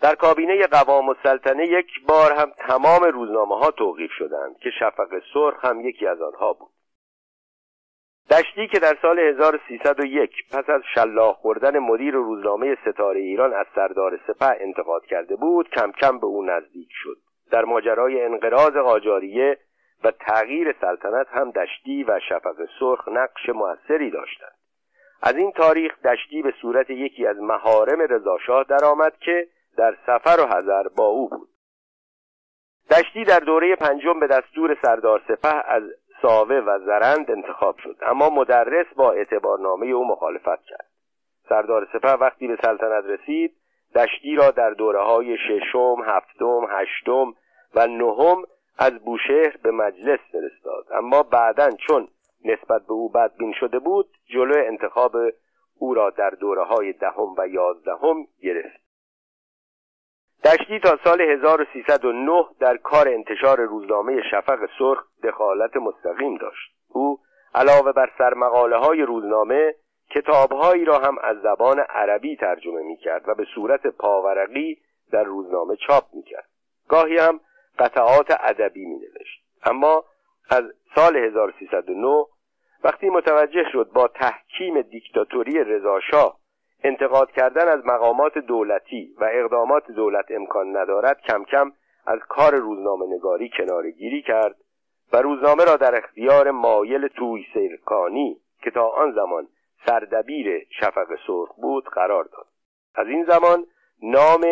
در 0.01 0.15
کابینه 0.15 0.67
قوام 0.67 1.09
السلطنه 1.09 1.67
یک 1.67 1.87
بار 2.07 2.31
هم 2.31 2.51
تمام 2.67 3.03
روزنامه 3.03 3.55
ها 3.55 3.71
توقیف 3.71 4.11
شدند 4.11 4.57
که 4.57 4.69
شفق 4.79 5.21
سرخ 5.33 5.65
هم 5.65 5.81
یکی 5.81 6.07
از 6.07 6.21
آنها 6.21 6.53
بود. 6.53 6.71
دشتی 8.29 8.67
که 8.67 8.79
در 8.79 8.97
سال 9.01 9.19
1301 9.19 10.31
پس 10.51 10.69
از 10.69 10.81
شلاق 10.95 11.35
خوردن 11.35 11.79
مدیر 11.79 12.13
روزنامه 12.13 12.77
ستاره 12.85 13.19
ایران 13.19 13.53
از 13.53 13.65
سردار 13.75 14.19
سپه 14.27 14.57
انتقاد 14.59 15.05
کرده 15.05 15.35
بود 15.35 15.69
کم 15.69 15.91
کم 15.91 16.19
به 16.19 16.25
او 16.25 16.43
نزدیک 16.43 16.89
شد. 16.91 17.17
در 17.51 17.65
ماجرای 17.65 18.25
انقراض 18.25 18.73
قاجاریه 18.73 19.57
و 20.03 20.11
تغییر 20.11 20.75
سلطنت 20.81 21.27
هم 21.29 21.51
دشتی 21.51 22.03
و 22.03 22.19
شفق 22.29 22.55
سرخ 22.79 23.07
نقش 23.07 23.49
موثری 23.49 24.11
داشتند. 24.11 24.55
از 25.21 25.35
این 25.35 25.51
تاریخ 25.51 26.01
دشتی 26.01 26.41
به 26.41 26.53
صورت 26.61 26.89
یکی 26.89 27.27
از 27.27 27.37
مهارم 27.37 28.01
رضاشاه 28.01 28.63
درآمد 28.63 29.17
که 29.17 29.47
در 29.77 29.97
سفر 30.05 30.41
و 30.41 30.45
حذر 30.45 30.87
با 30.87 31.05
او 31.05 31.29
بود. 31.29 31.49
دشتی 32.91 33.23
در 33.23 33.39
دوره 33.39 33.75
پنجم 33.75 34.19
به 34.19 34.27
دستور 34.27 34.77
سردار 34.81 35.21
سپه 35.27 35.63
از 35.65 35.83
ساوه 36.21 36.55
و 36.55 36.79
زرند 36.85 37.31
انتخاب 37.31 37.77
شد 37.77 37.97
اما 38.01 38.29
مدرس 38.29 38.85
با 38.95 39.11
اعتبارنامه 39.11 39.87
او 39.87 40.07
مخالفت 40.07 40.63
کرد. 40.63 40.89
سردار 41.49 41.87
سپه 41.93 42.11
وقتی 42.11 42.47
به 42.47 42.57
سلطنت 42.61 43.05
رسید 43.05 43.55
دشتی 43.95 44.35
را 44.35 44.51
در 44.51 44.69
دوره 44.69 45.01
های 45.01 45.37
ششم، 45.37 45.95
هفتم، 46.05 46.67
هشتم 46.69 47.33
و 47.75 47.87
نهم 47.87 48.43
از 48.81 48.93
بوشهر 48.93 49.57
به 49.63 49.71
مجلس 49.71 50.19
فرستاد. 50.31 50.85
اما 50.93 51.23
بعدا 51.23 51.69
چون 51.71 52.07
نسبت 52.45 52.81
به 52.85 52.93
او 52.93 53.09
بدبین 53.09 53.53
شده 53.59 53.79
بود 53.79 54.09
جلو 54.25 54.53
انتخاب 54.67 55.15
او 55.77 55.93
را 55.93 56.09
در 56.09 56.29
دوره 56.29 56.63
های 56.63 56.93
دهم 56.93 57.35
و 57.37 57.47
یازدهم 57.47 58.27
گرفت. 58.43 58.81
دشتی 60.43 60.79
تا 60.79 60.99
سال 61.03 61.21
1309 61.21 62.45
در 62.59 62.77
کار 62.77 63.09
انتشار 63.09 63.61
روزنامه 63.61 64.21
شفق 64.31 64.59
سرخ 64.79 65.03
دخالت 65.23 65.77
مستقیم 65.77 66.37
داشت. 66.37 66.71
او 66.87 67.19
علاوه 67.55 67.91
بر 67.91 68.09
سرمقاله 68.17 68.77
های 68.77 69.01
روزنامه 69.01 69.75
کتابهایی 70.09 70.85
را 70.85 70.99
هم 70.99 71.17
از 71.21 71.37
زبان 71.43 71.79
عربی 71.79 72.35
ترجمه 72.35 72.81
می 72.81 72.97
کرد 72.97 73.29
و 73.29 73.35
به 73.35 73.45
صورت 73.55 73.87
پاورقی 73.87 74.77
در 75.11 75.23
روزنامه 75.23 75.75
چاپ 75.75 76.03
می 76.13 76.23
کرد 76.23 76.49
گاهی 76.87 77.17
هم 77.17 77.39
قطعات 77.79 78.27
ادبی 78.39 78.85
می 78.85 78.95
نوشت 78.95 79.43
اما 79.63 80.03
از 80.49 80.63
سال 80.95 81.17
1309 81.17 82.25
وقتی 82.83 83.09
متوجه 83.09 83.63
شد 83.71 83.89
با 83.93 84.07
تحکیم 84.07 84.81
دیکتاتوری 84.81 85.63
رضاشاه 85.63 86.39
انتقاد 86.83 87.31
کردن 87.31 87.67
از 87.67 87.85
مقامات 87.85 88.37
دولتی 88.37 89.15
و 89.19 89.29
اقدامات 89.33 89.91
دولت 89.91 90.25
امکان 90.29 90.77
ندارد 90.77 91.21
کم 91.21 91.43
کم 91.43 91.71
از 92.05 92.19
کار 92.29 92.55
روزنامه 92.55 93.05
نگاری 93.15 93.49
کنارگیری 93.57 94.21
کرد 94.21 94.55
و 95.13 95.17
روزنامه 95.17 95.63
را 95.63 95.75
در 95.75 95.95
اختیار 95.95 96.51
مایل 96.51 97.07
توی 97.07 97.45
سیرکانی 97.53 98.37
که 98.63 98.71
تا 98.71 98.87
آن 98.87 99.11
زمان 99.11 99.47
سردبیر 99.85 100.67
شفق 100.79 101.07
سرخ 101.27 101.55
بود 101.55 101.83
قرار 101.85 102.23
داد. 102.23 102.45
از 102.95 103.07
این 103.07 103.25
زمان 103.25 103.65
نام 104.03 104.45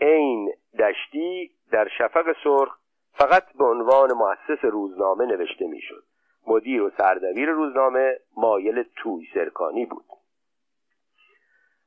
عین 0.00 0.52
دشتی 0.78 1.50
در 1.70 1.88
شفق 1.98 2.36
سرخ 2.44 2.76
فقط 3.12 3.44
به 3.58 3.64
عنوان 3.64 4.12
مؤسس 4.12 4.64
روزنامه 4.64 5.26
نوشته 5.26 5.66
می‌شد. 5.66 6.04
مدیر 6.46 6.82
و 6.82 6.90
سردبیر 6.98 7.50
روزنامه 7.50 8.18
مایل 8.36 8.82
توی 8.96 9.28
سرکانی 9.34 9.86
بود. 9.86 10.04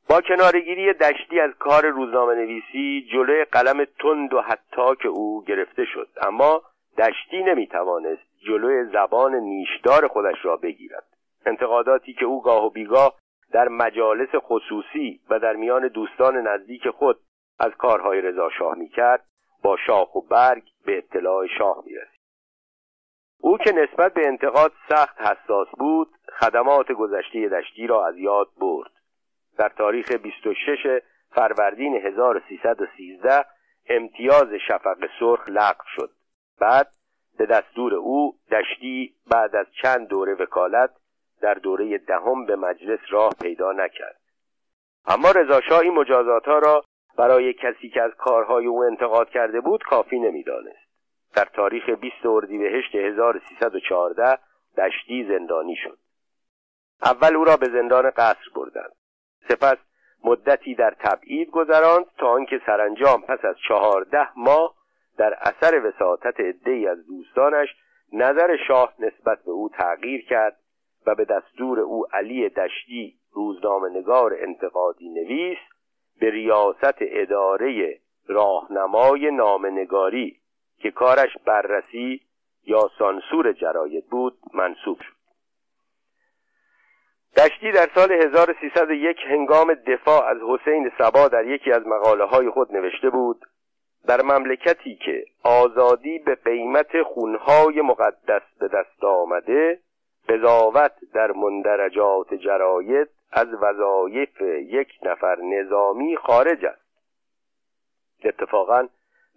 با 0.10 0.22
کنارگیری 0.22 0.94
دشتی 0.94 1.40
از 1.40 1.52
کار 1.60 1.86
روزنامه 1.86 2.36
نویسی 2.36 3.08
جلوی 3.14 3.46
قلم 3.46 3.86
تند 4.00 4.34
و 4.34 4.42
حتی 4.42 4.96
که 5.02 5.08
او 5.08 5.44
گرفته 5.44 5.86
شد. 5.86 6.08
اما 6.22 6.62
دشتی 6.98 7.44
نمی‌توانست 7.44 8.22
جلوی 8.48 8.86
زبان 8.94 9.36
نیشدار 9.36 10.08
خودش 10.08 10.46
را 10.46 10.58
بگیرد. 10.58 11.08
انتقاداتی 11.46 12.14
که 12.14 12.26
او 12.26 12.42
گاه 12.42 12.66
و 12.66 12.70
بیگاه 12.70 13.16
در 13.52 13.68
مجالس 13.68 14.30
خصوصی 14.36 15.20
و 15.30 15.40
در 15.40 15.56
میان 15.56 15.88
دوستان 15.88 16.48
نزدیک 16.48 16.90
خود 16.90 17.20
از 17.60 17.72
کارهای 17.72 18.22
رضا 18.22 18.50
شاه 18.50 18.76
می‌کرد 18.78 19.26
با 19.64 19.78
شاخ 19.88 20.16
و 20.16 20.22
برگ 20.22 20.64
به 20.86 20.98
اطلاع 20.98 21.48
شاه 21.58 21.84
می‌رسید. 21.86 22.20
او 23.42 23.58
که 23.58 23.72
نسبت 23.72 24.14
به 24.14 24.28
انتقاد 24.28 24.72
سخت 24.90 25.22
حساس 25.22 25.68
بود 25.80 26.08
خدمات 26.40 26.92
گذشته 26.92 27.50
دشتی 27.50 27.88
را 27.88 28.08
از 28.08 28.18
یاد 28.18 28.48
برد. 28.58 28.92
در 29.58 29.70
تاریخ 29.70 30.12
26 30.12 31.02
فروردین 31.32 31.96
1313 31.96 33.46
امتیاز 33.90 34.48
شفق 34.68 34.98
سرخ 35.20 35.50
لغو 35.50 35.84
شد. 35.96 36.12
بعد 36.60 36.88
به 37.38 37.46
دستور 37.46 37.96
او 37.96 38.36
دشتی 38.52 39.14
بعد 39.32 39.56
از 39.56 39.66
چند 39.82 40.08
دوره 40.08 40.34
وکالت 40.34 40.90
در 41.42 41.54
دوره 41.54 41.98
دهم 41.98 42.46
به 42.46 42.56
مجلس 42.56 43.00
راه 43.10 43.34
پیدا 43.42 43.72
نکرد. 43.72 44.20
اما 45.06 45.32
رضاشاه 45.32 45.80
این 45.80 45.94
مجازات 45.94 46.46
ها 46.46 46.60
را 46.60 46.84
برای 47.20 47.54
کسی 47.54 47.90
که 47.90 48.02
از 48.02 48.12
کارهای 48.18 48.66
او 48.66 48.84
انتقاد 48.84 49.30
کرده 49.30 49.62
بود 49.62 49.84
کافی 49.84 50.20
نمی‌دانست. 50.20 50.90
در 51.36 51.46
تاریخ 51.54 51.90
20 51.90 52.26
اردیبهشت 52.26 52.96
1314 52.96 54.38
دشتی 54.78 55.26
زندانی 55.30 55.76
شد. 55.76 55.98
اول 57.04 57.36
او 57.36 57.44
را 57.44 57.58
به 57.58 57.66
زندان 57.66 58.10
قصر 58.10 58.50
بردند. 58.56 58.92
سپس 59.50 59.78
مدتی 60.24 60.76
در 60.76 60.96
تبعید 61.00 61.50
گذراند 61.50 62.06
تا 62.18 62.30
آنکه 62.30 62.62
سرانجام 62.66 63.22
پس 63.22 63.46
از 63.46 63.56
چهارده 63.68 64.40
ماه 64.40 64.76
در 65.18 65.34
اثر 65.42 65.82
وساطت 65.86 66.40
عدهای 66.40 66.88
از 66.88 67.08
دوستانش 67.08 67.68
نظر 68.14 68.58
شاه 68.68 68.94
نسبت 69.00 69.44
به 69.44 69.52
او 69.52 69.70
تغییر 69.70 70.26
کرد 70.26 70.60
و 71.06 71.16
به 71.16 71.26
دستور 71.26 71.80
او 71.80 72.06
علی 72.14 72.50
دشتی 72.50 73.16
روزنامه 73.32 73.90
نگار 73.90 74.36
انتقادی 74.40 75.10
نویس 75.10 75.58
به 76.20 76.30
ریاست 76.30 76.98
اداره 77.02 78.00
راهنمای 78.28 79.32
نامنگاری 79.32 80.40
که 80.80 80.92
کارش 80.92 81.38
بررسی 81.46 82.22
یا 82.66 82.90
سانسور 83.00 83.54
جراید 83.54 84.08
بود 84.10 84.38
منصوب 84.54 84.98
شد. 85.02 85.20
دشتی 87.38 87.72
در 87.72 87.90
سال 87.96 88.12
1301 88.12 89.18
هنگام 89.28 89.74
دفاع 89.74 90.26
از 90.26 90.38
حسین 90.48 90.92
سبا 90.98 91.28
در 91.28 91.46
یکی 91.48 91.72
از 91.72 91.88
مقاله 91.88 92.24
های 92.24 92.50
خود 92.50 92.76
نوشته 92.76 93.10
بود 93.10 93.46
در 94.08 94.22
مملکتی 94.22 94.96
که 94.96 95.26
آزادی 95.44 96.20
به 96.20 96.36
قیمت 96.36 97.04
خونهای 97.04 97.82
مقدس 97.82 98.42
به 98.60 98.68
دست 98.68 99.04
آمده 99.04 99.80
قضاوت 100.30 100.92
در 101.14 101.32
مندرجات 101.32 102.34
جراید 102.34 103.10
از 103.32 103.48
وظایف 103.62 104.42
یک 104.62 104.90
نفر 105.04 105.36
نظامی 105.42 106.18
خارج 106.18 106.66
است. 106.66 106.90
اتفاقا 108.24 108.88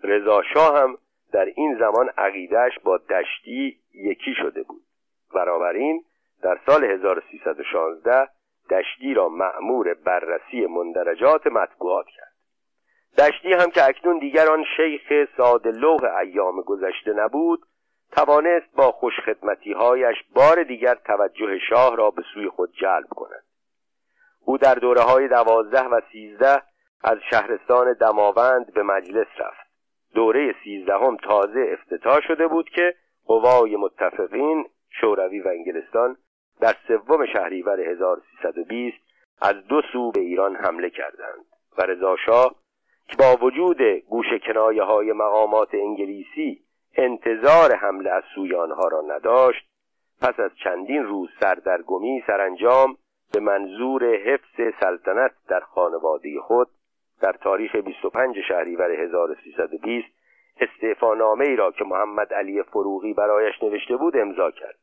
رضا 0.03 0.43
شاه 0.55 0.83
هم 0.83 0.97
در 1.33 1.45
این 1.45 1.79
زمان 1.79 2.09
عقیدهش 2.19 2.79
با 2.85 2.99
دشتی 2.99 3.79
یکی 3.95 4.35
شده 4.35 4.63
بود. 4.63 4.83
بنابراین 5.35 6.05
در 6.43 6.61
سال 6.67 6.85
1316 6.85 8.29
دشتی 8.71 9.15
را 9.15 9.29
معمور 9.29 9.95
بررسی 9.95 10.67
مندرجات 10.67 11.47
مطبوعات 11.47 12.07
کرد. 12.07 12.33
دشتی 13.19 13.53
هم 13.53 13.71
که 13.71 13.85
اکنون 13.85 14.19
دیگر 14.19 14.49
آن 14.49 14.65
شیخ 14.77 15.29
ساده 15.37 15.73
ایام 16.21 16.63
گذشته 16.63 17.13
نبود 17.13 17.63
توانست 18.13 18.77
با 18.77 18.93
خوشخدمتی 18.93 19.73
هایش 19.73 20.17
بار 20.35 20.63
دیگر 20.63 20.95
توجه 20.95 21.59
شاه 21.69 21.97
را 21.97 22.11
به 22.11 22.23
سوی 22.35 22.49
خود 22.49 22.73
جلب 22.73 23.09
کند. 23.09 23.45
او 24.45 24.59
در 24.59 24.75
دوره 24.75 25.01
های 25.01 25.29
دوازده 25.29 25.85
و 25.85 26.01
سیزده 26.13 26.63
از 27.05 27.19
شهرستان 27.31 27.93
دماوند 27.93 28.75
به 28.75 28.83
مجلس 28.83 29.27
رفت. 29.39 29.73
دوره 30.15 30.55
سیزدهم 30.65 31.17
تازه 31.17 31.79
افتتاح 31.79 32.21
شده 32.21 32.47
بود 32.47 32.69
که 32.69 32.95
قوای 33.27 33.77
متفقین 33.77 34.67
شوروی 35.01 35.41
و 35.41 35.49
انگلستان 35.49 36.17
در 36.61 36.77
سوم 36.89 37.27
شهریور 37.27 37.81
1320 37.81 38.97
از 39.43 39.55
دو 39.69 39.83
سو 39.93 40.11
به 40.11 40.21
ایران 40.21 40.57
حمله 40.57 40.91
کردند 40.91 41.45
و 41.79 41.83
رضا 41.83 42.17
که 43.09 43.17
با 43.19 43.37
وجود 43.47 43.83
گوش 43.83 44.27
کنایه 44.47 44.83
های 44.83 45.13
مقامات 45.13 45.75
انگلیسی 45.75 46.63
انتظار 46.97 47.75
حمله 47.75 48.11
از 48.11 48.23
سوی 48.35 48.55
آنها 48.55 48.89
را 48.89 49.01
نداشت 49.01 49.67
پس 50.21 50.41
از 50.41 50.51
چندین 50.65 51.03
روز 51.03 51.29
سردرگمی 51.41 52.23
سرانجام 52.27 52.97
به 53.33 53.41
منظور 53.41 54.05
حفظ 54.05 54.75
سلطنت 54.81 55.33
در 55.49 55.61
خانواده 55.61 56.41
خود 56.41 56.69
در 57.21 57.33
تاریخ 57.33 57.77
25 57.77 58.37
شهریور 58.49 58.91
1320 58.91 60.07
استعفانامه 60.61 61.45
ای 61.45 61.57
را 61.57 61.71
که 61.71 61.85
محمد 61.85 62.35
علی 62.35 62.63
فروغی 62.63 63.15
برایش 63.15 63.63
نوشته 63.63 63.97
بود 63.97 64.17
امضا 64.17 64.51
کرد. 64.51 64.79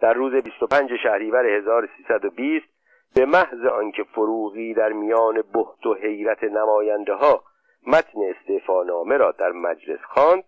در 0.00 0.12
روز 0.14 0.32
25 0.42 0.90
شهریور 1.02 1.46
1320 1.46 2.66
به 3.14 3.26
محض 3.26 3.66
آنکه 3.66 4.04
فروغی 4.04 4.74
در 4.74 4.92
میان 4.92 5.34
بهت 5.34 5.86
و 5.86 5.94
حیرت 5.94 6.44
نماینده 6.44 7.14
ها 7.14 7.44
متن 7.86 8.20
استعفانامه 8.22 9.16
را 9.16 9.32
در 9.32 9.52
مجلس 9.52 10.00
خواند 10.02 10.44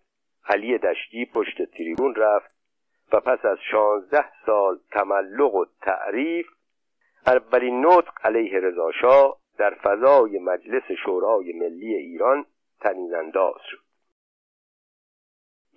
علی 0.48 0.78
دشتی 0.78 1.26
پشت 1.34 1.62
تریبون 1.62 2.14
رفت 2.14 2.56
و 3.12 3.20
پس 3.20 3.44
از 3.44 3.58
شانزده 3.70 4.32
سال 4.46 4.78
تملق 4.90 5.54
و 5.54 5.64
تعریف 5.82 6.46
اولین 7.26 7.86
نطق 7.86 8.12
علیه 8.24 8.60
رضاشاه 8.60 9.36
در 9.58 9.74
فضای 9.74 10.38
مجلس 10.38 10.82
شورای 11.04 11.52
ملی 11.52 11.94
ایران 11.94 12.46
تنین 12.80 13.14
انداز 13.14 13.54
شد. 13.70 13.78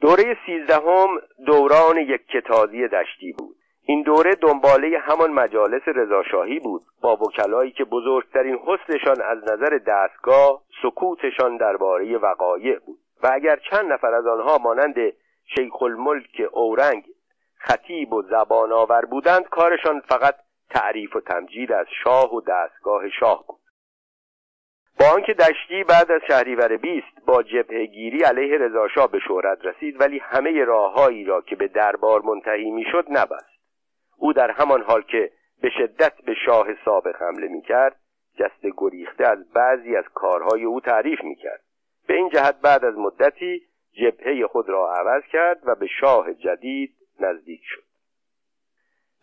دوره 0.01 0.37
سیزدهم 0.45 1.07
دوران 1.45 1.97
یک 1.97 2.27
کتازی 2.27 2.87
دشتی 2.87 3.33
بود. 3.33 3.55
این 3.83 4.01
دوره 4.03 4.35
دنباله 4.35 4.99
همان 4.99 5.31
مجالس 5.31 5.81
رضاشاهی 5.87 6.59
بود 6.59 6.81
با 7.01 7.15
وکلایی 7.15 7.71
که 7.71 7.83
بزرگترین 7.83 8.55
حسنشان 8.55 9.21
از 9.21 9.37
نظر 9.37 9.79
دستگاه 9.87 10.61
سکوتشان 10.81 11.57
درباره 11.57 12.17
وقایع 12.17 12.79
بود. 12.79 12.99
و 13.23 13.29
اگر 13.33 13.59
چند 13.71 13.91
نفر 13.91 14.13
از 14.13 14.25
آنها 14.25 14.57
مانند 14.57 14.95
شیخ 15.55 15.81
الملک 15.81 16.41
اورنگ 16.51 17.03
خطیب 17.57 18.13
و 18.13 18.21
زبان 18.21 18.71
آور 18.71 19.05
بودند 19.05 19.43
کارشان 19.49 19.99
فقط 19.99 20.35
تعریف 20.69 21.15
و 21.15 21.19
تمجید 21.19 21.71
از 21.71 21.85
شاه 22.03 22.35
و 22.35 22.41
دستگاه 22.41 23.09
شاه 23.09 23.45
بود. 23.47 23.59
با 24.99 25.05
آنکه 25.15 25.33
دشتی 25.33 25.83
بعد 25.83 26.11
از 26.11 26.21
شهریور 26.27 26.77
بیست 26.77 27.25
با 27.25 27.43
گیری 27.91 28.23
علیه 28.23 28.57
رضاشاه 28.57 29.11
به 29.11 29.19
شهرت 29.19 29.65
رسید 29.65 30.01
ولی 30.01 30.19
همه 30.19 30.63
راههایی 30.63 31.25
را 31.25 31.41
که 31.41 31.55
به 31.55 31.67
دربار 31.67 32.21
منتهی 32.21 32.71
می‌شد 32.71 33.05
نبست. 33.09 33.59
او 34.17 34.33
در 34.33 34.51
همان 34.51 34.81
حال 34.81 35.01
که 35.01 35.31
به 35.61 35.69
شدت 35.69 36.13
به 36.25 36.33
شاه 36.45 36.67
سابق 36.85 37.21
حمله 37.21 37.47
می‌کرد 37.47 37.99
جست 38.39 38.73
گریخته 38.77 39.27
از 39.27 39.49
بعضی 39.53 39.95
از 39.95 40.05
کارهای 40.13 40.63
او 40.63 40.81
تعریف 40.81 41.23
می‌کرد. 41.23 41.63
به 42.07 42.13
این 42.13 42.29
جهت 42.29 42.61
بعد 42.61 42.85
از 42.85 42.97
مدتی 42.97 43.61
جبهه 43.93 44.47
خود 44.47 44.69
را 44.69 44.93
عوض 44.93 45.23
کرد 45.31 45.59
و 45.63 45.75
به 45.75 45.87
شاه 45.87 46.33
جدید 46.33 46.95
نزدیک 47.19 47.61
شد. 47.63 47.88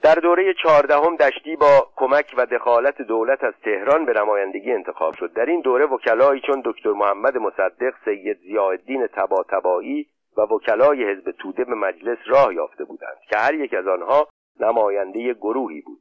در 0.03 0.15
دوره 0.15 0.55
چهاردهم 0.55 1.17
دشتی 1.17 1.57
با 1.57 1.89
کمک 1.97 2.35
و 2.37 2.47
دخالت 2.47 3.03
دولت 3.03 3.45
از 3.45 3.55
تهران 3.65 4.05
به 4.05 4.13
نمایندگی 4.13 4.73
انتخاب 4.73 5.15
شد. 5.15 5.33
در 5.33 5.47
این 5.47 5.61
دوره 5.61 5.87
وکلایی 5.87 6.41
چون 6.41 6.63
دکتر 6.65 6.91
محمد 6.91 7.37
مصدق 7.39 7.95
سید 8.05 8.39
زیادین 8.39 9.07
تباتبایی 9.07 10.07
و 10.37 10.41
وکلای 10.41 11.11
حزب 11.11 11.31
توده 11.31 11.65
به 11.65 11.75
مجلس 11.75 12.19
راه 12.27 12.55
یافته 12.55 12.85
بودند 12.85 13.17
که 13.31 13.39
هر 13.39 13.55
یک 13.55 13.75
از 13.75 13.87
آنها 13.87 14.29
نماینده 14.61 15.35
گروهی 15.35 15.81
بود. 15.81 16.01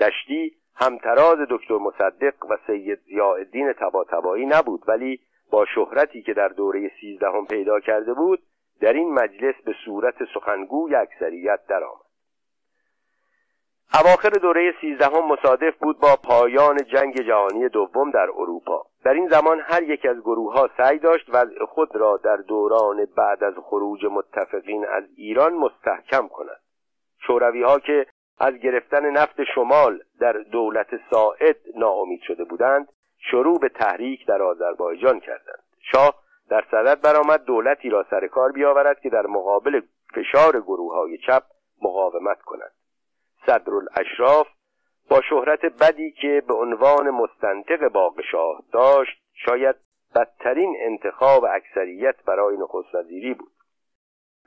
دشتی 0.00 0.52
همتراز 0.76 1.38
دکتر 1.50 1.78
مصدق 1.78 2.34
و 2.50 2.56
سید 2.66 2.98
زیادین 2.98 3.72
تباتبایی 3.72 4.46
نبود 4.46 4.82
ولی 4.88 5.20
با 5.50 5.66
شهرتی 5.74 6.22
که 6.22 6.34
در 6.34 6.48
دوره 6.48 6.90
سیزدهم 7.00 7.46
پیدا 7.46 7.80
کرده 7.80 8.14
بود 8.14 8.42
در 8.80 8.92
این 8.92 9.14
مجلس 9.14 9.54
به 9.64 9.74
صورت 9.84 10.14
سخنگوی 10.34 10.94
اکثریت 10.94 11.60
درآمد. 11.68 12.07
اواخر 13.94 14.28
دوره 14.30 14.74
سیزدهم 14.80 15.28
مصادف 15.28 15.76
بود 15.76 16.00
با 16.00 16.16
پایان 16.16 16.76
جنگ 16.92 17.20
جهانی 17.20 17.68
دوم 17.68 18.10
در 18.10 18.30
اروپا. 18.30 18.86
در 19.04 19.12
این 19.12 19.28
زمان 19.28 19.60
هر 19.60 19.82
یک 19.82 20.06
از 20.06 20.20
گروه 20.20 20.52
ها 20.52 20.70
سعی 20.76 20.98
داشت 20.98 21.26
وضع 21.28 21.64
خود 21.64 21.96
را 21.96 22.16
در 22.16 22.36
دوران 22.36 23.04
بعد 23.16 23.44
از 23.44 23.54
خروج 23.62 24.04
متفقین 24.04 24.86
از 24.86 25.04
ایران 25.16 25.52
مستحکم 25.52 26.28
کند. 26.28 26.60
شوروی 27.26 27.62
ها 27.62 27.78
که 27.78 28.06
از 28.38 28.54
گرفتن 28.54 29.10
نفت 29.10 29.44
شمال 29.54 30.02
در 30.20 30.32
دولت 30.32 30.88
ساعد 31.10 31.56
ناامید 31.76 32.20
شده 32.22 32.44
بودند 32.44 32.88
شروع 33.18 33.58
به 33.58 33.68
تحریک 33.68 34.26
در 34.26 34.42
آذربایجان 34.42 35.20
کردند. 35.20 35.62
شاه 35.92 36.14
در 36.50 36.64
صدد 36.70 37.00
برآمد 37.00 37.44
دولتی 37.44 37.90
را 37.90 38.06
سر 38.10 38.26
کار 38.26 38.52
بیاورد 38.52 39.00
که 39.00 39.08
در 39.08 39.26
مقابل 39.26 39.80
فشار 40.14 40.60
گروه 40.60 40.94
های 40.94 41.18
چپ 41.18 41.42
مقاومت 41.82 42.42
کند. 42.42 42.72
صدرالاشراف 43.46 44.46
با 45.08 45.20
شهرت 45.20 45.64
بدی 45.64 46.10
که 46.10 46.42
به 46.48 46.54
عنوان 46.54 47.10
مستنطق 47.10 47.88
باغ 47.88 48.20
شاه 48.30 48.62
داشت 48.72 49.22
شاید 49.34 49.76
بدترین 50.14 50.76
انتخاب 50.80 51.44
اکثریت 51.44 52.24
برای 52.26 52.56
نخست 52.56 52.94
وزیری 52.94 53.34
بود. 53.34 53.52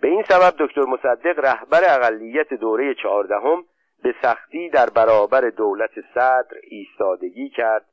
به 0.02 0.08
این 0.08 0.24
سبب 0.30 0.54
دکتر 0.60 0.82
مصدق 0.82 1.40
رهبر 1.40 1.82
اقلیت 1.84 2.54
دوره 2.54 2.96
چهاردهم 3.04 3.66
به 4.04 4.16
سختی 4.22 4.70
در 4.70 4.90
برابر 4.90 5.42
دولت 5.42 6.02
صدر 6.14 6.58
ایستادگی 6.64 7.50
کرد 7.50 7.86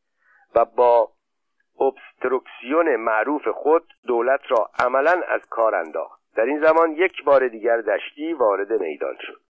و 0.55 0.65
با 0.65 1.11
ابسترکسیون 1.81 2.97
معروف 2.97 3.49
خود 3.49 3.85
دولت 4.07 4.41
را 4.49 4.71
عملا 4.79 5.23
از 5.29 5.41
کار 5.51 5.75
انداخت. 5.75 6.23
در 6.37 6.45
این 6.45 6.59
زمان 6.59 6.93
یک 6.93 7.25
بار 7.25 7.49
دیگر 7.49 7.81
دشتی 7.81 8.33
وارد 8.33 8.73
میدان 8.81 9.15
شد. 9.21 9.41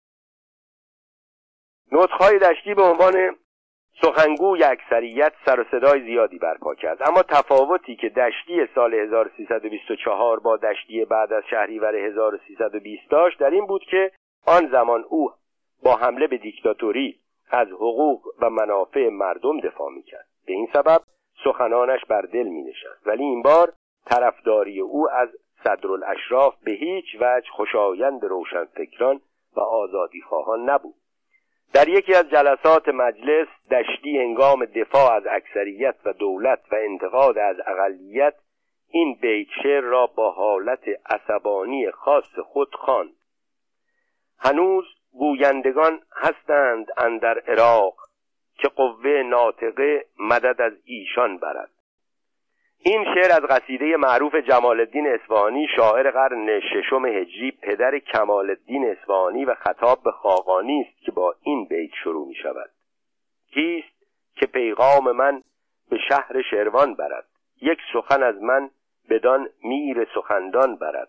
نطخهای 1.93 2.39
دشتی 2.39 2.75
به 2.75 2.83
عنوان 2.83 3.37
سخنگوی 4.03 4.65
اکثریت 4.65 5.33
سر 5.47 5.61
و 5.61 5.65
صدای 5.71 6.03
زیادی 6.03 6.39
برپا 6.39 6.75
کرد. 6.75 7.09
اما 7.09 7.23
تفاوتی 7.23 7.97
که 7.97 8.09
دشتی 8.09 8.67
سال 8.75 8.95
1324 8.95 10.41
با 10.41 10.57
دشتی 10.57 11.05
بعد 11.05 11.33
از 11.33 11.43
شهریور 11.51 11.97
1320 11.97 13.11
داشت 13.11 13.39
در 13.39 13.51
این 13.51 13.67
بود 13.67 13.83
که 13.91 14.11
آن 14.47 14.69
زمان 14.73 15.05
او 15.09 15.33
با 15.83 15.97
حمله 15.97 16.27
به 16.27 16.39
دیکتاتوری 16.39 17.19
از 17.51 17.69
حقوق 17.69 18.27
و 18.41 18.51
منافع 18.51 19.09
مردم 19.09 19.61
دفاع 19.61 19.91
می‌کرد. 19.91 20.27
به 20.47 20.53
این 20.53 20.69
سبب 20.73 21.01
سخنانش 21.45 22.01
بر 22.09 22.23
دل 22.23 22.43
می 22.43 22.63
نشست 22.63 23.07
ولی 23.07 23.23
این 23.23 23.43
بار 23.43 23.73
طرفداری 24.07 24.81
او 24.81 25.11
از 25.11 25.29
صدرالاشراف 25.65 26.55
به 26.65 26.73
هیچ 26.73 27.05
وجه 27.21 27.51
خوشایند 27.51 28.25
روشنفکران 28.25 29.21
و 29.57 29.61
آزادی 29.61 30.21
خواهان 30.21 30.71
نبود. 30.71 30.95
در 31.73 31.89
یکی 31.89 32.15
از 32.15 32.31
جلسات 32.31 32.89
مجلس 32.89 33.49
دشتی 33.71 34.19
هنگام 34.19 34.65
دفاع 34.65 35.13
از 35.13 35.23
اکثریت 35.31 35.95
و 36.05 36.13
دولت 36.13 36.65
و 36.73 36.75
انتقاد 36.75 37.39
از 37.39 37.57
اقلیت 37.67 38.35
این 38.91 39.15
بیت 39.21 39.49
را 39.83 40.07
با 40.07 40.31
حالت 40.31 40.85
عصبانی 41.07 41.91
خاص 41.91 42.39
خود 42.45 42.75
خواند. 42.75 43.13
هنوز 44.39 44.85
گویندگان 45.13 46.01
هستند 46.17 46.87
اندر 46.97 47.39
عراق 47.39 47.95
که 48.59 48.69
قوه 48.69 49.23
ناطقه 49.23 50.05
مدد 50.19 50.61
از 50.61 50.73
ایشان 50.85 51.39
برد. 51.39 51.71
این 52.81 53.05
شعر 53.05 53.33
از 53.33 53.43
قصیده 53.43 53.97
معروف 53.97 54.35
جمال 54.35 54.81
الدین 54.81 55.07
اصفهانی 55.07 55.67
شاعر 55.77 56.11
قرن 56.11 56.61
ششم 56.61 57.07
هجری 57.07 57.51
پدر 57.51 57.99
کمال 57.99 58.51
الدین 58.51 58.91
اصفهانی 58.91 59.45
و 59.45 59.55
خطاب 59.55 60.03
به 60.03 60.11
خاقانی 60.11 60.81
است 60.81 61.05
که 61.05 61.13
با 61.13 61.35
این 61.43 61.65
بیت 61.65 61.91
شروع 62.05 62.29
می 62.29 62.35
شود 62.35 62.71
کیست 63.55 63.99
که 64.37 64.47
پیغام 64.47 65.13
من 65.13 65.43
به 65.91 65.99
شهر 66.09 66.43
شروان 66.51 66.95
برد؟ 66.95 67.29
یک 67.63 67.79
سخن 67.93 68.23
از 68.23 68.43
من 68.43 68.71
بدان 69.11 69.49
میر 69.65 70.09
سخندان 70.15 70.77
برد. 70.77 71.09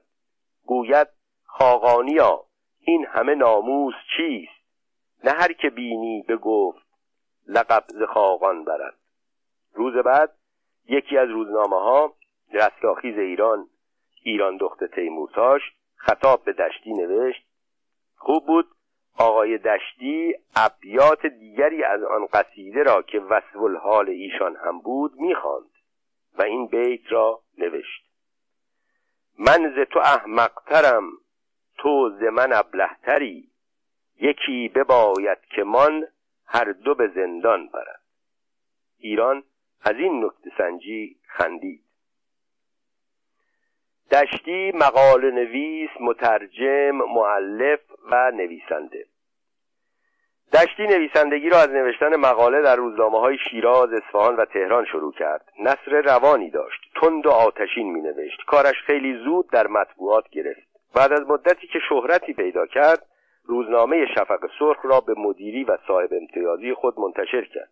گوید 0.66 1.08
خاقانیا 1.46 2.46
این 2.82 3.06
همه 3.06 3.36
ناموس 3.36 3.94
چیست؟ 4.18 4.60
نه 5.24 5.32
هر 5.32 5.54
که 5.54 5.70
بینی 5.70 6.26
بگفت 6.30 6.88
لقب 7.48 7.84
ز 7.88 8.04
خاقان 8.04 8.64
برد. 8.64 8.96
روز 9.74 9.94
بعد 9.94 10.39
یکی 10.90 11.18
از 11.18 11.30
روزنامه 11.30 11.76
ها 11.76 12.14
رستاخیز 12.54 13.18
ایران 13.18 13.70
ایران 14.24 14.58
دخت 14.58 14.84
تیمورتاش 14.84 15.62
خطاب 15.96 16.44
به 16.44 16.54
دشتی 16.54 16.94
نوشت 16.94 17.46
خوب 18.16 18.46
بود 18.46 18.68
آقای 19.18 19.58
دشتی 19.58 20.36
ابیات 20.56 21.26
دیگری 21.26 21.84
از 21.84 22.04
آن 22.04 22.26
قصیده 22.26 22.84
را 22.84 23.02
که 23.02 23.20
وصف 23.20 23.58
الحال 23.58 24.10
ایشان 24.10 24.56
هم 24.56 24.80
بود 24.80 25.14
می‌خواند 25.16 25.70
و 26.38 26.42
این 26.42 26.68
بیت 26.68 27.12
را 27.12 27.42
نوشت. 27.58 28.04
من 29.40 29.74
ز 29.76 29.90
تو 29.92 30.00
احمقترم 30.00 31.04
تو 31.78 32.10
ز 32.20 32.24
من 32.24 32.54
ابلهتری 32.54 33.50
یکی 34.22 34.70
بباید 34.76 35.38
که 35.56 35.64
من 35.64 36.08
هر 36.46 36.72
دو 36.72 36.96
به 36.96 37.08
زندان 37.08 37.68
برد. 37.68 38.02
ایران 38.98 39.44
از 39.82 39.96
این 39.96 40.26
نکته 40.26 40.52
سنجی 40.58 41.16
خندید 41.28 41.84
دشتی 44.12 44.72
مقال 44.72 45.32
نویس 45.32 45.90
مترجم 46.00 46.92
معلف 46.92 47.80
و 48.12 48.32
نویسنده 48.32 49.06
دشتی 50.54 50.88
نویسندگی 50.88 51.50
را 51.50 51.58
از 51.58 51.70
نوشتن 51.70 52.16
مقاله 52.16 52.62
در 52.62 52.76
روزنامه 52.76 53.20
های 53.20 53.38
شیراز، 53.50 53.94
اصفهان 53.94 54.36
و 54.36 54.46
تهران 54.46 54.86
شروع 54.86 55.14
کرد. 55.14 55.46
نصر 55.60 56.02
روانی 56.02 56.50
داشت. 56.50 56.82
تند 57.02 57.26
و 57.26 57.30
آتشین 57.30 57.94
می 57.94 58.02
نوشت. 58.02 58.40
کارش 58.48 58.76
خیلی 58.86 59.24
زود 59.24 59.50
در 59.50 59.68
مطبوعات 59.68 60.30
گرفت. 60.30 60.70
بعد 60.96 61.14
از 61.14 61.22
مدتی 61.28 61.68
که 61.68 61.80
شهرتی 61.90 62.34
پیدا 62.34 62.66
کرد، 62.66 63.06
روزنامه 63.46 64.06
شفق 64.06 64.50
سرخ 64.60 64.86
را 64.86 65.00
به 65.00 65.14
مدیری 65.18 65.64
و 65.64 65.78
صاحب 65.88 66.10
امتیازی 66.22 66.74
خود 66.74 67.00
منتشر 67.00 67.46
کرد. 67.46 67.70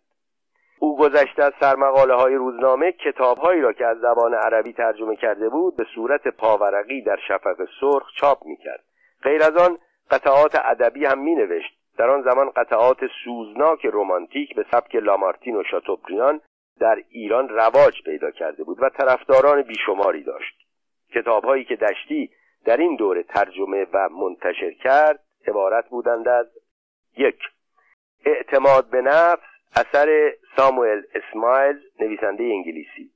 او 0.78 0.98
گذشته 0.98 1.42
از 1.42 1.52
سرمقاله 1.60 2.14
های 2.14 2.34
روزنامه 2.34 2.92
کتابهایی 2.92 3.60
را 3.60 3.72
که 3.72 3.86
از 3.86 3.98
زبان 3.98 4.34
عربی 4.34 4.72
ترجمه 4.72 5.16
کرده 5.16 5.48
بود 5.48 5.76
به 5.76 5.86
صورت 5.94 6.28
پاورقی 6.28 7.02
در 7.02 7.18
شفق 7.28 7.56
سرخ 7.80 8.12
چاپ 8.20 8.46
می 8.46 8.56
کرد. 8.56 8.84
غیر 9.22 9.42
از 9.42 9.56
آن 9.56 9.78
قطعات 10.10 10.54
ادبی 10.54 11.04
هم 11.04 11.18
می 11.18 11.34
نوشت 11.34 11.78
در 11.98 12.10
آن 12.10 12.22
زمان 12.22 12.50
قطعات 12.50 12.98
سوزناک 13.24 13.86
رمانتیک 13.92 14.54
به 14.54 14.64
سبک 14.70 14.94
لامارتین 14.94 15.56
و 15.56 15.62
شاتوبریان 15.70 16.40
در 16.80 17.02
ایران 17.10 17.48
رواج 17.48 18.02
پیدا 18.04 18.30
کرده 18.30 18.64
بود 18.64 18.82
و 18.82 18.88
طرفداران 18.88 19.62
بیشماری 19.62 20.22
داشت 20.22 20.54
کتابهایی 21.14 21.64
که 21.64 21.76
دشتی 21.76 22.30
در 22.64 22.76
این 22.76 22.96
دوره 22.96 23.22
ترجمه 23.22 23.86
و 23.92 24.08
منتشر 24.08 24.70
کرد 24.70 25.20
عبارت 25.46 25.88
بودند 25.88 26.28
از 26.28 26.46
یک 27.16 27.38
اعتماد 28.24 28.90
به 28.90 29.00
نفس 29.00 29.57
اثر 29.76 30.32
ساموئل 30.56 31.02
اسمایل 31.14 31.76
نویسنده 32.00 32.44
انگلیسی. 32.44 33.10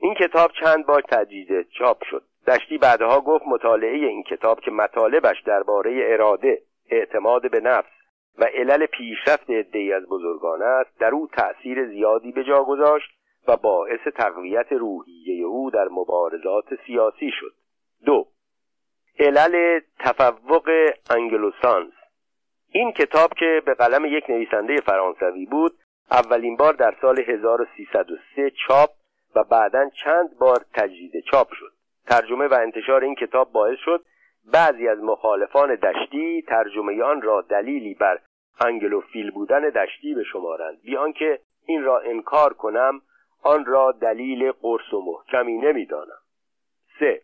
این 0.00 0.14
کتاب 0.14 0.50
چند 0.60 0.86
بار 0.86 1.02
تجدید 1.02 1.70
چاپ 1.70 2.04
شد. 2.04 2.22
دشتی 2.46 2.78
بعدها 2.78 3.20
گفت 3.20 3.44
مطالعه 3.46 3.96
این 3.96 4.22
کتاب 4.22 4.60
که 4.60 4.70
مطالبش 4.70 5.42
درباره 5.46 6.00
اراده 6.02 6.62
اعتماد 6.90 7.50
به 7.50 7.60
نفس 7.60 7.90
و 8.38 8.44
علل 8.44 8.86
پیشرفت 8.86 9.50
عدهای 9.50 9.92
از 9.92 10.06
بزرگان 10.06 10.62
است 10.62 10.98
در 10.98 11.10
او 11.10 11.28
تأثیر 11.32 11.88
زیادی 11.88 12.32
به 12.32 12.44
جا 12.44 12.64
گذاشت 12.64 13.10
و 13.48 13.56
باعث 13.56 14.00
تقویت 14.16 14.72
روحیه 14.72 15.44
او 15.44 15.70
در 15.70 15.88
مبارزات 15.88 16.64
سیاسی 16.86 17.30
شد. 17.40 17.52
دو 18.04 18.26
علل 19.18 19.80
تفوق 19.98 20.70
انگلوسانس 21.10 21.92
این 22.70 22.92
کتاب 22.92 23.34
که 23.34 23.62
به 23.66 23.74
قلم 23.74 24.04
یک 24.04 24.30
نویسنده 24.30 24.76
فرانسوی 24.76 25.46
بود 25.46 25.72
اولین 26.10 26.56
بار 26.56 26.72
در 26.72 26.94
سال 27.00 27.20
1303 27.20 28.50
چاپ 28.50 28.90
و 29.34 29.44
بعدا 29.44 29.90
چند 30.04 30.38
بار 30.38 30.64
تجدید 30.74 31.12
چاپ 31.30 31.52
شد. 31.52 31.72
ترجمه 32.06 32.46
و 32.46 32.54
انتشار 32.54 33.04
این 33.04 33.14
کتاب 33.14 33.52
باعث 33.52 33.78
شد 33.84 34.04
بعضی 34.52 34.88
از 34.88 34.98
مخالفان 34.98 35.74
دشتی 35.74 36.42
ترجمه 36.42 37.02
آن 37.02 37.22
را 37.22 37.42
دلیلی 37.42 37.94
بر 37.94 38.18
انگلوفیل 38.60 39.30
بودن 39.30 39.60
دشتی 39.60 40.14
به 40.14 40.24
شمارند 40.24 40.82
بیان 40.82 41.12
که 41.12 41.40
این 41.66 41.82
را 41.84 41.98
انکار 41.98 42.52
کنم 42.52 43.00
آن 43.42 43.64
را 43.64 43.92
دلیل 43.92 44.52
قرص 44.52 44.92
و 44.92 45.00
محکمی 45.00 45.58
نمی‌دانم. 45.58 46.18
سه 47.00 47.22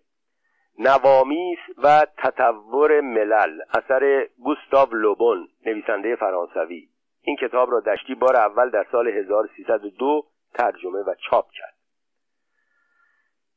نوامیس 0.84 1.58
و 1.78 2.06
تطور 2.18 3.00
ملل 3.00 3.60
اثر 3.74 4.26
گوستاو 4.38 4.94
لوبون 4.94 5.48
نویسنده 5.66 6.16
فرانسوی. 6.16 6.88
این 7.22 7.36
کتاب 7.36 7.70
را 7.72 7.80
دشتی 7.80 8.14
بار 8.14 8.36
اول 8.36 8.70
در 8.70 8.86
سال 8.92 9.08
1302 9.08 10.24
ترجمه 10.54 10.98
و 10.98 11.14
چاپ 11.30 11.46
کرد. 11.50 11.74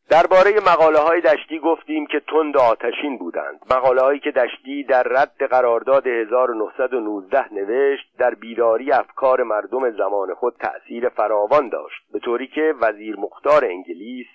درباره 0.09 0.51
مقاله 0.67 0.99
های 0.99 1.21
دشتی 1.21 1.59
گفتیم 1.59 2.05
که 2.05 2.19
تند 2.19 2.57
آتشین 2.57 3.17
بودند. 3.17 3.59
مقاله 3.71 4.01
هایی 4.01 4.19
که 4.19 4.32
دشتی 4.32 4.84
در 4.84 5.03
رد 5.03 5.43
قرارداد 5.49 6.07
1919 6.07 7.53
نوشت 7.53 8.17
در 8.17 8.36
بیداری 8.36 8.91
افکار 8.91 9.43
مردم 9.43 9.91
زمان 9.91 10.34
خود 10.34 10.53
تأثیر 10.53 11.09
فراوان 11.09 11.69
داشت 11.69 12.11
به 12.13 12.19
طوری 12.19 12.47
که 12.47 12.73
وزیر 12.82 13.15
مختار 13.15 13.65
انگلیس 13.65 14.28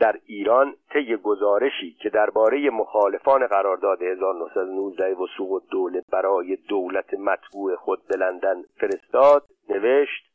در 0.00 0.16
ایران 0.26 0.74
طی 0.92 1.16
گزارشی 1.16 1.96
که 2.02 2.10
درباره 2.10 2.70
مخالفان 2.70 3.46
قرارداد 3.46 4.02
1919 4.02 5.14
و 5.14 5.26
سقوط 5.38 5.62
دوله 5.70 6.02
برای 6.12 6.56
دولت 6.56 7.14
مطبوع 7.14 7.76
خود 7.76 8.06
به 8.06 8.16
لندن 8.16 8.62
فرستاد 8.80 9.44
نوشت 9.68 10.30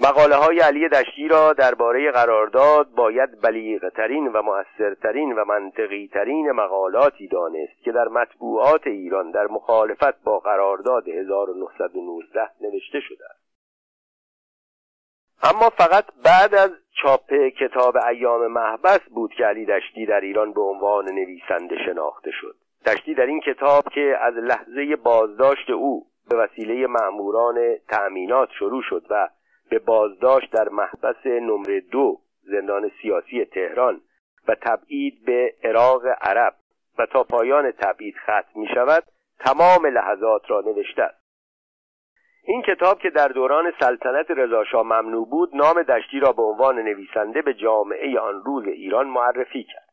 مقاله 0.00 0.36
های 0.36 0.60
علی 0.60 0.88
دشتی 0.88 1.28
را 1.28 1.52
درباره 1.52 2.10
قرارداد 2.10 2.90
باید 2.90 3.40
بلیغترین 3.40 4.26
و 4.26 4.42
مؤثرترین 4.42 5.32
و 5.32 5.44
منطقی 5.44 6.10
ترین 6.12 6.50
مقالاتی 6.50 7.28
دانست 7.28 7.82
که 7.84 7.92
در 7.92 8.08
مطبوعات 8.08 8.86
ایران 8.86 9.30
در 9.30 9.46
مخالفت 9.46 10.22
با 10.24 10.38
قرارداد 10.38 11.08
1919 11.08 12.50
نوشته 12.60 13.00
شده 13.00 13.24
است. 13.24 13.49
اما 15.42 15.70
فقط 15.70 16.04
بعد 16.24 16.54
از 16.54 16.70
چاپ 17.02 17.32
کتاب 17.32 17.96
ایام 17.96 18.46
محبس 18.46 19.00
بود 19.14 19.32
که 19.34 19.44
علی 19.44 19.66
دشتی 19.66 20.06
در 20.06 20.20
ایران 20.20 20.52
به 20.52 20.60
عنوان 20.60 21.04
نویسنده 21.04 21.76
شناخته 21.86 22.30
شد. 22.30 22.56
دشتی 22.86 23.14
در 23.14 23.26
این 23.26 23.40
کتاب 23.40 23.84
که 23.94 24.16
از 24.20 24.34
لحظه 24.34 24.96
بازداشت 24.96 25.70
او 25.70 26.06
به 26.30 26.36
وسیله 26.36 26.86
مأموران 26.86 27.76
تأمینات 27.88 28.48
شروع 28.58 28.82
شد 28.82 29.06
و 29.10 29.28
به 29.70 29.78
بازداشت 29.78 30.52
در 30.52 30.68
محبس 30.68 31.26
نمره 31.26 31.80
دو 31.80 32.20
زندان 32.42 32.90
سیاسی 33.02 33.44
تهران 33.44 34.00
و 34.48 34.54
تبعید 34.54 35.24
به 35.24 35.54
عراق 35.64 36.02
عرب 36.20 36.54
و 36.98 37.06
تا 37.06 37.24
پایان 37.24 37.70
تبعید 37.70 38.14
ختم 38.16 38.60
می 38.60 38.68
شود 38.74 39.04
تمام 39.38 39.86
لحظات 39.86 40.42
را 40.50 40.60
نوشته 40.60 41.02
است. 41.02 41.19
این 42.42 42.62
کتاب 42.62 42.98
که 42.98 43.10
در 43.10 43.28
دوران 43.28 43.72
سلطنت 43.80 44.30
رضاشاه 44.30 44.82
ممنوع 44.82 45.28
بود 45.28 45.50
نام 45.54 45.82
دشتی 45.82 46.20
را 46.20 46.32
به 46.32 46.42
عنوان 46.42 46.78
نویسنده 46.78 47.42
به 47.42 47.54
جامعه 47.54 48.18
آن 48.18 48.42
روز 48.44 48.64
ایران 48.66 49.06
معرفی 49.06 49.64
کرد. 49.64 49.90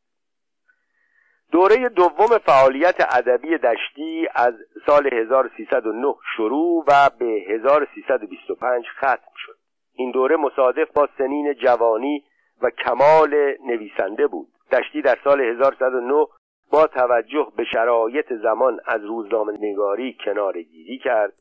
دوره 1.52 1.89
دوم 1.89 2.38
فعالیت 2.45 2.95
ادبی 3.18 3.58
دشتی 3.58 4.28
از 4.36 4.54
سال 4.86 5.14
1309 5.14 6.16
شروع 6.36 6.84
و 6.88 7.10
به 7.20 7.26
1325 7.26 8.86
ختم 8.98 9.32
شد. 9.36 9.58
این 9.93 10.12
دوره 10.12 10.36
مصادف 10.36 10.91
با 10.91 11.10
سنین 11.18 11.54
جوانی 11.54 12.24
و 12.62 12.70
کمال 12.70 13.56
نویسنده 13.66 14.28
بود. 14.28 14.48
دشتی 14.72 15.02
در 15.02 15.18
سال 15.24 15.41
1109 15.41 16.26
با 16.72 16.88
توجه 16.88 17.48
به 17.58 17.64
شرایط 17.64 18.34
زمان 18.34 18.80
از 18.86 19.06
روزنامه 19.06 19.54
نگاری 19.62 20.18
کنار 20.26 20.62
گیری 20.62 20.98
کرد. 20.98 21.34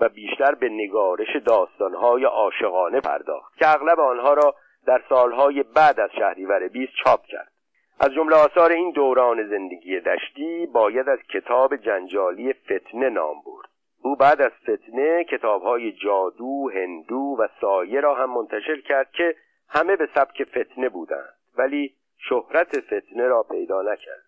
و 0.00 0.08
بیشتر 0.08 0.54
به 0.54 0.68
نگارش 0.68 1.36
داستانهای 1.46 2.24
عاشقانه 2.24 3.00
پرداخت 3.00 3.56
که 3.58 3.68
اغلب 3.68 4.00
آنها 4.00 4.34
را 4.34 4.54
در 4.86 5.02
سالهای 5.08 5.62
بعد 5.62 6.00
از 6.00 6.10
شهریور 6.18 6.68
20 6.68 6.92
چاپ 7.04 7.24
کرد. 7.26 7.52
از 8.00 8.10
جمله 8.10 8.36
آثار 8.36 8.72
این 8.72 8.90
دوران 8.90 9.44
زندگی 9.44 10.00
دشتی 10.00 10.66
باید 10.66 11.08
از 11.08 11.18
کتاب 11.28 11.76
جنجالی 11.76 12.52
فتنه 12.52 13.08
نام 13.08 13.36
برد. 13.46 13.68
او 14.02 14.16
بعد 14.16 14.42
از 14.42 14.52
فتنه 14.62 15.24
کتابهای 15.24 15.92
جادو، 15.92 16.70
هندو 16.74 17.36
و 17.38 17.48
سایه 17.60 18.00
را 18.00 18.14
هم 18.14 18.30
منتشر 18.30 18.80
کرد 18.80 19.10
که 19.12 19.34
همه 19.68 19.96
به 19.96 20.08
سبک 20.14 20.44
فتنه 20.44 20.88
بودند 20.88 21.34
ولی 21.56 21.94
شهرت 22.18 22.80
فتنه 22.80 23.26
را 23.26 23.42
پیدا 23.42 23.82
نکرد. 23.82 24.24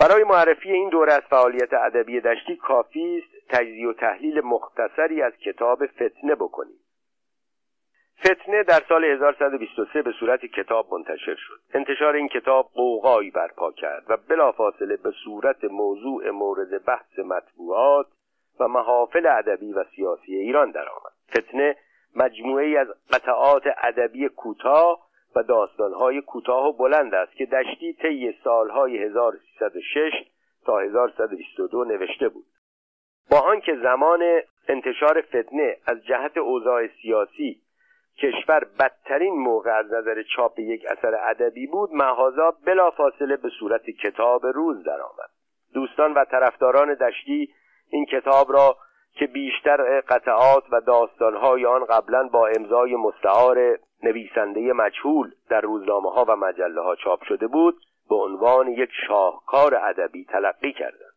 برای 0.00 0.24
معرفی 0.24 0.72
این 0.72 0.88
دوره 0.88 1.12
از 1.12 1.22
فعالیت 1.30 1.72
ادبی 1.72 2.20
دشتی 2.20 2.56
کافی 2.56 3.18
است 3.18 3.35
تجزیه 3.48 3.88
و 3.88 3.92
تحلیل 3.92 4.40
مختصری 4.40 5.22
از 5.22 5.32
کتاب 5.32 5.86
فتنه 5.86 6.34
بکنیم 6.34 6.78
فتنه 8.20 8.62
در 8.62 8.82
سال 8.88 9.04
1123 9.04 10.02
به 10.02 10.12
صورت 10.20 10.46
کتاب 10.46 10.94
منتشر 10.94 11.34
شد. 11.34 11.60
انتشار 11.74 12.14
این 12.14 12.28
کتاب 12.28 12.70
قوقایی 12.74 13.30
برپا 13.30 13.72
کرد 13.72 14.04
و 14.08 14.16
بلافاصله 14.16 14.96
به 14.96 15.10
صورت 15.24 15.64
موضوع 15.64 16.30
مورد 16.30 16.84
بحث 16.84 17.18
مطبوعات 17.18 18.06
و 18.60 18.68
محافل 18.68 19.26
ادبی 19.26 19.72
و 19.72 19.84
سیاسی 19.96 20.34
ایران 20.34 20.70
درآمد. 20.70 21.12
فتنه 21.30 21.76
مجموعه 22.16 22.78
از 22.78 22.88
قطعات 23.10 23.62
ادبی 23.82 24.28
کوتاه 24.28 25.06
و 25.36 25.42
داستانهای 25.42 26.20
کوتاه 26.20 26.66
و 26.66 26.72
بلند 26.72 27.14
است 27.14 27.32
که 27.32 27.46
دشتی 27.46 27.92
طی 27.92 28.34
سالهای 28.44 28.98
1306 28.98 30.12
تا 30.64 30.78
1122 30.78 31.84
نوشته 31.84 32.28
بود. 32.28 32.46
با 33.30 33.40
آنکه 33.40 33.76
زمان 33.82 34.22
انتشار 34.68 35.20
فتنه 35.20 35.76
از 35.86 36.04
جهت 36.04 36.36
اوضاع 36.38 36.86
سیاسی 37.02 37.60
کشور 38.18 38.66
بدترین 38.78 39.34
موقع 39.34 39.70
از 39.70 39.86
نظر 39.86 40.22
چاپ 40.36 40.58
یک 40.58 40.86
اثر 40.90 41.14
ادبی 41.30 41.66
بود 41.66 41.90
بلا 41.90 42.50
بلافاصله 42.66 43.36
به 43.36 43.48
صورت 43.58 43.90
کتاب 43.90 44.46
روز 44.46 44.84
درآمد. 44.84 45.30
دوستان 45.74 46.14
و 46.14 46.24
طرفداران 46.24 46.94
دشتی 46.94 47.54
این 47.90 48.06
کتاب 48.06 48.52
را 48.52 48.76
که 49.14 49.26
بیشتر 49.26 50.00
قطعات 50.00 50.64
و 50.72 50.80
داستانهای 50.80 51.66
آن 51.66 51.84
قبلا 51.84 52.28
با 52.28 52.48
امضای 52.48 52.96
مستعار 52.96 53.78
نویسنده 54.02 54.72
مجهول 54.72 55.30
در 55.50 55.60
روزنامه 55.60 56.10
ها 56.10 56.24
و 56.28 56.36
مجله 56.36 56.80
ها 56.80 56.96
چاپ 56.96 57.24
شده 57.24 57.46
بود 57.46 57.74
به 58.08 58.16
عنوان 58.16 58.68
یک 58.68 58.90
شاهکار 59.08 59.74
ادبی 59.74 60.24
تلقی 60.24 60.72
کردند. 60.72 61.15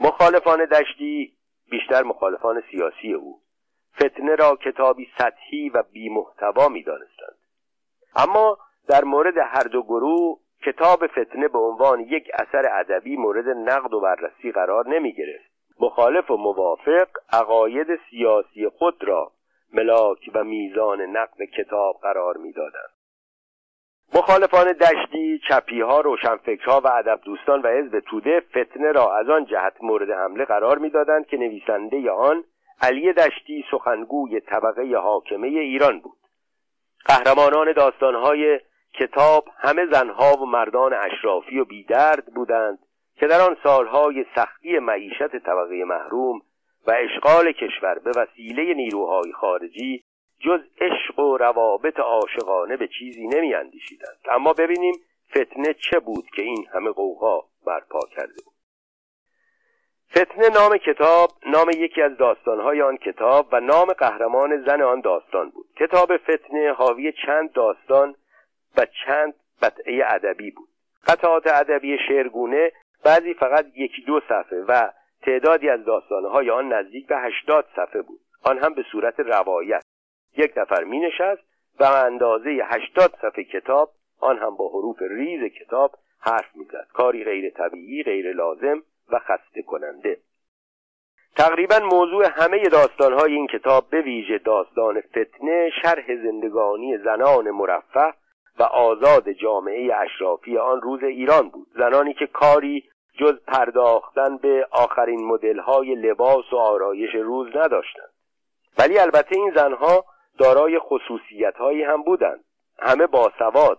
مخالفان 0.00 0.64
دشتی 0.64 1.32
بیشتر 1.70 2.02
مخالفان 2.02 2.62
سیاسی 2.70 3.12
او. 3.12 3.40
فتنه 3.96 4.34
را 4.34 4.56
کتابی 4.56 5.08
سطحی 5.18 5.68
و 5.68 5.82
بیمحتوا 5.92 6.68
می 6.68 6.82
دانستند. 6.82 7.38
اما 8.16 8.58
در 8.88 9.04
مورد 9.04 9.38
هر 9.38 9.62
دو 9.62 9.82
گروه 9.82 10.38
کتاب 10.66 11.06
فتنه 11.06 11.48
به 11.48 11.58
عنوان 11.58 12.00
یک 12.00 12.30
اثر 12.34 12.64
ادبی 12.72 13.16
مورد 13.16 13.48
نقد 13.48 13.94
و 13.94 14.00
بررسی 14.00 14.52
قرار 14.52 14.88
نمی 14.88 15.12
گرفت 15.12 15.50
مخالف 15.80 16.30
و 16.30 16.36
موافق 16.36 17.08
عقاید 17.32 17.86
سیاسی 18.10 18.68
خود 18.68 19.04
را 19.04 19.32
ملاک 19.72 20.30
و 20.34 20.44
میزان 20.44 21.00
نقد 21.00 21.42
کتاب 21.58 22.00
قرار 22.02 22.36
می‌دادند. 22.36 22.97
مخالفان 24.14 24.72
دشتی 24.72 25.40
چپیها 25.48 26.00
روشنفکرها 26.00 26.80
و 26.80 26.88
ادب 26.88 27.20
دوستان 27.24 27.62
و 27.62 27.68
حزب 27.68 28.00
توده 28.00 28.40
فتنه 28.50 28.92
را 28.92 29.16
از 29.16 29.28
آن 29.28 29.44
جهت 29.44 29.74
مورد 29.82 30.10
حمله 30.10 30.44
قرار 30.44 30.78
می‌دادند 30.78 31.26
که 31.26 31.36
نویسنده 31.36 32.10
آن 32.10 32.44
علی 32.82 33.12
دشتی 33.12 33.64
سخنگوی 33.70 34.40
طبقه 34.40 34.96
حاکمه 34.96 35.46
ایران 35.46 36.00
بود. 36.00 36.18
قهرمانان 37.04 37.72
داستانهای 37.72 38.60
کتاب 38.94 39.44
همه 39.58 39.86
زنها 39.92 40.32
و 40.32 40.46
مردان 40.46 40.94
اشرافی 40.94 41.58
و 41.58 41.64
بیدرد 41.64 42.26
بودند 42.34 42.78
که 43.16 43.26
در 43.26 43.40
آن 43.40 43.56
سالهای 43.62 44.24
سختی 44.34 44.78
معیشت 44.78 45.38
طبقه 45.38 45.84
محروم 45.84 46.40
و 46.86 46.96
اشغال 46.98 47.52
کشور 47.52 47.98
به 47.98 48.10
وسیله 48.16 48.74
نیروهای 48.74 49.32
خارجی 49.32 50.04
جز 50.40 50.60
عشق 50.80 51.18
و 51.18 51.36
روابط 51.36 52.00
عاشقانه 52.00 52.76
به 52.76 52.88
چیزی 52.88 53.26
نمی 53.26 53.54
اندیشیدند. 53.54 54.18
اما 54.30 54.52
ببینیم 54.52 54.94
فتنه 55.30 55.74
چه 55.74 55.98
بود 55.98 56.24
که 56.36 56.42
این 56.42 56.66
همه 56.74 56.90
قوقا 56.90 57.40
برپا 57.66 58.00
کرده 58.16 58.42
بود. 58.44 58.54
فتنه 60.10 60.48
نام 60.48 60.76
کتاب 60.76 61.30
نام 61.46 61.70
یکی 61.70 62.02
از 62.02 62.16
داستانهای 62.16 62.82
آن 62.82 62.96
کتاب 62.96 63.48
و 63.52 63.60
نام 63.60 63.92
قهرمان 63.92 64.64
زن 64.64 64.82
آن 64.82 65.00
داستان 65.00 65.50
بود. 65.50 65.66
کتاب 65.76 66.16
فتنه 66.16 66.72
حاوی 66.72 67.12
چند 67.26 67.52
داستان 67.52 68.14
و 68.76 68.86
چند 69.06 69.34
قطعه 69.62 70.02
ادبی 70.06 70.50
بود. 70.50 70.68
قطعات 71.06 71.46
ادبی 71.46 71.98
شعرگونه 72.08 72.72
بعضی 73.04 73.34
فقط 73.34 73.66
یکی 73.76 74.02
دو 74.02 74.20
صفحه 74.28 74.64
و 74.68 74.90
تعدادی 75.22 75.68
از 75.68 75.84
داستانهای 75.84 76.50
آن 76.50 76.72
نزدیک 76.72 77.06
به 77.06 77.16
هشتاد 77.16 77.68
صفحه 77.76 78.02
بود. 78.02 78.20
آن 78.44 78.58
هم 78.58 78.74
به 78.74 78.84
صورت 78.92 79.20
روایت. 79.20 79.82
یک 80.36 80.52
نفر 80.56 80.84
می 80.84 81.00
نشست 81.00 81.42
و 81.80 81.84
اندازه 81.84 82.50
هشتاد 82.64 83.14
صفحه 83.22 83.44
کتاب 83.44 83.90
آن 84.20 84.38
هم 84.38 84.56
با 84.56 84.68
حروف 84.68 85.02
ریز 85.10 85.52
کتاب 85.52 85.92
حرف 86.20 86.56
می‌زد. 86.56 86.86
کاری 86.92 87.24
غیر 87.24 87.50
طبیعی 87.50 88.02
غیر 88.02 88.32
لازم 88.32 88.82
و 89.08 89.18
خسته 89.18 89.62
کننده. 89.62 90.18
تقریبا 91.36 91.78
موضوع 91.78 92.26
همه 92.26 92.62
داستانهای 92.62 93.32
این 93.32 93.46
کتاب 93.46 93.90
به 93.90 94.02
ویژه 94.02 94.38
داستان 94.38 95.00
فتنه 95.00 95.70
شرح 95.82 96.16
زندگانی 96.22 96.98
زنان 96.98 97.50
مرفه 97.50 98.14
و 98.58 98.62
آزاد 98.62 99.30
جامعه 99.30 99.94
اشرافی 99.94 100.58
آن 100.58 100.80
روز 100.80 101.02
ایران 101.02 101.48
بود. 101.48 101.66
زنانی 101.74 102.14
که 102.14 102.26
کاری 102.26 102.84
جز 103.20 103.40
پرداختن 103.46 104.36
به 104.36 104.66
آخرین 104.70 105.24
مدل‌های 105.24 105.94
لباس 105.94 106.52
و 106.52 106.56
آرایش 106.56 107.14
روز 107.14 107.56
نداشتند. 107.56 108.12
ولی 108.78 108.98
البته 108.98 109.36
این 109.36 109.52
زنها 109.54 110.04
دارای 110.38 110.78
خصوصیت‌هایی 110.78 111.82
هم 111.82 112.02
بودند. 112.02 112.44
همه 112.78 113.06
با 113.06 113.32
سواد. 113.38 113.78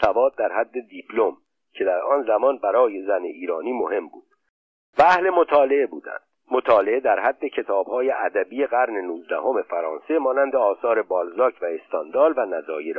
سواد 0.00 0.36
در 0.36 0.52
حد 0.52 0.80
دیپلم 0.88 1.36
که 1.72 1.84
در 1.84 2.00
آن 2.00 2.22
زمان 2.22 2.58
برای 2.58 3.02
زن 3.06 3.22
ایرانی 3.22 3.72
مهم 3.72 4.08
بود. 4.08 4.26
و 4.98 5.02
اهل 5.02 5.30
مطالعه 5.30 5.86
بودند. 5.86 6.20
مطالعه 6.50 7.00
در 7.00 7.20
حد 7.20 7.44
کتابهای 7.44 8.10
ادبی 8.10 8.64
قرن 8.64 8.96
نوزدهم 8.96 9.62
فرانسه 9.62 10.18
مانند 10.18 10.56
آثار 10.56 11.02
بالزاک 11.02 11.54
و 11.62 11.64
استاندال 11.64 12.34
و 12.36 12.46
نظایر 12.46 12.98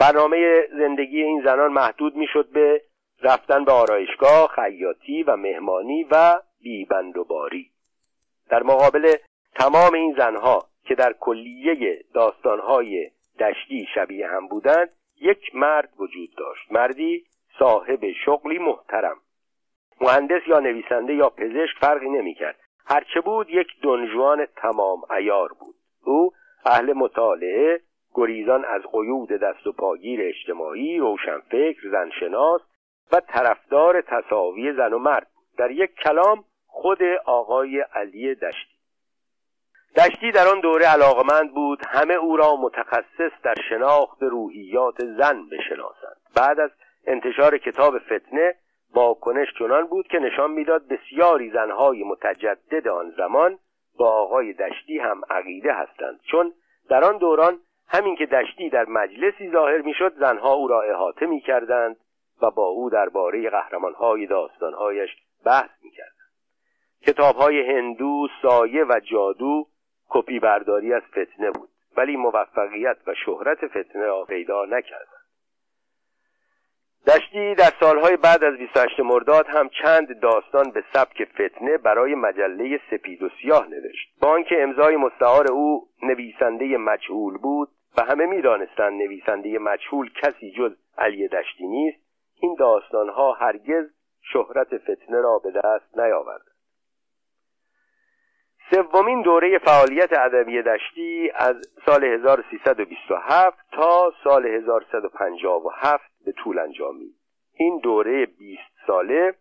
برنامه 0.00 0.68
زندگی 0.78 1.22
این 1.22 1.42
زنان 1.44 1.72
محدود 1.72 2.16
می‌شد 2.16 2.48
به 2.50 2.82
رفتن 3.22 3.64
به 3.64 3.72
آرایشگاه 3.72 4.48
خیاطی 4.48 5.22
و 5.22 5.36
مهمانی 5.36 6.04
و 6.10 6.40
بیبند 6.60 7.16
و 7.16 7.24
باری. 7.24 7.70
در 8.48 8.62
مقابل 8.62 9.16
تمام 9.54 9.94
این 9.94 10.14
زنها 10.18 10.68
که 10.84 10.94
در 10.94 11.12
کلیه 11.20 12.04
داستانهای 12.14 13.10
دشتی 13.38 13.86
شبیه 13.94 14.28
هم 14.28 14.48
بودند 14.48 14.94
یک 15.20 15.54
مرد 15.54 15.88
وجود 15.98 16.28
داشت. 16.38 16.72
مردی 16.72 17.24
صاحب 17.58 18.12
شغلی 18.24 18.58
محترم. 18.58 19.16
مهندس 20.00 20.40
یا 20.46 20.60
نویسنده 20.60 21.14
یا 21.14 21.28
پزشک 21.30 21.78
فرقی 21.80 22.08
نمی‌کرد. 22.08 22.58
هرچه 22.86 23.20
بود 23.20 23.50
یک 23.50 23.66
دنجوان 23.82 24.46
تمام 24.56 25.02
ایار 25.16 25.48
بود. 25.60 25.74
او 26.04 26.32
اهل 26.66 26.92
مطالعه 26.92 27.80
گریزان 28.14 28.64
از 28.64 28.82
قیود 28.92 29.28
دست 29.28 29.66
و 29.66 29.72
پاگیر 29.72 30.20
اجتماعی 30.22 30.98
روشنفکر 30.98 31.90
زنشناس 31.90 32.60
و 33.12 33.20
طرفدار 33.20 34.00
تصاوی 34.00 34.72
زن 34.72 34.92
و 34.92 34.98
مرد 34.98 35.26
در 35.58 35.70
یک 35.70 35.90
کلام 35.94 36.44
خود 36.66 37.02
آقای 37.24 37.80
علی 37.80 38.34
دشتی 38.34 38.73
دشتی 39.96 40.32
در 40.32 40.48
آن 40.48 40.60
دوره 40.60 40.86
علاقمند 40.86 41.54
بود 41.54 41.82
همه 41.88 42.14
او 42.14 42.36
را 42.36 42.56
متخصص 42.56 43.32
در 43.42 43.54
شناخت 43.68 44.22
روحیات 44.22 44.94
زن 45.00 45.48
بشناسند. 45.48 46.16
بعد 46.36 46.60
از 46.60 46.70
انتشار 47.06 47.58
کتاب 47.58 47.98
فتنه 47.98 48.54
واکنش 48.94 49.48
چنان 49.58 49.86
بود 49.86 50.06
که 50.06 50.18
نشان 50.18 50.50
می‌داد 50.50 50.88
بسیاری 50.88 51.50
زنهای 51.50 52.04
متجدد 52.04 52.88
آن 52.88 53.10
زمان 53.16 53.58
با 53.98 54.08
آقای 54.10 54.52
دشتی 54.52 54.98
هم 54.98 55.22
عقیده 55.30 55.72
هستند. 55.72 56.20
چون 56.30 56.52
در 56.88 57.04
آن 57.04 57.18
دوران 57.18 57.58
همین 57.88 58.16
که 58.16 58.26
دشتی 58.26 58.70
در 58.70 58.84
مجلسی 58.84 59.50
ظاهر 59.52 59.78
می‌شد 59.78 60.14
زنها 60.18 60.52
او 60.52 60.68
را 60.68 60.82
احاطه 60.82 61.26
می‌کردند 61.26 61.96
و 62.42 62.50
با 62.50 62.66
او 62.66 62.90
درباره 62.90 63.50
قهرمانهای 63.50 64.26
داستانهایش 64.26 65.10
بحث 65.44 65.70
می‌کردند. 65.82 66.14
کتابهای 67.06 67.60
هندو 67.60 68.28
سایه 68.42 68.84
و 68.84 69.00
جادو 69.10 69.66
کپی 70.08 70.38
برداری 70.38 70.92
از 70.92 71.02
فتنه 71.02 71.50
بود 71.50 71.68
ولی 71.96 72.16
موفقیت 72.16 72.96
و 73.06 73.14
شهرت 73.14 73.66
فتنه 73.66 74.06
را 74.06 74.24
پیدا 74.24 74.64
نکردند 74.64 75.24
دشتی 77.06 77.54
در 77.54 77.72
سالهای 77.80 78.16
بعد 78.16 78.44
از 78.44 78.54
28 78.58 79.00
مرداد 79.00 79.46
هم 79.48 79.68
چند 79.68 80.20
داستان 80.20 80.70
به 80.70 80.84
سبک 80.92 81.24
فتنه 81.24 81.78
برای 81.78 82.14
مجله 82.14 82.80
سپید 82.90 83.22
و 83.22 83.28
سیاه 83.28 83.68
نوشت. 83.68 84.08
با 84.20 84.28
آنکه 84.28 84.62
امضای 84.62 84.96
مستعار 84.96 85.52
او 85.52 85.88
نویسنده 86.02 86.78
مجهول 86.78 87.38
بود 87.38 87.68
و 87.98 88.02
همه 88.02 88.26
می‌دانستند 88.26 89.02
نویسنده 89.02 89.58
مجهول 89.58 90.10
کسی 90.22 90.52
جز 90.52 90.76
علی 90.98 91.28
دشتی 91.28 91.66
نیست 91.66 91.98
این 92.40 92.56
داستانها 92.58 93.32
هرگز 93.32 93.84
شهرت 94.32 94.78
فتنه 94.78 95.20
را 95.20 95.38
به 95.38 95.50
دست 95.50 95.98
نیاورد 95.98 96.53
سومین 98.74 99.22
دوره 99.22 99.58
فعالیت 99.58 100.12
ادبی 100.12 100.62
دشتی 100.62 101.30
از 101.34 101.56
سال 101.86 102.04
1327 102.04 103.58
تا 103.72 104.12
سال 104.24 104.46
1157 104.46 106.04
به 106.26 106.32
طول 106.32 106.58
انجامید 106.58 107.14
این 107.56 107.78
دوره 107.78 108.26
20 108.26 108.60
ساله 108.86 109.34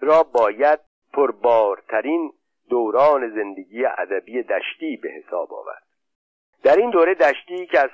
را 0.00 0.22
باید 0.22 0.78
پربارترین 1.12 2.32
دوران 2.70 3.30
زندگی 3.30 3.84
ادبی 3.84 4.42
دشتی 4.42 4.96
به 4.96 5.08
حساب 5.08 5.54
آورد. 5.54 5.82
در 6.62 6.76
این 6.76 6.90
دوره 6.90 7.14
دشتی 7.14 7.66
که 7.66 7.80
از 7.80 7.90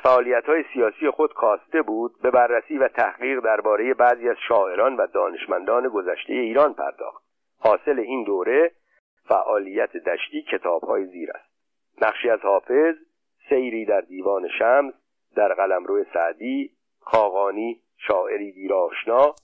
های 0.46 0.64
سیاسی 0.72 1.10
خود 1.10 1.34
کاسته 1.34 1.82
بود 1.82 2.12
به 2.22 2.30
بررسی 2.30 2.78
و 2.78 2.88
تحقیق 2.88 3.40
درباره 3.40 3.94
بعضی 3.94 4.28
از 4.28 4.36
شاعران 4.48 4.96
و 4.96 5.06
دانشمندان 5.06 5.88
گذشته 5.88 6.32
ایران 6.32 6.74
پرداخت. 6.74 7.24
حاصل 7.58 7.98
این 7.98 8.24
دوره 8.24 8.72
فعالیت 9.28 9.96
دشتی 9.96 10.44
های 10.88 11.06
زیر 11.06 11.30
است. 11.30 11.56
نقشی 12.02 12.30
از 12.30 12.40
حافظ 12.40 12.94
سیری 13.48 13.84
در 13.84 14.00
دیوان 14.00 14.48
شمس 14.58 14.94
در 15.36 15.54
قلمرو 15.54 16.04
سعدی 16.14 16.70
خاقانی 17.00 17.80
شاعری 17.98 18.52
دیراشنا 18.52 19.34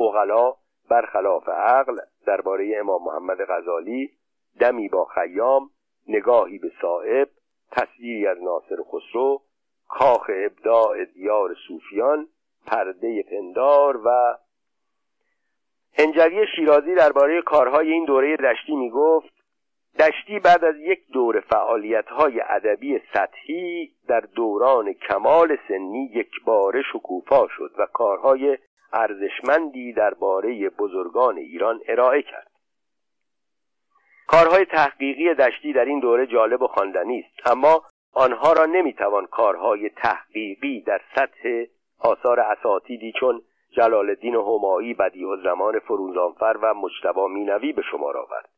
اغلا 0.00 0.52
برخلاف 0.90 1.48
عقل 1.48 1.96
درباره 2.26 2.76
امام 2.78 3.04
محمد 3.04 3.38
غزالی 3.48 4.10
دمی 4.60 4.88
با 4.88 5.04
خیام 5.04 5.70
نگاهی 6.08 6.58
به 6.58 6.72
صاحب 6.80 7.28
تصویری 7.72 8.26
از 8.26 8.38
ناصر 8.42 8.82
خسرو 8.82 9.42
کاخ 9.88 10.30
ابداع 10.34 11.04
دیار 11.04 11.56
صوفیان 11.68 12.28
پرده 12.66 13.22
پندار 13.22 14.06
و 14.06 14.38
هنجوی 15.98 16.46
شیرازی 16.56 16.94
درباره 16.94 17.42
کارهای 17.42 17.92
این 17.92 18.04
دوره 18.04 18.36
دشتی 18.36 18.76
می 18.76 18.90
گفت 18.90 19.32
دشتی 19.98 20.38
بعد 20.38 20.64
از 20.64 20.74
یک 20.76 21.00
دور 21.12 21.40
فعالیت 21.40 22.06
های 22.06 22.40
ادبی 22.48 23.00
سطحی 23.14 23.90
در 24.08 24.20
دوران 24.20 24.92
کمال 24.92 25.58
سنی 25.68 26.10
یک 26.14 26.30
بار 26.44 26.82
شکوفا 26.82 27.48
شد 27.48 27.70
و 27.78 27.86
کارهای 27.86 28.58
ارزشمندی 28.92 29.92
درباره 29.92 30.70
بزرگان 30.70 31.36
ایران 31.38 31.80
ارائه 31.88 32.22
کرد. 32.22 32.50
کارهای 34.26 34.64
تحقیقی 34.64 35.34
دشتی 35.34 35.72
در 35.72 35.84
این 35.84 36.00
دوره 36.00 36.26
جالب 36.26 36.62
و 36.62 36.66
خواندنی 36.66 37.18
است 37.18 37.48
اما 37.48 37.82
آنها 38.12 38.52
را 38.52 38.66
نمی‌توان 38.66 39.26
کارهای 39.26 39.88
تحقیقی 39.88 40.80
در 40.80 41.00
سطح 41.14 41.64
آثار 41.98 42.40
اساتیدی 42.40 43.12
چون 43.20 43.42
جلال 43.70 44.08
الدین 44.08 44.34
همایی 44.34 44.94
بدیع 44.94 45.28
الزمان 45.28 45.78
فروزانفر 45.78 46.56
و 46.62 46.74
مجتبی 46.74 47.26
مینوی 47.28 47.72
به 47.72 47.82
شمار 47.82 48.16
آورد. 48.16 48.48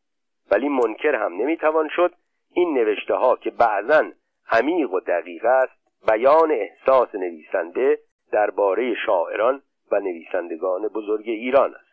ولی 0.50 0.68
منکر 0.68 1.14
هم 1.14 1.32
نمی‌توان 1.32 1.88
شد. 1.88 2.10
این 2.54 2.74
نوشته 2.74 3.14
ها 3.14 3.36
که 3.36 3.50
بعضا 3.50 4.10
عمیق 4.50 4.92
و 4.92 5.00
دقیق 5.00 5.44
است 5.44 5.72
بیان 6.08 6.50
احساس 6.50 7.14
نویسنده 7.14 7.98
درباره 8.32 8.94
شاعران 9.06 9.62
و 9.92 10.00
نویسندگان 10.00 10.88
بزرگ 10.88 11.28
ایران 11.28 11.74
است. 11.74 11.92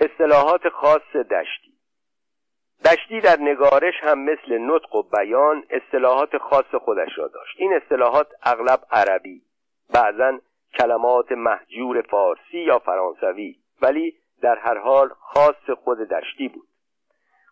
اصطلاحات 0.00 0.68
خاص 0.68 1.16
دشتی. 1.16 1.72
دشتی 2.84 3.20
در 3.20 3.36
نگارش 3.40 3.94
هم 4.02 4.18
مثل 4.18 4.58
نطق 4.58 4.94
و 4.94 5.02
بیان 5.02 5.64
اصطلاحات 5.70 6.38
خاص 6.38 6.74
خودش 6.74 7.18
را 7.18 7.28
داشت. 7.28 7.54
این 7.58 7.72
اصطلاحات 7.72 8.26
اغلب 8.42 8.80
عربی 8.90 9.42
بعضا 9.94 10.38
کلمات 10.78 11.32
محجور 11.32 12.02
فارسی 12.02 12.58
یا 12.58 12.78
فرانسوی 12.78 13.56
ولی 13.82 14.14
در 14.42 14.58
هر 14.58 14.78
حال 14.78 15.08
خاص 15.20 15.70
خود 15.84 15.98
دشتی 15.98 16.48
بود. 16.48 16.68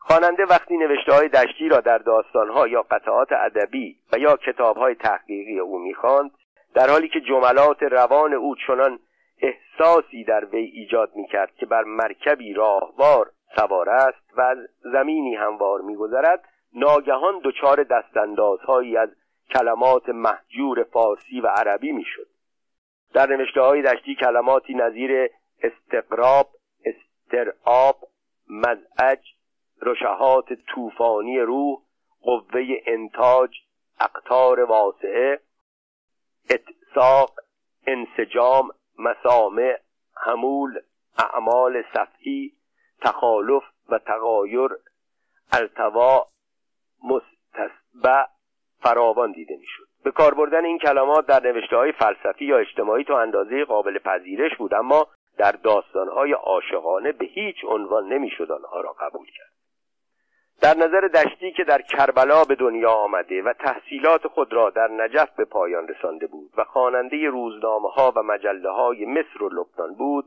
خواننده 0.01 0.45
وقتی 0.45 0.77
نوشته 0.77 1.12
های 1.12 1.29
دشتی 1.29 1.68
را 1.68 1.81
در 1.81 1.99
داستانها 1.99 2.68
یا 2.68 2.83
قطعات 2.83 3.33
ادبی 3.33 3.97
و 4.12 4.18
یا 4.18 4.37
کتابهای 4.37 4.95
تحقیقی 4.95 5.59
او 5.59 5.79
می‌خواند 5.79 6.31
در 6.75 6.91
حالی 6.91 7.09
که 7.09 7.21
جملات 7.21 7.83
روان 7.83 8.33
او 8.33 8.57
چنان 8.66 8.99
احساسی 9.43 10.25
در 10.25 10.45
وی 10.45 10.64
ایجاد 10.64 11.11
می‌کرد 11.16 11.55
که 11.55 11.66
بر 11.66 11.85
مرکبی 11.85 12.53
راهوار 12.53 13.31
سوار 13.57 13.91
است 13.91 14.39
و 14.39 14.41
از 14.41 14.59
زمینی 14.93 15.35
هموار 15.35 15.81
میگذرد 15.81 16.45
ناگهان 16.75 17.41
دچار 17.45 17.83
دستاندازهایی 17.83 18.97
از 18.97 19.09
کلمات 19.55 20.09
محجور 20.09 20.83
فارسی 20.93 21.41
و 21.41 21.47
عربی 21.47 21.93
می‌شد. 21.93 22.27
در 23.12 23.26
نوشته 23.26 23.61
های 23.61 23.82
دشتی 23.82 24.14
کلماتی 24.14 24.74
نظیر 24.74 25.30
استقراب 25.62 26.50
استرعاب 26.84 28.08
مزعج 28.48 29.26
رشهات 29.82 30.52
طوفانی 30.52 31.40
روح 31.40 31.78
قوه 32.20 32.62
انتاج 32.86 33.50
اقتار 34.00 34.61
واسعه 34.61 35.40
اتساق 36.50 37.40
انسجام 37.86 38.70
مسامع 38.98 39.78
حمول 40.16 40.80
اعمال 41.18 41.84
صفحی 41.94 42.52
تخالف 43.00 43.62
و 43.88 43.98
تغایر 43.98 44.68
التوا 45.52 46.26
مستسبع 47.04 48.24
فراوان 48.82 49.32
دیده 49.32 49.56
می‌شد. 49.56 49.89
به 50.05 50.11
کار 50.11 50.34
بردن 50.34 50.64
این 50.64 50.78
کلمات 50.78 51.26
در 51.26 51.42
نوشته 51.42 51.76
های 51.76 51.92
فلسفی 51.92 52.44
یا 52.44 52.59
اجتماعی 52.59 53.05
تا 53.05 53.20
اندازه 53.20 53.64
قابل 53.64 53.98
پذیرش 53.98 54.57
بود 54.59 54.74
اما 54.74 55.07
در 55.38 55.53
داستان 55.53 56.09
های 56.09 56.32
عاشقانه 56.32 57.12
به 57.12 57.24
هیچ 57.24 57.57
عنوان 57.68 58.12
نمی‌شد 58.12 58.53
آنها 58.53 58.80
را 58.80 58.92
قبول 58.92 59.26
کرد. 59.26 59.51
در 60.61 60.76
نظر 60.76 61.01
دشتی 61.01 61.53
که 61.53 61.64
در 61.64 61.82
کربلا 61.82 62.44
به 62.44 62.55
دنیا 62.55 62.90
آمده 62.90 63.42
و 63.42 63.53
تحصیلات 63.53 64.26
خود 64.26 64.53
را 64.53 64.70
در 64.70 64.88
نجف 64.88 65.30
به 65.36 65.44
پایان 65.44 65.88
رسانده 65.88 66.26
بود 66.26 66.51
و 66.57 66.64
خواننده 66.64 67.28
روزنامه 67.28 67.88
ها 67.88 68.12
و 68.16 68.22
مجله 68.22 68.70
های 68.70 69.07
مصر 69.07 69.42
و 69.42 69.48
لبنان 69.48 69.94
بود 69.94 70.24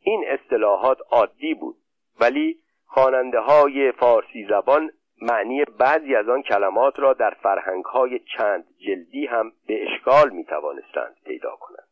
این 0.00 0.24
اصطلاحات 0.28 0.98
عادی 1.10 1.54
بود. 1.54 1.76
ولی 2.20 2.58
خواننده 2.86 3.40
های 3.40 3.92
فارسی 3.92 4.46
زبان 4.50 4.90
معنی 5.22 5.64
بعضی 5.64 6.14
از 6.14 6.28
آن 6.28 6.42
کلمات 6.42 6.98
را 6.98 7.12
در 7.12 7.30
فرهنگ 7.30 7.84
های 7.84 8.18
چند 8.18 8.64
جلدی 8.86 9.26
هم 9.26 9.52
به 9.66 9.84
اشکال 9.84 10.30
می 10.30 10.44
توانستند 10.44 11.16
پیدا 11.24 11.56
کنند. 11.56 11.88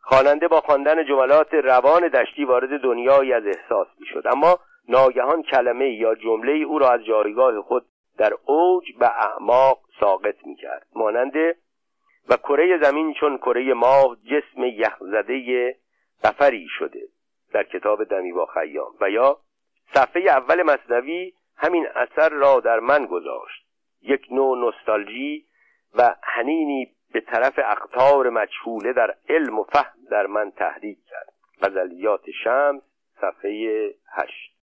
خواننده 0.00 0.48
با 0.48 0.60
خواندن 0.60 1.04
جملات 1.04 1.54
روان 1.54 2.08
دشتی 2.08 2.44
وارد 2.44 2.80
دنیایی 2.80 3.32
از 3.32 3.46
احساس 3.46 3.88
می 4.00 4.06
شد 4.06 4.22
اما 4.26 4.58
ناگهان 4.88 5.42
کلمه 5.42 5.90
یا 5.90 6.14
جمله 6.14 6.52
او 6.52 6.78
را 6.78 6.90
از 6.90 7.04
جایگاه 7.04 7.62
خود 7.62 7.86
در 8.18 8.32
اوج 8.44 8.92
به 8.98 9.06
اعماق 9.06 9.80
ساقط 10.00 10.46
می 10.46 10.56
کرد 10.56 10.86
مانند 10.94 11.34
و 12.28 12.36
کره 12.36 12.78
زمین 12.82 13.14
چون 13.14 13.38
کره 13.38 13.74
ماه 13.74 14.16
جسم 14.16 14.64
یخزده 14.64 15.76
بفری 16.24 16.66
شده 16.68 17.08
در 17.52 17.62
کتاب 17.62 18.04
دمی 18.04 18.32
با 18.32 18.46
خیام. 18.46 18.92
و 19.00 19.10
یا 19.10 19.36
صفحه 19.94 20.22
اول 20.22 20.62
مصنوی 20.62 21.32
همین 21.58 21.86
اثر 21.94 22.28
را 22.28 22.60
در 22.60 22.80
من 22.80 23.06
گذاشت. 23.06 23.64
یک 24.02 24.26
نوع 24.30 24.58
نوستالژی 24.58 25.44
و 25.94 26.14
هنینی 26.22 26.86
به 27.12 27.20
طرف 27.20 27.60
اختار 27.64 28.30
مجهوله 28.30 28.92
در 28.92 29.14
علم 29.28 29.58
و 29.58 29.64
فهم 29.64 29.98
در 30.10 30.26
من 30.26 30.50
تحریک 30.50 30.98
کرد. 31.10 31.34
غزلیات 31.62 32.20
شمس 32.44 32.82
صفحه 33.20 33.94
هشت. 34.12 34.58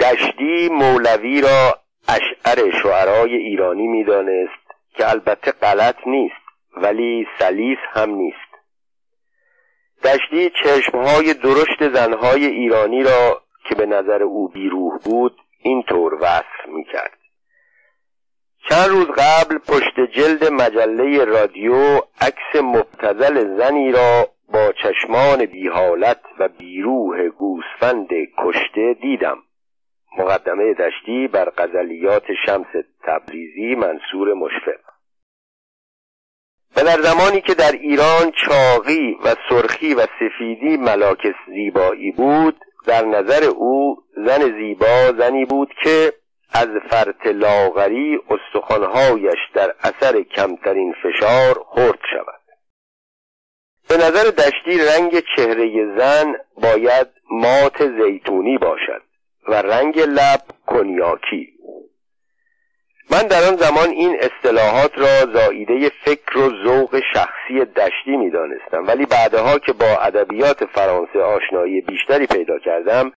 دشتی 0.00 0.68
مولوی 0.68 1.40
را 1.40 1.80
اشعر 2.08 2.70
شعرای 2.82 3.36
ایرانی 3.36 3.86
می‌دانست 3.86 4.70
که 4.94 5.10
البته 5.10 5.52
غلط 5.52 5.96
نیست 6.06 6.34
ولی 6.76 7.26
سلیس 7.38 7.78
هم 7.92 8.10
نیست. 8.10 8.50
دشتی 10.04 10.50
چشمهای 10.64 11.34
درشت 11.34 11.94
زنهای 11.94 12.46
ایرانی 12.46 13.02
را 13.02 13.42
که 13.68 13.74
به 13.74 13.86
نظر 13.86 14.22
او 14.22 14.48
بیروح 14.48 14.98
بود 15.04 15.40
اینطور 15.62 16.14
وصف 16.14 16.68
می‌کرد. 16.68 17.18
چند 18.68 18.88
روز 18.88 19.06
قبل 19.06 19.58
پشت 19.58 20.00
جلد 20.14 20.44
مجله 20.52 21.24
رادیو 21.24 22.00
عکس 22.20 22.62
مبتزل 22.62 23.58
زنی 23.58 23.92
را 23.92 24.28
با 24.52 24.72
چشمان 24.72 25.46
بیحالت 25.46 26.20
و 26.38 26.48
بیروح 26.48 27.28
گوسفند 27.28 28.08
کشته 28.38 28.94
دیدم. 29.02 29.38
مقدمه 30.18 30.74
دشتی 30.74 31.28
بر 31.28 31.50
غزلیات 31.50 32.24
شمس 32.46 32.66
تبریزی 33.02 33.74
منصور 33.74 34.34
مشفق. 34.34 34.90
و 36.76 36.84
در 36.84 37.02
زمانی 37.02 37.40
که 37.40 37.54
در 37.54 37.72
ایران 37.72 38.32
چاقی 38.46 39.16
و 39.24 39.34
سرخی 39.48 39.94
و 39.94 40.00
سفیدی 40.00 40.76
ملاک 40.76 41.34
زیبایی 41.46 42.10
بود 42.12 42.56
در 42.86 43.04
نظر 43.04 43.44
او 43.44 43.96
زن 44.16 44.58
زیبا 44.58 45.12
زنی 45.18 45.44
بود 45.44 45.68
که 45.84 46.12
از 46.52 46.68
فرط 46.90 47.26
لاغری 47.26 48.18
استخوانهایش 48.30 49.38
در 49.54 49.74
اثر 49.80 50.22
کمترین 50.22 50.94
فشار 51.02 51.64
خرد 51.68 51.98
شود. 52.12 52.40
به 53.88 53.96
نظر 53.96 54.30
دشتی 54.30 54.78
رنگ 54.78 55.22
چهره 55.36 55.96
زن 55.98 56.34
باید 56.54 57.06
مات 57.30 57.88
زیتونی 58.02 58.58
باشد 58.58 59.02
و 59.48 59.54
رنگ 59.54 59.98
لب 60.00 60.42
کنیاکی. 60.66 61.48
من 63.12 63.22
در 63.22 63.42
آن 63.48 63.56
زمان 63.56 63.88
این 63.88 64.16
اصطلاحات 64.20 64.98
را 64.98 65.32
زاییده 65.32 65.92
فکر 66.04 66.38
و 66.38 66.50
ذوق 66.64 67.00
شخصی 67.14 67.64
دشتی 67.76 68.16
می 68.16 68.30
دانستم 68.30 68.86
ولی 68.86 69.06
بعدها 69.06 69.58
که 69.58 69.72
با 69.72 69.86
ادبیات 69.86 70.64
فرانسه 70.64 71.20
آشنایی 71.22 71.80
بیشتری 71.80 72.26
پیدا 72.26 72.58
کردم 72.58 73.12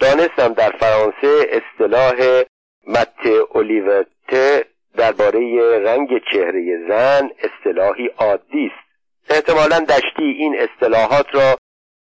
دانستم 0.00 0.48
در 0.54 0.70
فرانسه 0.70 1.46
اصطلاح 1.50 2.42
مت 2.86 3.26
اولیوته 3.54 4.64
درباره 4.96 5.78
رنگ 5.78 6.08
چهره 6.32 6.78
زن 6.88 7.30
اصطلاحی 7.38 8.06
عادی 8.06 8.66
است. 8.66 8.88
احتمالا 9.30 9.80
دشتی 9.80 10.22
این 10.38 10.56
اصطلاحات 10.58 11.26
را 11.32 11.56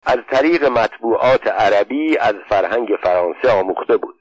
از 0.07 0.19
طریق 0.31 0.65
مطبوعات 0.65 1.47
عربی 1.47 2.19
از 2.19 2.35
فرهنگ 2.49 2.89
فرانسه 3.03 3.51
آموخته 3.51 3.97
بود. 3.97 4.20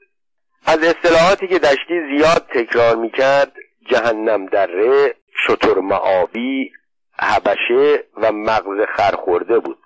از 0.66 0.78
اصطلاحاتی 0.84 1.48
که 1.48 1.58
دشتی 1.58 2.00
زیاد 2.16 2.46
تکرار 2.54 2.96
می‌کرد 2.96 3.52
جهنم 3.90 4.46
دره 4.46 5.14
شتر 5.46 5.74
معاوی 5.74 6.70
حبشه 7.18 8.04
و 8.16 8.32
مغز 8.32 8.86
خرخورده 8.96 9.58
بود. 9.58 9.78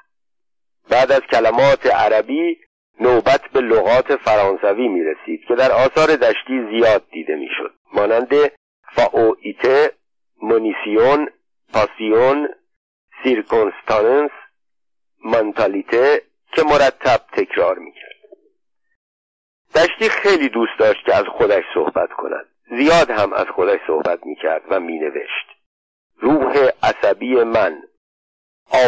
بعد 0.90 1.12
از 1.12 1.20
کلمات 1.20 1.86
عربی 1.86 2.58
نوبت 3.00 3.40
به 3.52 3.60
لغات 3.60 4.16
فرانسوی 4.16 4.88
می 4.88 5.02
رسید 5.02 5.40
که 5.48 5.54
در 5.54 5.72
آثار 5.72 6.16
دشتی 6.16 6.66
زیاد 6.70 7.02
دیده 7.12 7.36
می 7.36 7.48
شد 7.58 7.74
مانند 7.92 8.34
فاویته 8.92 9.90
مونیسیون 10.42 11.28
پاسیون 11.72 12.48
سیرکونستانس 13.22 14.30
منتالیته 15.24 16.22
که 16.52 16.62
مرتب 16.62 17.20
تکرار 17.32 17.78
می 17.78 17.92
کرد 17.92 18.13
دشتی 19.74 20.08
خیلی 20.08 20.48
دوست 20.48 20.78
داشت 20.78 21.04
که 21.06 21.14
از 21.14 21.24
خودش 21.38 21.64
صحبت 21.74 22.12
کند. 22.12 22.46
زیاد 22.78 23.10
هم 23.10 23.32
از 23.32 23.46
خودش 23.54 23.80
صحبت 23.86 24.26
می 24.26 24.36
کرد 24.36 24.62
و 24.70 24.80
می 24.80 24.98
نوشت 24.98 25.46
روح 26.20 26.68
عصبی 26.82 27.34
من. 27.34 27.82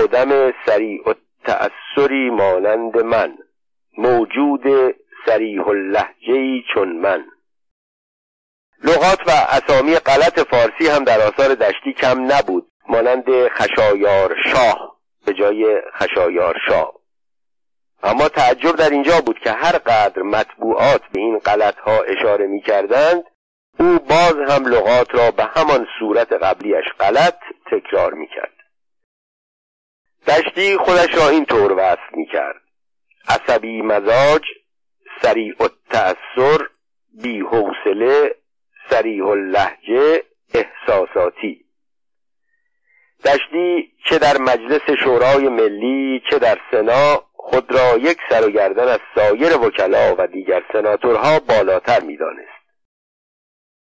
آدم 0.02 0.52
سریع 0.66 1.08
و 1.08 1.14
تأثری 1.44 2.30
مانند 2.30 2.98
من. 2.98 3.34
موجود 3.98 4.94
سریح 5.26 5.68
اللهجهی 5.68 6.64
چون 6.74 6.96
من. 6.96 7.24
لغات 8.84 9.20
و 9.26 9.30
اسامی 9.30 9.94
غلط 9.94 10.40
فارسی 10.40 10.88
هم 10.88 11.04
در 11.04 11.20
آثار 11.20 11.54
دشتی 11.54 11.92
کم 11.92 12.32
نبود. 12.32 12.68
مانند 12.88 13.48
خشایار 13.48 14.36
شاه 14.52 14.96
به 15.26 15.34
جای 15.34 15.82
خشایار 15.94 16.56
شاه 16.68 16.95
اما 18.06 18.28
تعجب 18.28 18.76
در 18.76 18.90
اینجا 18.90 19.20
بود 19.20 19.38
که 19.38 19.50
هر 19.50 19.78
قدر 19.78 20.22
مطبوعات 20.22 21.02
به 21.12 21.20
این 21.20 21.38
غلط 21.38 21.78
ها 21.78 22.02
اشاره 22.02 22.46
می 22.46 22.62
کردند 22.62 23.24
او 23.78 23.98
باز 23.98 24.34
هم 24.48 24.66
لغات 24.66 25.14
را 25.14 25.30
به 25.30 25.44
همان 25.44 25.86
صورت 25.98 26.32
قبلیش 26.32 26.84
غلط 27.00 27.38
تکرار 27.72 28.14
می 28.14 28.28
کرد 28.28 28.52
دشتی 30.26 30.76
خودش 30.76 31.14
را 31.14 31.28
این 31.28 31.44
طور 31.44 31.72
وصف 31.72 32.16
می 32.16 32.26
کرد 32.26 32.60
عصبی 33.28 33.82
مزاج 33.82 34.42
سریع 35.22 35.54
التأثر 35.60 36.66
بی 37.22 37.40
حوصله 37.40 38.34
سریع 38.90 39.28
اللهجه 39.28 40.22
احساساتی. 40.54 41.64
دشتی 43.24 43.92
چه 44.08 44.18
در 44.18 44.38
مجلس 44.38 44.90
شورای 45.04 45.48
ملی 45.48 46.22
چه 46.30 46.38
در 46.38 46.58
سنا 46.70 47.25
خود 47.48 47.72
را 47.72 47.98
یک 47.98 48.18
سر 48.30 48.46
و 48.46 48.50
گردن 48.50 48.88
از 48.88 49.00
سایر 49.14 49.56
وکلا 49.56 50.14
و 50.18 50.26
دیگر 50.26 50.62
سناتورها 50.72 51.38
بالاتر 51.38 52.00
می‌دانست. 52.00 52.56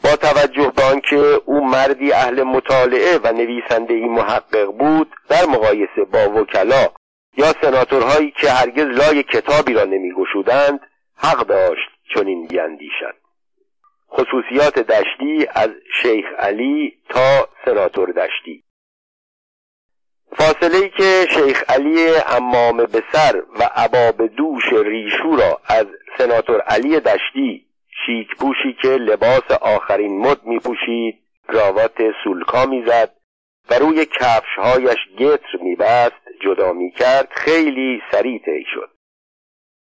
با 0.04 0.16
توجه 0.16 0.72
به 0.76 0.82
آنکه 0.82 1.16
او 1.44 1.64
مردی 1.66 2.12
اهل 2.12 2.42
مطالعه 2.42 3.18
و 3.18 3.32
نویسنده 3.32 3.94
ای 3.94 4.04
محقق 4.04 4.66
بود 4.66 5.14
در 5.28 5.46
مقایسه 5.46 6.04
با 6.12 6.28
وکلا 6.28 6.88
یا 7.36 7.54
سناتورهایی 7.62 8.30
که 8.30 8.50
هرگز 8.50 8.86
لای 8.86 9.22
کتابی 9.22 9.72
را 9.74 9.84
نمیگشودند 9.84 10.80
حق 11.16 11.46
داشت 11.46 11.88
چنین 12.14 12.46
بیاندیشد. 12.46 13.14
خصوصیات 14.10 14.78
دشتی 14.78 15.46
از 15.54 15.70
شیخ 16.02 16.24
علی 16.38 16.98
تا 17.08 17.48
سناتور 17.64 18.12
دشتی. 18.12 18.63
فاصله 20.38 20.76
ای 20.76 20.88
که 20.88 21.26
شیخ 21.30 21.62
علی 21.68 22.14
امام 22.26 22.76
بسر 22.76 23.42
و 23.60 23.70
عباب 23.76 24.26
دوش 24.26 24.72
ریشو 24.72 25.36
را 25.36 25.60
از 25.66 25.86
سناتور 26.18 26.60
علی 26.60 27.00
دشتی 27.00 27.66
شیک 28.06 28.28
پوشی 28.36 28.76
که 28.82 28.88
لباس 28.88 29.50
آخرین 29.60 30.18
مد 30.18 30.44
می 30.44 30.58
پوشید 30.58 31.18
راوات 31.48 31.96
سولکا 32.24 32.66
می‌زد 32.66 33.10
و 33.70 33.74
روی 33.74 34.06
کفشهایش 34.06 34.98
گتر 35.18 35.58
میبست 35.62 36.24
جدا 36.40 36.72
می‌کرد 36.72 37.28
خیلی 37.30 38.02
سریع 38.12 38.38
طی 38.38 38.64
شد. 38.74 38.90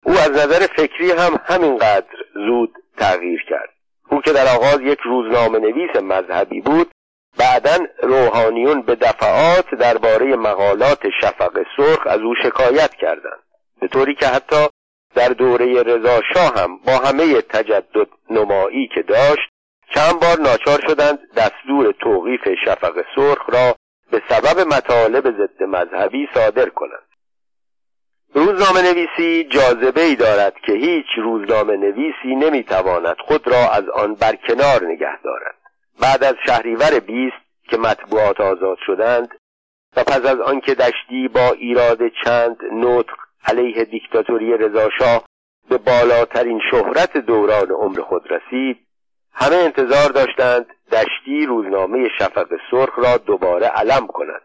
او 0.05 0.11
از 0.11 0.31
نظر 0.31 0.67
فکری 0.77 1.11
هم 1.11 1.39
همینقدر 1.45 2.15
زود 2.33 2.73
تغییر 2.97 3.43
کرد. 3.49 3.69
او 4.11 4.21
که 4.21 4.31
در 4.31 4.47
آغاز 4.55 4.81
یک 4.81 4.99
روزنامه 4.99 5.59
نویس 5.59 5.95
مذهبی 5.95 6.61
بود 6.61 6.91
بعدا 7.37 7.85
روحانیون 8.03 8.81
به 8.81 8.95
دفعات 8.95 9.75
درباره 9.75 10.35
مقالات 10.35 11.09
شفق 11.21 11.65
سرخ 11.77 12.07
از 12.07 12.19
او 12.19 12.35
شکایت 12.43 12.93
کردند. 12.93 13.43
به 13.81 13.87
طوری 13.87 14.15
که 14.15 14.27
حتی 14.27 14.67
در 15.15 15.29
دوره 15.29 15.83
رضا 15.83 16.21
شاه 16.33 16.53
هم 16.55 16.77
با 16.77 16.97
همه 16.97 17.41
تجدد 17.41 18.07
نمایی 18.29 18.89
که 18.95 19.01
داشت 19.01 19.49
چند 19.95 20.19
بار 20.19 20.39
ناچار 20.39 20.79
شدند 20.87 21.19
دستور 21.37 21.91
توقیف 21.91 22.41
شفق 22.65 23.05
سرخ 23.15 23.49
را 23.49 23.75
به 24.11 24.21
سبب 24.29 24.59
مطالب 24.59 25.23
ضد 25.31 25.63
مذهبی 25.63 26.27
صادر 26.33 26.69
کنند. 26.69 27.05
روزنامه 28.33 28.81
نویسی 28.81 29.43
جاذبه 29.43 30.01
ای 30.01 30.15
دارد 30.15 30.53
که 30.65 30.71
هیچ 30.73 31.05
روزنامه 31.17 31.77
نویسی 31.77 32.35
نمی‌تواند 32.35 33.15
خود 33.27 33.47
را 33.47 33.69
از 33.71 33.89
آن 33.89 34.15
برکنار 34.15 34.83
نگه 34.83 35.21
دارد. 35.21 35.55
بعد 36.01 36.23
از 36.23 36.35
شهریور 36.45 36.99
بیست 36.99 37.45
که 37.69 37.77
مطبوعات 37.77 38.41
آزاد 38.41 38.77
شدند 38.85 39.27
و 39.97 40.03
پس 40.03 40.25
از 40.25 40.39
آنکه 40.39 40.75
دشتی 40.75 41.27
با 41.27 41.51
ایراد 41.51 41.99
چند 42.23 42.57
نطق 42.71 43.15
علیه 43.45 43.85
دیکتاتوری 43.85 44.57
رضاشاه 44.57 45.23
به 45.69 45.77
بالاترین 45.77 46.61
شهرت 46.71 47.17
دوران 47.17 47.71
عمر 47.71 48.01
خود 48.01 48.31
رسید 48.31 48.77
همه 49.33 49.55
انتظار 49.55 50.09
داشتند 50.09 50.65
دشتی 50.91 51.45
روزنامه 51.45 52.09
شفق 52.19 52.47
سرخ 52.71 52.99
را 52.99 53.17
دوباره 53.17 53.67
علم 53.67 54.07
کند 54.07 54.41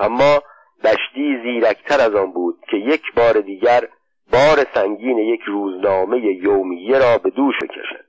اما 0.00 0.42
دشتی 0.84 1.38
زیرکتر 1.42 2.00
از 2.00 2.14
آن 2.14 2.32
بود 2.32 2.58
که 2.70 2.76
یک 2.76 3.02
بار 3.16 3.32
دیگر 3.32 3.88
بار 4.32 4.66
سنگین 4.74 5.18
یک 5.18 5.40
روزنامه 5.46 6.18
یومیه 6.18 6.98
را 6.98 7.18
به 7.18 7.30
دوش 7.30 7.54
بکشد. 7.62 8.05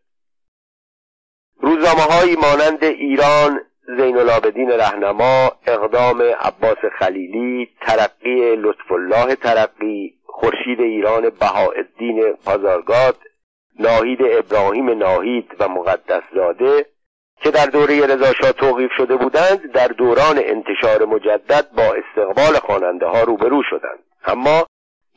روزنامه 1.62 2.02
هایی 2.02 2.36
مانند 2.36 2.84
ایران 2.84 3.62
زین 3.98 4.18
العابدین 4.18 4.72
رهنما 4.72 5.52
اقدام 5.68 6.22
عباس 6.22 6.78
خلیلی 7.00 7.70
ترقی 7.82 8.56
لطف 8.56 8.92
الله 8.92 9.36
ترقی 9.36 10.14
خورشید 10.26 10.82
ایران 10.82 11.30
بهاءالدین 11.30 12.34
پازارگاد 12.46 13.18
ناهید 13.80 14.20
ابراهیم 14.22 14.90
ناهید 14.90 15.56
و 15.60 15.68
مقدس 15.68 16.24
زاده 16.36 16.86
که 17.42 17.52
در 17.52 17.66
دوره 17.66 18.06
رضاشاه 18.06 18.52
توقیف 18.52 18.92
شده 18.98 19.16
بودند 19.16 19.72
در 19.72 19.88
دوران 19.88 20.38
انتشار 20.38 21.06
مجدد 21.06 21.72
با 21.78 21.84
استقبال 21.84 22.60
خواننده 22.60 23.06
ها 23.06 23.24
روبرو 23.24 23.64
شدند. 23.70 24.00
اما 24.26 24.66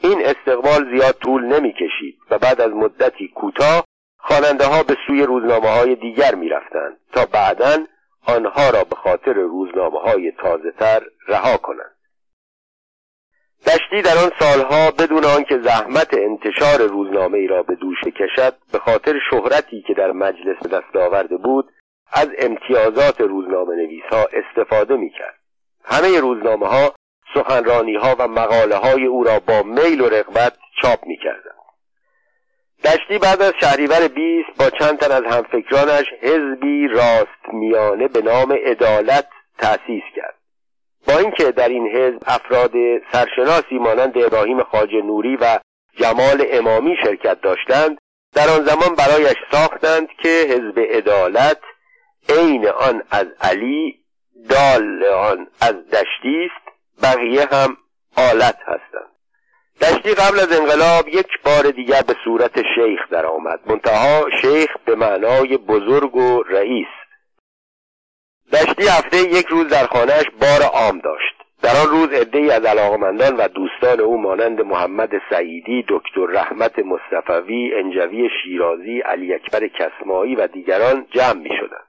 این 0.02 0.26
استقبال 0.26 0.96
زیاد 0.96 1.14
طول 1.14 1.44
نمی 1.44 1.72
کشید 1.72 2.18
و 2.30 2.38
بعد 2.38 2.60
از 2.60 2.70
مدتی 2.70 3.28
کوتاه 3.28 3.84
خواننده 4.22 4.64
ها 4.64 4.82
به 4.82 4.96
سوی 5.06 5.22
روزنامه 5.22 5.68
های 5.68 5.94
دیگر 5.94 6.34
می 6.34 6.48
رفتند 6.48 6.96
تا 7.12 7.24
بعدا 7.24 7.84
آنها 8.26 8.70
را 8.70 8.84
به 8.84 8.96
خاطر 8.96 9.32
روزنامه 9.32 10.00
های 10.00 10.32
تازه 10.42 10.70
تر 10.78 11.02
رها 11.28 11.56
کنند 11.56 11.96
دشتی 13.66 14.02
در 14.02 14.18
آن 14.24 14.30
سالها 14.38 14.90
بدون 14.90 15.24
آنکه 15.24 15.58
زحمت 15.58 16.14
انتشار 16.14 16.82
روزنامه 16.82 17.38
ای 17.38 17.46
را 17.46 17.62
به 17.62 17.74
دوش 17.74 17.98
کشد 18.04 18.54
به 18.72 18.78
خاطر 18.78 19.18
شهرتی 19.30 19.82
که 19.86 19.94
در 19.94 20.12
مجلس 20.12 20.66
دست 20.66 20.96
آورده 20.96 21.36
بود 21.36 21.72
از 22.12 22.28
امتیازات 22.38 23.20
روزنامه 23.20 23.74
نویس 23.74 24.04
ها 24.12 24.26
استفاده 24.32 24.96
می 24.96 25.10
کرد 25.10 25.40
همه 25.84 26.20
روزنامه 26.20 26.66
ها 26.66 26.94
سخنرانی 27.34 27.96
ها 27.96 28.16
و 28.18 28.28
مقاله 28.28 28.76
های 28.76 29.06
او 29.06 29.24
را 29.24 29.40
با 29.40 29.62
میل 29.62 30.00
و 30.00 30.08
رغبت 30.08 30.52
چاپ 30.82 31.06
می 31.06 31.16
کردن. 31.16 31.49
دشتی 32.84 33.18
بعد 33.18 33.42
از 33.42 33.52
شهریور 33.60 34.08
بیست 34.08 34.48
با 34.58 34.70
چند 34.70 34.98
تن 34.98 35.12
از 35.12 35.22
همفکرانش 35.32 36.06
حزبی 36.20 36.88
راست 36.88 37.52
میانه 37.52 38.08
به 38.08 38.22
نام 38.22 38.52
عدالت 38.52 39.26
تأسیس 39.58 40.02
کرد. 40.16 40.34
با 41.06 41.18
اینکه 41.18 41.52
در 41.52 41.68
این 41.68 41.86
حزب 41.86 42.22
افراد 42.26 42.72
سرشناسی 43.12 43.78
مانند 43.78 44.18
ابراهیم 44.18 44.62
خاج 44.62 44.94
نوری 44.94 45.36
و 45.36 45.58
جمال 45.96 46.46
امامی 46.50 46.96
شرکت 47.04 47.40
داشتند 47.40 47.98
در 48.34 48.48
آن 48.48 48.64
زمان 48.64 48.94
برایش 48.94 49.36
ساختند 49.52 50.08
که 50.22 50.28
حزب 50.28 50.78
عدالت 50.78 51.60
عین 52.28 52.68
آن 52.68 53.02
از 53.10 53.26
علی 53.40 54.00
دال 54.48 55.04
آن 55.04 55.46
از 55.60 55.74
دشتی 55.74 56.50
است 56.50 56.76
بقیه 57.02 57.46
هم 57.52 57.76
آلت 58.16 58.58
هستند. 58.66 59.09
دشتی 59.80 60.14
قبل 60.14 60.40
از 60.40 60.60
انقلاب 60.60 61.08
یک 61.08 61.42
بار 61.44 61.70
دیگر 61.70 62.02
به 62.02 62.14
صورت 62.24 62.62
شیخ 62.74 63.08
درآمد. 63.10 63.60
منتها 63.66 64.26
شیخ 64.42 64.70
به 64.84 64.94
معنای 64.94 65.56
بزرگ 65.56 66.16
و 66.16 66.42
رئیس. 66.42 66.88
دشتی 68.52 68.88
هفته 68.88 69.16
یک 69.16 69.46
روز 69.46 69.68
در 69.68 69.86
خانهش 69.86 70.24
بار 70.40 70.62
عام 70.62 70.98
داشت. 70.98 71.40
در 71.62 71.76
آن 71.76 71.90
روز 71.90 72.12
عدهای 72.12 72.50
از 72.50 72.64
علاقمندان 72.64 73.36
و 73.36 73.48
دوستان 73.48 74.00
او 74.00 74.22
مانند 74.22 74.60
محمد 74.60 75.10
سعیدی 75.30 75.84
دکتر 75.88 76.26
رحمت 76.28 76.78
مصطفوی 76.78 77.74
انجوی 77.74 78.28
شیرازی 78.42 79.00
علی 79.00 79.34
اکبر 79.34 79.68
کسمایی 79.68 80.34
و 80.34 80.46
دیگران 80.46 81.06
جمع 81.10 81.40
می 81.42 81.50
شدند 81.60 81.86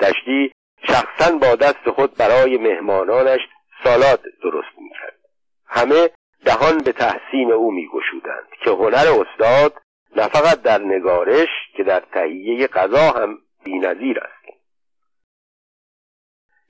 دشتی 0.00 0.52
شخصا 0.88 1.38
با 1.38 1.54
دست 1.54 1.90
خود 1.90 2.16
برای 2.16 2.58
مهمانانش 2.58 3.40
سالاد 3.84 4.20
درست 4.42 4.78
می 4.78 4.90
کرد 4.90 5.18
همه 5.66 6.10
دهان 6.44 6.78
به 6.78 6.92
تحسین 6.92 7.52
او 7.52 7.70
می 7.70 7.88
گشودند 7.88 8.48
که 8.64 8.70
هنر 8.70 9.06
استاد 9.20 9.74
نه 10.16 10.28
فقط 10.28 10.62
در 10.62 10.78
نگارش 10.78 11.48
که 11.76 11.84
در 11.84 12.02
تهیه 12.12 12.66
غذا 12.66 13.10
هم 13.10 13.38
بینظیر 13.64 14.20
است. 14.20 14.36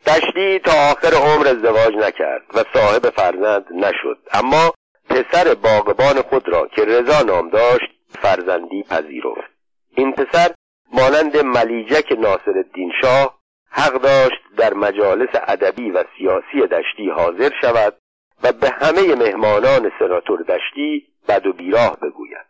دشتی 0.06 0.58
تا 0.58 0.72
آخر 0.90 1.14
عمر 1.14 1.48
ازدواج 1.48 1.94
نکرد 1.94 2.42
و 2.54 2.64
صاحب 2.74 3.10
فرزند 3.10 3.66
نشد 3.72 4.18
اما 4.32 4.74
پسر 5.10 5.54
باغبان 5.54 6.22
خود 6.22 6.48
را 6.48 6.66
که 6.66 6.84
رضا 6.84 7.22
نام 7.22 7.48
داشت 7.48 7.92
فرزندی 8.22 8.82
پذیرفت. 8.82 9.50
این 9.96 10.12
پسر 10.12 10.54
مانند 10.92 11.36
ملیجک 11.36 12.12
ناصر 12.12 12.50
الدین 12.56 12.92
شاه 13.02 13.38
حق 13.70 13.92
داشت 13.92 14.42
در 14.56 14.74
مجالس 14.74 15.28
ادبی 15.32 15.90
و 15.90 16.04
سیاسی 16.18 16.66
دشتی 16.66 17.10
حاضر 17.10 17.50
شود 17.60 17.96
و 18.42 18.52
به 18.52 18.70
همه 18.70 19.14
مهمانان 19.14 19.92
سناتور 19.98 20.42
دشتی 20.42 21.06
بد 21.28 21.46
و 21.46 21.52
بیراه 21.52 21.96
بگوید. 21.96 22.46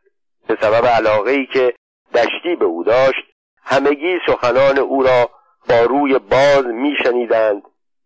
به 0.47 0.59
سبب 0.61 0.87
علاقه 0.87 1.31
ای 1.31 1.47
که 1.47 1.75
دشتی 2.15 2.57
به 2.57 2.65
او 2.65 2.85
داشت 2.85 3.25
همگی 3.65 4.19
سخنان 4.27 4.79
او 4.79 5.03
را 5.03 5.31
با 5.69 5.83
روی 5.83 6.19
باز 6.19 6.65
میشنیدند 6.67 7.63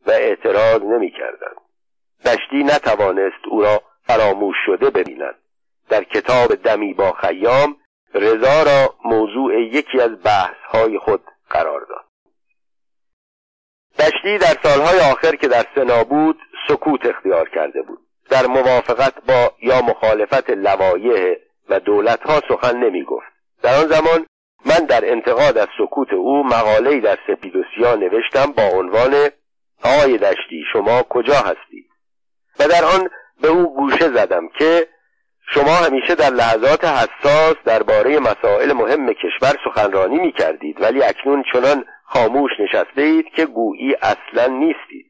و 0.06 0.10
اعتراض 0.10 0.82
نمی‌کردند. 0.82 1.56
دشتی 2.24 2.64
نتوانست 2.64 3.46
او 3.50 3.62
را 3.62 3.82
فراموش 4.06 4.56
شده 4.66 4.90
ببیند. 4.90 5.34
در 5.88 6.04
کتاب 6.04 6.54
دمی 6.54 6.94
با 6.94 7.12
خیام 7.12 7.76
رضا 8.14 8.62
را 8.62 8.94
موضوع 9.04 9.60
یکی 9.60 10.00
از 10.00 10.22
بحثهای 10.22 10.98
خود 10.98 11.22
قرار 11.50 11.80
داد. 11.80 12.04
دشتی 13.98 14.38
در 14.38 14.56
سالهای 14.62 15.00
آخر 15.12 15.36
که 15.36 15.48
در 15.48 15.66
سنا 15.74 16.04
بود 16.04 16.38
سکوت 16.68 17.06
اختیار 17.06 17.48
کرده 17.48 17.82
بود. 17.82 17.98
در 18.30 18.46
موافقت 18.46 19.14
با 19.28 19.52
یا 19.62 19.82
مخالفت 19.82 20.50
لوایح 20.50 21.36
و 21.68 21.80
دولتها 21.80 22.40
سخن 22.48 22.76
نمی 22.76 23.04
گفت 23.04 23.26
در 23.62 23.76
آن 23.76 23.86
زمان 23.86 24.26
من 24.66 24.86
در 24.86 25.10
انتقاد 25.10 25.58
از 25.58 25.68
سکوت 25.78 26.12
او 26.12 26.46
مقاله‌ای 26.46 27.00
در 27.00 27.18
سپید 27.26 27.56
و 27.56 27.62
سیاه 27.74 27.96
نوشتم 27.96 28.52
با 28.52 28.62
عنوان 28.62 29.28
آقای 29.84 30.18
دشتی 30.18 30.64
شما 30.72 31.02
کجا 31.02 31.34
هستید؟ 31.34 31.90
و 32.60 32.68
در 32.68 32.84
آن 32.84 33.10
به 33.42 33.48
او 33.48 33.74
گوشه 33.74 34.08
زدم 34.08 34.48
که 34.48 34.86
شما 35.54 35.74
همیشه 35.74 36.14
در 36.14 36.30
لحظات 36.30 36.84
حساس 36.84 37.54
درباره 37.64 38.18
مسائل 38.18 38.72
مهم 38.72 39.12
کشور 39.12 39.54
سخنرانی 39.64 40.18
می 40.18 40.32
کردید 40.32 40.80
ولی 40.80 41.02
اکنون 41.02 41.44
چنان 41.52 41.84
خاموش 42.04 42.50
نشسته 42.60 43.02
اید 43.02 43.26
که 43.36 43.46
گویی 43.46 43.94
اصلا 43.94 44.46
نیستید. 44.46 45.09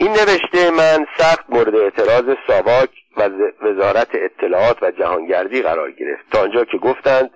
این 0.00 0.10
نوشته 0.10 0.70
من 0.70 1.06
سخت 1.18 1.44
مورد 1.48 1.76
اعتراض 1.76 2.24
ساواک 2.46 2.90
و 3.16 3.28
وزارت 3.62 4.08
اطلاعات 4.14 4.82
و 4.82 4.90
جهانگردی 4.90 5.62
قرار 5.62 5.90
گرفت. 5.90 6.30
تا 6.32 6.42
آنجا 6.42 6.64
که 6.64 6.78
گفتند 6.78 7.30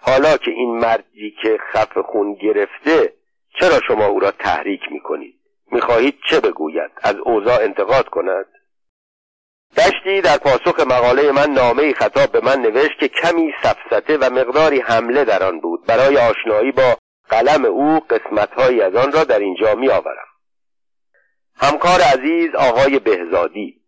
حالا 0.00 0.36
که 0.36 0.50
این 0.50 0.78
مردی 0.78 1.34
که 1.42 1.58
خف 1.72 1.98
خون 1.98 2.34
گرفته 2.34 3.12
چرا 3.60 3.80
شما 3.88 4.06
او 4.06 4.20
را 4.20 4.30
تحریک 4.30 4.80
می‌کنید؟ 4.90 5.34
می‌خواهید 5.72 6.18
چه 6.30 6.40
بگوید؟ 6.40 6.90
از 7.02 7.14
اوضاع 7.24 7.62
انتقاد 7.62 8.08
کند؟ 8.08 8.46
دشتی 9.76 10.20
در 10.20 10.36
پاسخ 10.36 10.80
مقاله 10.80 11.32
من 11.32 11.50
نامه 11.50 11.92
خطاب 11.92 12.32
به 12.32 12.40
من 12.40 12.60
نوشت 12.60 12.98
که 13.00 13.08
کمی 13.08 13.52
سفسته 13.62 14.16
و 14.16 14.30
مقداری 14.30 14.80
حمله 14.80 15.24
در 15.24 15.42
آن 15.42 15.60
بود. 15.60 15.86
برای 15.86 16.16
آشنایی 16.16 16.72
با 16.72 16.96
قلم 17.28 17.64
او 17.64 18.00
قسمتهایی 18.00 18.82
از 18.82 18.94
آن 18.94 19.12
را 19.12 19.24
در 19.24 19.38
اینجا 19.38 19.74
می 19.74 19.88
آورم 19.88 20.27
همکار 21.60 22.00
عزیز 22.00 22.54
آقای 22.54 22.98
بهزادی 22.98 23.78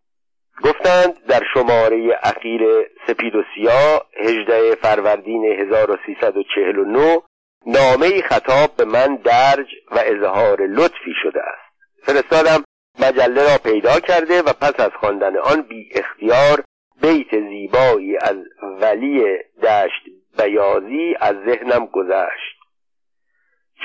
گفتند 0.63 1.25
در 1.27 1.41
شماره 1.53 2.19
اخیر 2.23 2.61
سپید 3.07 3.35
و 3.35 3.43
سیاه 3.55 4.05
هجده 4.19 4.75
فروردین 4.75 5.45
1349 5.45 7.21
نامه 7.65 8.21
خطاب 8.21 8.75
به 8.77 8.85
من 8.85 9.15
درج 9.15 9.67
و 9.91 9.99
اظهار 10.05 10.61
لطفی 10.61 11.13
شده 11.23 11.39
است. 11.41 11.71
فرستادم 12.03 12.63
مجله 12.99 13.43
را 13.43 13.57
پیدا 13.63 13.99
کرده 13.99 14.41
و 14.41 14.53
پس 14.53 14.79
از 14.79 14.91
خواندن 14.99 15.37
آن 15.37 15.61
بی 15.61 15.89
اختیار 15.95 16.63
بیت 17.01 17.31
زیبایی 17.31 18.17
از 18.17 18.37
ولی 18.81 19.37
دشت 19.63 20.03
بیازی 20.37 21.15
از 21.19 21.35
ذهنم 21.45 21.85
گذشت. 21.85 22.57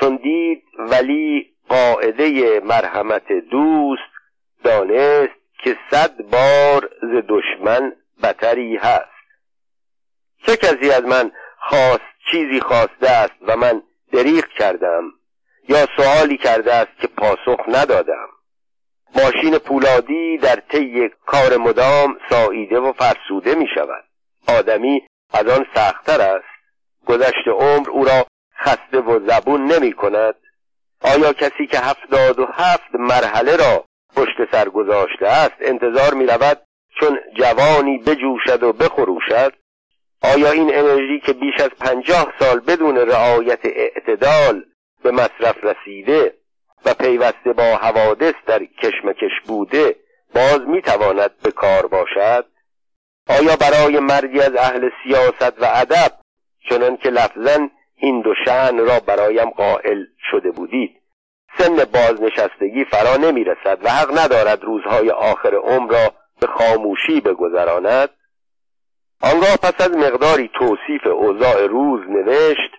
چون 0.01 0.17
دید 0.17 0.63
ولی 0.79 1.56
قاعده 1.69 2.61
مرحمت 2.61 3.33
دوست 3.51 4.13
دانست 4.65 5.33
که 5.65 5.77
صد 5.91 6.23
بار 6.23 6.91
ز 7.03 7.23
دشمن 7.29 7.93
بتری 8.23 8.77
هست. 8.77 9.11
چه 10.47 10.57
کسی 10.57 10.91
از 10.91 11.03
من 11.03 11.33
خواست 11.59 12.17
چیزی 12.31 12.61
خواسته 12.61 13.11
است 13.11 13.35
و 13.43 13.57
من 13.57 13.83
دریغ 14.13 14.47
کردم 14.59 15.03
یا 15.69 15.87
سوالی 15.97 16.37
کرده 16.37 16.75
است 16.75 17.01
که 17.01 17.07
پاسخ 17.07 17.61
ندادم؟ 17.69 18.29
ماشین 19.17 19.59
پولادی 19.59 20.39
در 20.39 20.57
طی 20.57 21.09
کار 21.27 21.57
مدام 21.57 22.19
ساییده 22.31 22.79
و 22.79 22.93
فرسوده 22.93 23.55
می 23.55 23.67
شود. 23.75 24.05
آدمی 24.49 25.07
از 25.33 25.47
آن 25.47 25.67
سختتر 25.75 26.21
است. 26.21 26.57
گذشت 27.07 27.49
عمر 27.49 27.91
او 27.91 28.05
را 28.05 28.27
خسته 28.59 28.99
و 28.99 29.29
زبون 29.29 29.73
نمی 29.73 29.93
کند. 29.93 30.35
آیا 31.01 31.33
کسی 31.33 31.67
که 31.67 31.79
هفتاد 31.79 32.39
و 32.39 32.47
هفت 32.47 32.95
مرحله 32.95 33.57
را 33.57 33.85
پشت 34.17 34.53
سر 34.53 34.69
گذاشته 34.69 35.27
است 35.27 35.55
انتظار 35.61 36.15
می 36.15 36.27
رود 36.27 36.63
چون 37.01 37.19
جوانی 37.39 37.99
بجوشد 37.99 38.63
و 38.63 38.73
بخروشد؟ 38.73 39.53
آیا 40.23 40.51
این 40.51 40.75
انرژی 40.75 41.21
که 41.21 41.33
بیش 41.33 41.61
از 41.61 41.71
پنجاه 41.71 42.33
سال 42.39 42.61
بدون 42.61 42.97
رعایت 42.97 43.61
اعتدال 43.65 44.65
به 45.03 45.11
مصرف 45.11 45.57
رسیده 45.65 46.35
و 46.85 46.95
پیوسته 46.95 47.53
با 47.53 47.63
حوادث 47.63 48.35
در 48.47 48.65
کشمکش 48.65 49.41
بوده 49.47 49.97
باز 50.35 50.61
می‌تواند 50.61 51.31
به 51.43 51.51
کار 51.51 51.87
باشد؟ 51.87 52.47
آیا 53.29 53.57
برای 53.57 53.99
مردی 53.99 54.41
از 54.41 54.57
اهل 54.57 54.91
سیاست 55.05 55.63
و 55.63 55.67
ادب 55.75 56.13
چنان 56.69 56.97
که 56.97 57.09
لفظا 57.09 57.69
این 57.97 58.21
دو 58.21 58.35
شعن 58.45 58.79
را 58.79 59.01
برایم 59.01 59.51
قائل 59.51 60.05
شده 60.31 60.51
بودید. 60.51 61.03
سن 61.59 61.85
بازنشستگی 61.85 62.85
فرا 62.85 63.17
نمی‌رسد 63.17 63.79
و 63.83 63.91
حق 63.91 64.19
ندارد 64.19 64.65
روزهای 64.65 65.11
آخر 65.11 65.55
عمر 65.55 65.93
را 65.93 66.13
به 66.41 66.47
خاموشی 66.47 67.21
بگذراند. 67.21 68.11
آنگاه 69.23 69.57
پس 69.57 69.81
از 69.81 69.97
مقداری 69.97 70.51
توصیف 70.59 71.07
اوضاع 71.07 71.67
روز 71.67 72.01
نوشت 72.09 72.71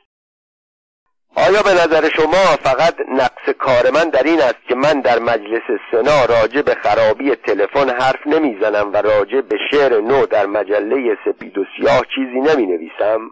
آیا 1.36 1.62
به 1.62 1.74
نظر 1.74 2.10
شما 2.10 2.58
فقط 2.64 2.96
نقص 3.10 3.50
کار 3.60 3.92
من 3.92 4.10
در 4.10 4.24
این 4.24 4.42
است 4.42 4.68
که 4.68 4.76
من 4.76 5.02
در 5.02 5.20
مجلس 5.20 5.80
سنا 5.92 6.26
راجع 6.26 6.62
به 6.62 6.76
خرابی 6.76 7.36
تلفن 7.36 7.90
حرف 7.90 8.28
نمی‌زنم 8.28 8.94
و 8.94 8.98
راجع 8.98 9.42
به 9.42 9.58
شعر 9.72 10.02
نو 10.02 10.26
در 10.26 10.46
مجله 10.46 11.18
سپید 11.26 11.58
و 11.58 11.66
سیاه 11.78 12.02
چیزی 12.16 12.40
نمی 12.40 12.66
نویسم 12.66 13.32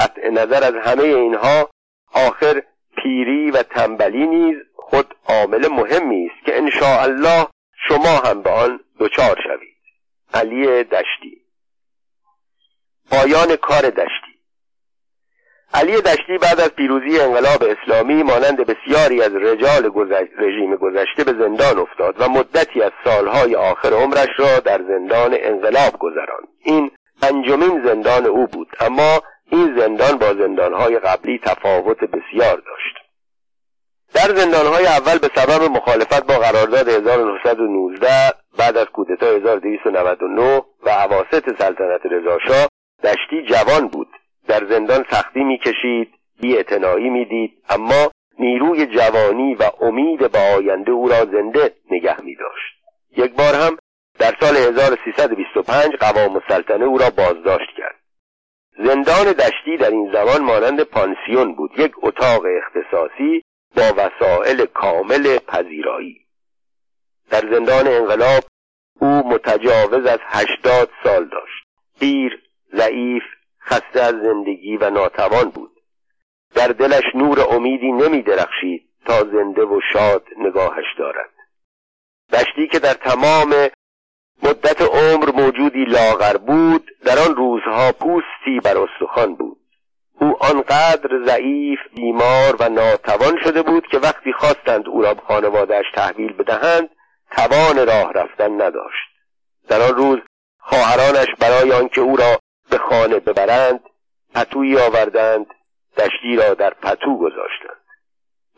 قطع 0.00 0.28
نظر 0.28 0.64
از 0.64 0.74
همه 0.74 1.02
اینها 1.02 1.70
آخر 2.14 2.62
پیری 3.02 3.50
و 3.50 3.62
تنبلی 3.62 4.26
نیز 4.26 4.56
خود 4.76 5.14
عامل 5.28 5.68
مهمی 5.68 6.26
است 6.26 6.46
که 6.46 6.58
ان 6.58 6.70
الله 6.82 7.46
شما 7.88 8.16
هم 8.24 8.42
به 8.42 8.50
آن 8.50 8.80
دچار 8.98 9.36
شوید. 9.42 9.76
علی 10.34 10.84
دشتی. 10.84 11.40
پایان 13.10 13.56
کار 13.56 13.82
دشتی. 13.82 14.40
علی 15.74 16.00
دشتی 16.00 16.38
بعد 16.42 16.60
از 16.60 16.68
پیروزی 16.68 17.20
انقلاب 17.20 17.62
اسلامی 17.62 18.22
مانند 18.22 18.56
بسیاری 18.56 19.22
از 19.22 19.34
رجال 19.34 19.90
رژیم 20.38 20.76
گذشته 20.76 21.24
به 21.24 21.32
زندان 21.32 21.78
افتاد 21.78 22.20
و 22.20 22.28
مدتی 22.28 22.82
از 22.82 22.92
سالهای 23.04 23.56
آخر 23.56 23.92
عمرش 23.92 24.28
را 24.38 24.60
در 24.60 24.82
زندان 24.88 25.36
انقلاب 25.40 25.98
گذراند. 25.98 26.48
این 26.64 26.90
پنجمین 27.22 27.86
زندان 27.86 28.26
او 28.26 28.46
بود 28.46 28.68
اما 28.80 29.22
این 29.50 29.78
زندان 29.78 30.18
با 30.18 30.34
زندانهای 30.34 30.98
قبلی 30.98 31.38
تفاوت 31.38 31.98
بسیار 31.98 32.56
داشت. 32.56 32.96
در 34.14 34.34
زندانهای 34.34 34.86
اول 34.86 35.18
به 35.18 35.30
سبب 35.34 35.62
مخالفت 35.62 36.26
با 36.26 36.34
قرارداد 36.34 36.88
1919 36.88 38.08
بعد 38.58 38.76
از 38.76 38.86
کودتا 38.86 39.26
1299 39.26 40.62
و 40.82 40.90
عواست 40.90 41.58
سلطنت 41.58 42.00
رضاشاه 42.04 42.68
دشتی 43.04 43.42
جوان 43.42 43.88
بود. 43.88 44.08
در 44.48 44.66
زندان 44.70 45.04
سختی 45.10 45.44
می‌کشید 45.44 46.14
بی 46.40 46.64
می 46.72 47.10
می‌دید 47.10 47.52
اما 47.68 48.10
نیروی 48.38 48.86
جوانی 48.86 49.54
و 49.54 49.62
امید 49.80 50.32
به 50.32 50.38
آینده 50.56 50.92
او 50.92 51.08
را 51.08 51.24
زنده 51.24 51.74
نگه 51.90 52.20
می 52.20 52.36
داشت 52.36 52.80
یک 53.16 53.36
بار 53.36 53.54
هم 53.54 53.76
در 54.18 54.36
سال 54.40 54.56
1325 54.56 55.96
قوام 56.00 56.36
السلطنه 56.36 56.84
او 56.84 56.98
را 56.98 57.10
بازداشت 57.10 57.70
کرد. 57.76 57.99
زندان 58.78 59.32
دشتی 59.32 59.76
در 59.76 59.90
این 59.90 60.12
زمان 60.12 60.42
مانند 60.42 60.82
پانسیون 60.82 61.54
بود 61.54 61.70
یک 61.78 61.92
اتاق 62.02 62.42
اختصاصی 62.44 63.42
با 63.76 63.82
وسایل 63.96 64.66
کامل 64.66 65.38
پذیرایی. 65.38 66.26
در 67.30 67.40
زندان 67.40 67.88
انقلاب 67.88 68.44
او 69.00 69.06
متجاوز 69.06 70.06
از 70.06 70.18
هشتاد 70.22 70.90
سال 71.04 71.28
داشت. 71.28 71.64
پیر 72.00 72.42
ضعیف 72.74 73.22
خسته 73.60 74.00
از 74.00 74.14
زندگی 74.14 74.76
و 74.76 74.90
ناتوان 74.90 75.50
بود. 75.50 75.70
در 76.54 76.68
دلش 76.68 77.04
نور 77.14 77.54
امیدی 77.54 77.92
نمی 77.92 78.22
درخشید 78.22 78.88
تا 79.06 79.24
زنده 79.24 79.62
و 79.62 79.80
شاد 79.92 80.26
نگاهش 80.38 80.86
دارد. 80.98 81.30
دشتی 82.32 82.68
که 82.72 82.78
در 82.78 82.94
تمام 82.94 83.54
مدت 84.42 84.82
عمر 84.82 85.30
موجودی 85.30 85.84
لاغر 85.84 86.36
بود 86.36 86.90
در 87.04 87.18
آن 87.18 87.36
روزها 87.36 87.92
پوستی 87.92 88.60
بر 88.64 88.78
استخوان 88.78 89.34
بود. 89.34 89.56
او 90.20 90.36
آنقدر 90.40 91.10
ضعیف 91.26 91.78
بیمار 91.94 92.56
و 92.60 92.68
ناتوان 92.68 93.38
شده 93.44 93.62
بود 93.62 93.86
که 93.86 93.98
وقتی 93.98 94.32
خواستند 94.32 94.88
او 94.88 95.02
را 95.02 95.14
به 95.14 95.20
خانوادهش 95.20 95.86
تحویل 95.94 96.32
بدهند 96.32 96.90
توان 97.36 97.86
راه 97.86 98.12
رفتن 98.12 98.62
نداشت. 98.62 99.10
در 99.68 99.82
آن 99.82 99.94
روز 99.94 100.18
خواهرانش 100.58 101.28
برای 101.40 101.72
آنکه 101.72 102.00
او 102.00 102.16
را 102.16 102.38
به 102.70 102.78
خانه 102.78 103.18
ببرند 103.18 103.80
پتویی 104.34 104.78
آوردند 104.78 105.46
دشتی 105.96 106.36
را 106.36 106.54
در 106.54 106.70
پتو 106.70 107.18
گذاشتند. 107.18 107.80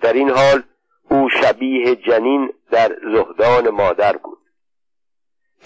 در 0.00 0.12
این 0.12 0.30
حال 0.30 0.62
او 1.10 1.28
شبیه 1.30 1.96
جنین 1.96 2.52
در 2.70 2.96
زهدان 3.14 3.68
مادر 3.68 4.16
بود. 4.16 4.41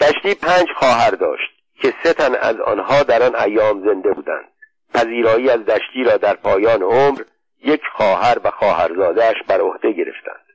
دشتی 0.01 0.35
پنج 0.35 0.67
خواهر 0.75 1.11
داشت 1.11 1.51
که 1.81 1.93
سه 2.03 2.13
تن 2.13 2.35
از 2.35 2.59
آنها 2.59 3.03
در 3.03 3.23
آن 3.23 3.35
ایام 3.35 3.85
زنده 3.85 4.11
بودند. 4.13 4.51
پذیرایی 4.93 5.49
از 5.49 5.65
دشتی 5.65 6.03
را 6.03 6.17
در 6.17 6.33
پایان 6.33 6.83
عمر 6.83 7.21
یک 7.63 7.81
خواهر 7.95 8.37
و 8.43 8.51
خواهرزادهاش 8.51 9.35
بر 9.47 9.61
عهده 9.61 9.91
گرفتند. 9.91 10.47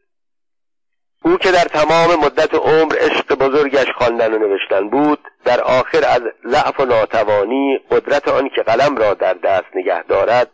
او 1.25 1.37
که 1.37 1.53
در 1.53 1.65
تمام 1.65 2.25
مدت 2.25 2.55
عمر 2.55 2.97
عشق 2.99 3.35
بزرگش 3.35 3.87
خواندن 3.99 4.35
و 4.35 4.39
نوشتن 4.39 4.89
بود 4.89 5.19
در 5.45 5.61
آخر 5.61 6.05
از 6.05 6.23
ضعف 6.47 6.81
و 6.81 6.85
ناتوانی 6.85 7.81
قدرت 7.91 8.29
آن 8.29 8.49
که 8.49 8.63
قلم 8.63 8.97
را 8.97 9.15
در 9.15 9.35
دست 9.35 9.67
نگه 9.75 10.03
دارد 10.03 10.51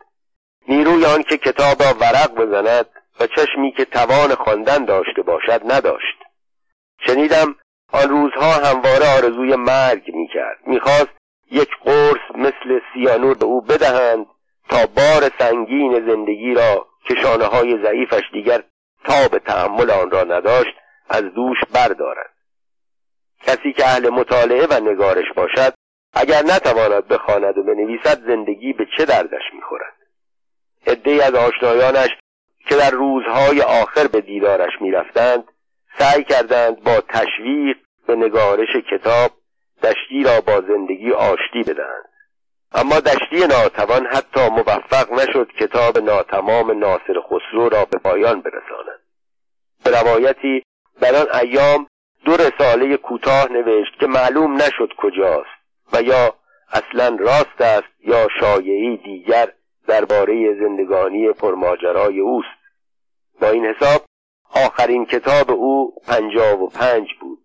نیروی 0.69 1.05
آن 1.05 1.23
که 1.23 1.39
کتاب 1.39 1.83
را 1.83 1.95
ورق 2.01 2.35
بزند 2.35 2.87
و 3.21 3.27
چشمی 3.27 3.73
که 3.77 3.85
توان 3.85 4.35
خواندن 4.35 4.85
داشته 4.85 5.23
باشد 5.23 5.61
نداشت. 5.65 6.17
شنیدم 7.07 7.57
آن 7.93 8.09
روزها 8.09 8.53
همواره 8.53 9.17
آرزوی 9.17 9.57
مرگ 9.57 10.15
می‌کرد. 10.15 10.59
می‌خواست 10.67 11.19
یک 11.51 11.69
قرص 11.85 12.21
مثل 12.35 12.81
سیانور 12.95 13.35
به 13.35 13.45
او 13.45 13.61
بدهند 13.61 14.27
تا 14.69 14.87
بار 14.87 15.31
سنگین 15.39 16.07
زندگی 16.07 16.55
را 16.55 16.87
که 17.05 17.15
شانه 17.23 17.45
های 17.45 17.83
ضعیفش 17.83 18.23
دیگر 18.33 18.63
به 19.31 19.39
تحمل 19.39 19.91
آن 19.91 20.11
را 20.11 20.25
نداشت 20.25 20.75
از 21.09 21.23
دوش 21.23 21.57
بردارد. 21.75 22.31
کسی 23.43 23.73
که 23.73 23.85
اهل 23.85 24.09
مطالعه 24.09 24.67
و 24.67 24.81
نگارش 24.81 25.33
باشد 25.37 25.75
اگر 26.13 26.43
نتواند 26.43 27.09
بخواند 27.09 27.59
و 27.59 27.63
بنویسد 27.63 28.27
زندگی 28.27 28.73
به 28.73 28.87
چه 28.97 29.05
دردش 29.05 29.43
می‌خورد؟ 29.55 29.95
عدهای 30.87 31.21
از 31.21 31.35
آشنایانش 31.35 32.11
که 32.69 32.77
در 32.77 32.91
روزهای 32.91 33.63
آخر 33.63 34.07
به 34.07 34.21
دیدارش 34.21 34.73
می‌رفتند 34.81 35.45
سعی 35.99 36.25
کردند 36.25 36.83
با 36.83 37.01
تشویق 37.09 37.77
به 38.07 38.17
نگارش 38.17 38.77
کتاب 38.93 39.31
دشتی 39.83 40.25
را 40.25 40.41
با 40.41 40.61
زندگی 40.61 41.13
آشتی 41.13 41.63
بدهند. 41.63 42.09
اما 42.73 43.01
دشتی 43.01 43.47
ناتوان 43.47 44.07
حتی 44.07 44.49
موفق 44.49 45.13
نشد 45.13 45.53
کتاب 45.61 45.99
ناتمام 45.99 46.79
ناصر 46.79 47.21
خسرو 47.21 47.69
را 47.69 47.85
به 47.85 47.99
پایان 47.99 48.41
برساند. 48.41 49.01
به 49.85 49.91
روایتی 49.91 50.63
در 51.01 51.15
آن 51.17 51.27
ایام 51.43 51.87
دو 52.25 52.37
رساله 52.37 52.97
کوتاه 52.97 53.53
نوشت 53.53 53.99
که 54.01 54.07
معلوم 54.07 54.55
نشد 54.55 54.93
کجاست 54.99 55.59
و 55.93 56.03
یا 56.03 56.35
اصلا 56.73 57.17
راست 57.21 57.61
است 57.61 57.95
یا 58.01 58.29
شایعی 58.41 58.97
دیگر 58.97 59.53
درباره 59.87 60.55
زندگانی 60.55 61.33
پرماجرای 61.33 62.21
اوست. 62.21 62.59
با 63.41 63.49
این 63.51 63.67
حساب 63.67 64.08
آخرین 64.55 65.07
کتاب 65.07 65.51
او 65.51 65.95
پنجاب 66.07 66.63
و 66.63 66.69
پنج 66.69 67.15
بود. 67.21 67.39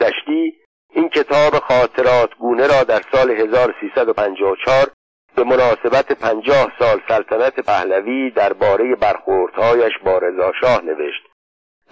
دشتی 0.00 0.60
این 0.92 1.08
کتاب 1.08 1.54
خاطرات 1.58 2.30
گونه 2.38 2.66
را 2.66 2.84
در 2.84 3.02
سال 3.12 3.30
1354 3.30 4.90
به 5.34 5.44
مناسبت 5.44 6.12
پنجاه 6.12 6.72
سال 6.78 7.00
سلطنت 7.08 7.60
پهلوی 7.60 8.30
درباره 8.30 8.94
برخوردهایش 8.94 9.92
با 10.04 10.18
رضاشاه 10.18 10.84
نوشت 10.84 11.22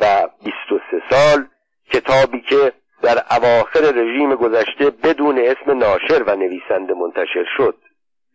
و 0.01 0.29
23 0.45 1.03
سال 1.11 1.47
کتابی 1.91 2.41
که 2.41 2.73
در 3.03 3.25
اواخر 3.31 3.81
رژیم 3.81 4.35
گذشته 4.35 4.91
بدون 4.91 5.39
اسم 5.39 5.79
ناشر 5.79 6.23
و 6.23 6.37
نویسنده 6.37 6.95
منتشر 6.95 7.45
شد. 7.57 7.77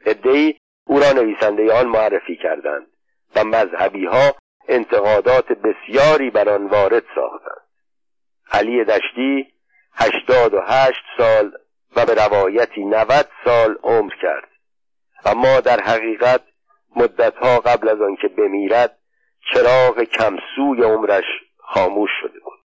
ادهی 0.06 0.58
او 0.88 1.00
را 1.00 1.12
نویسنده 1.12 1.74
آن 1.74 1.88
معرفی 1.88 2.38
کردند 2.44 2.88
و 3.36 3.44
مذهبی 3.44 4.06
ها 4.06 4.36
انتقادات 4.68 5.48
بسیاری 5.48 6.30
بر 6.30 6.50
آن 6.50 6.68
وارد 6.68 7.04
ساختند. 7.16 7.64
علی 8.52 8.84
دشتی 8.84 9.54
هشتاد 9.94 10.54
و 10.54 10.62
هشت 10.62 11.04
سال 11.18 11.52
و 11.96 12.06
به 12.06 12.14
روایتی 12.14 12.86
نود 12.86 13.28
سال 13.46 13.78
عمر 13.84 14.14
کرد. 14.22 14.50
اما 15.26 15.60
در 15.60 15.80
حقیقت 15.80 16.42
مدتها 16.96 17.60
قبل 17.60 17.90
از 17.90 18.02
آنکه 18.02 18.28
بمیرد 18.28 18.98
چراغ 19.54 20.04
کمسوی 20.04 20.84
عمرش 20.84 21.26
خاموش 21.58 22.10
شده 22.22 22.40
بود. 22.40 22.63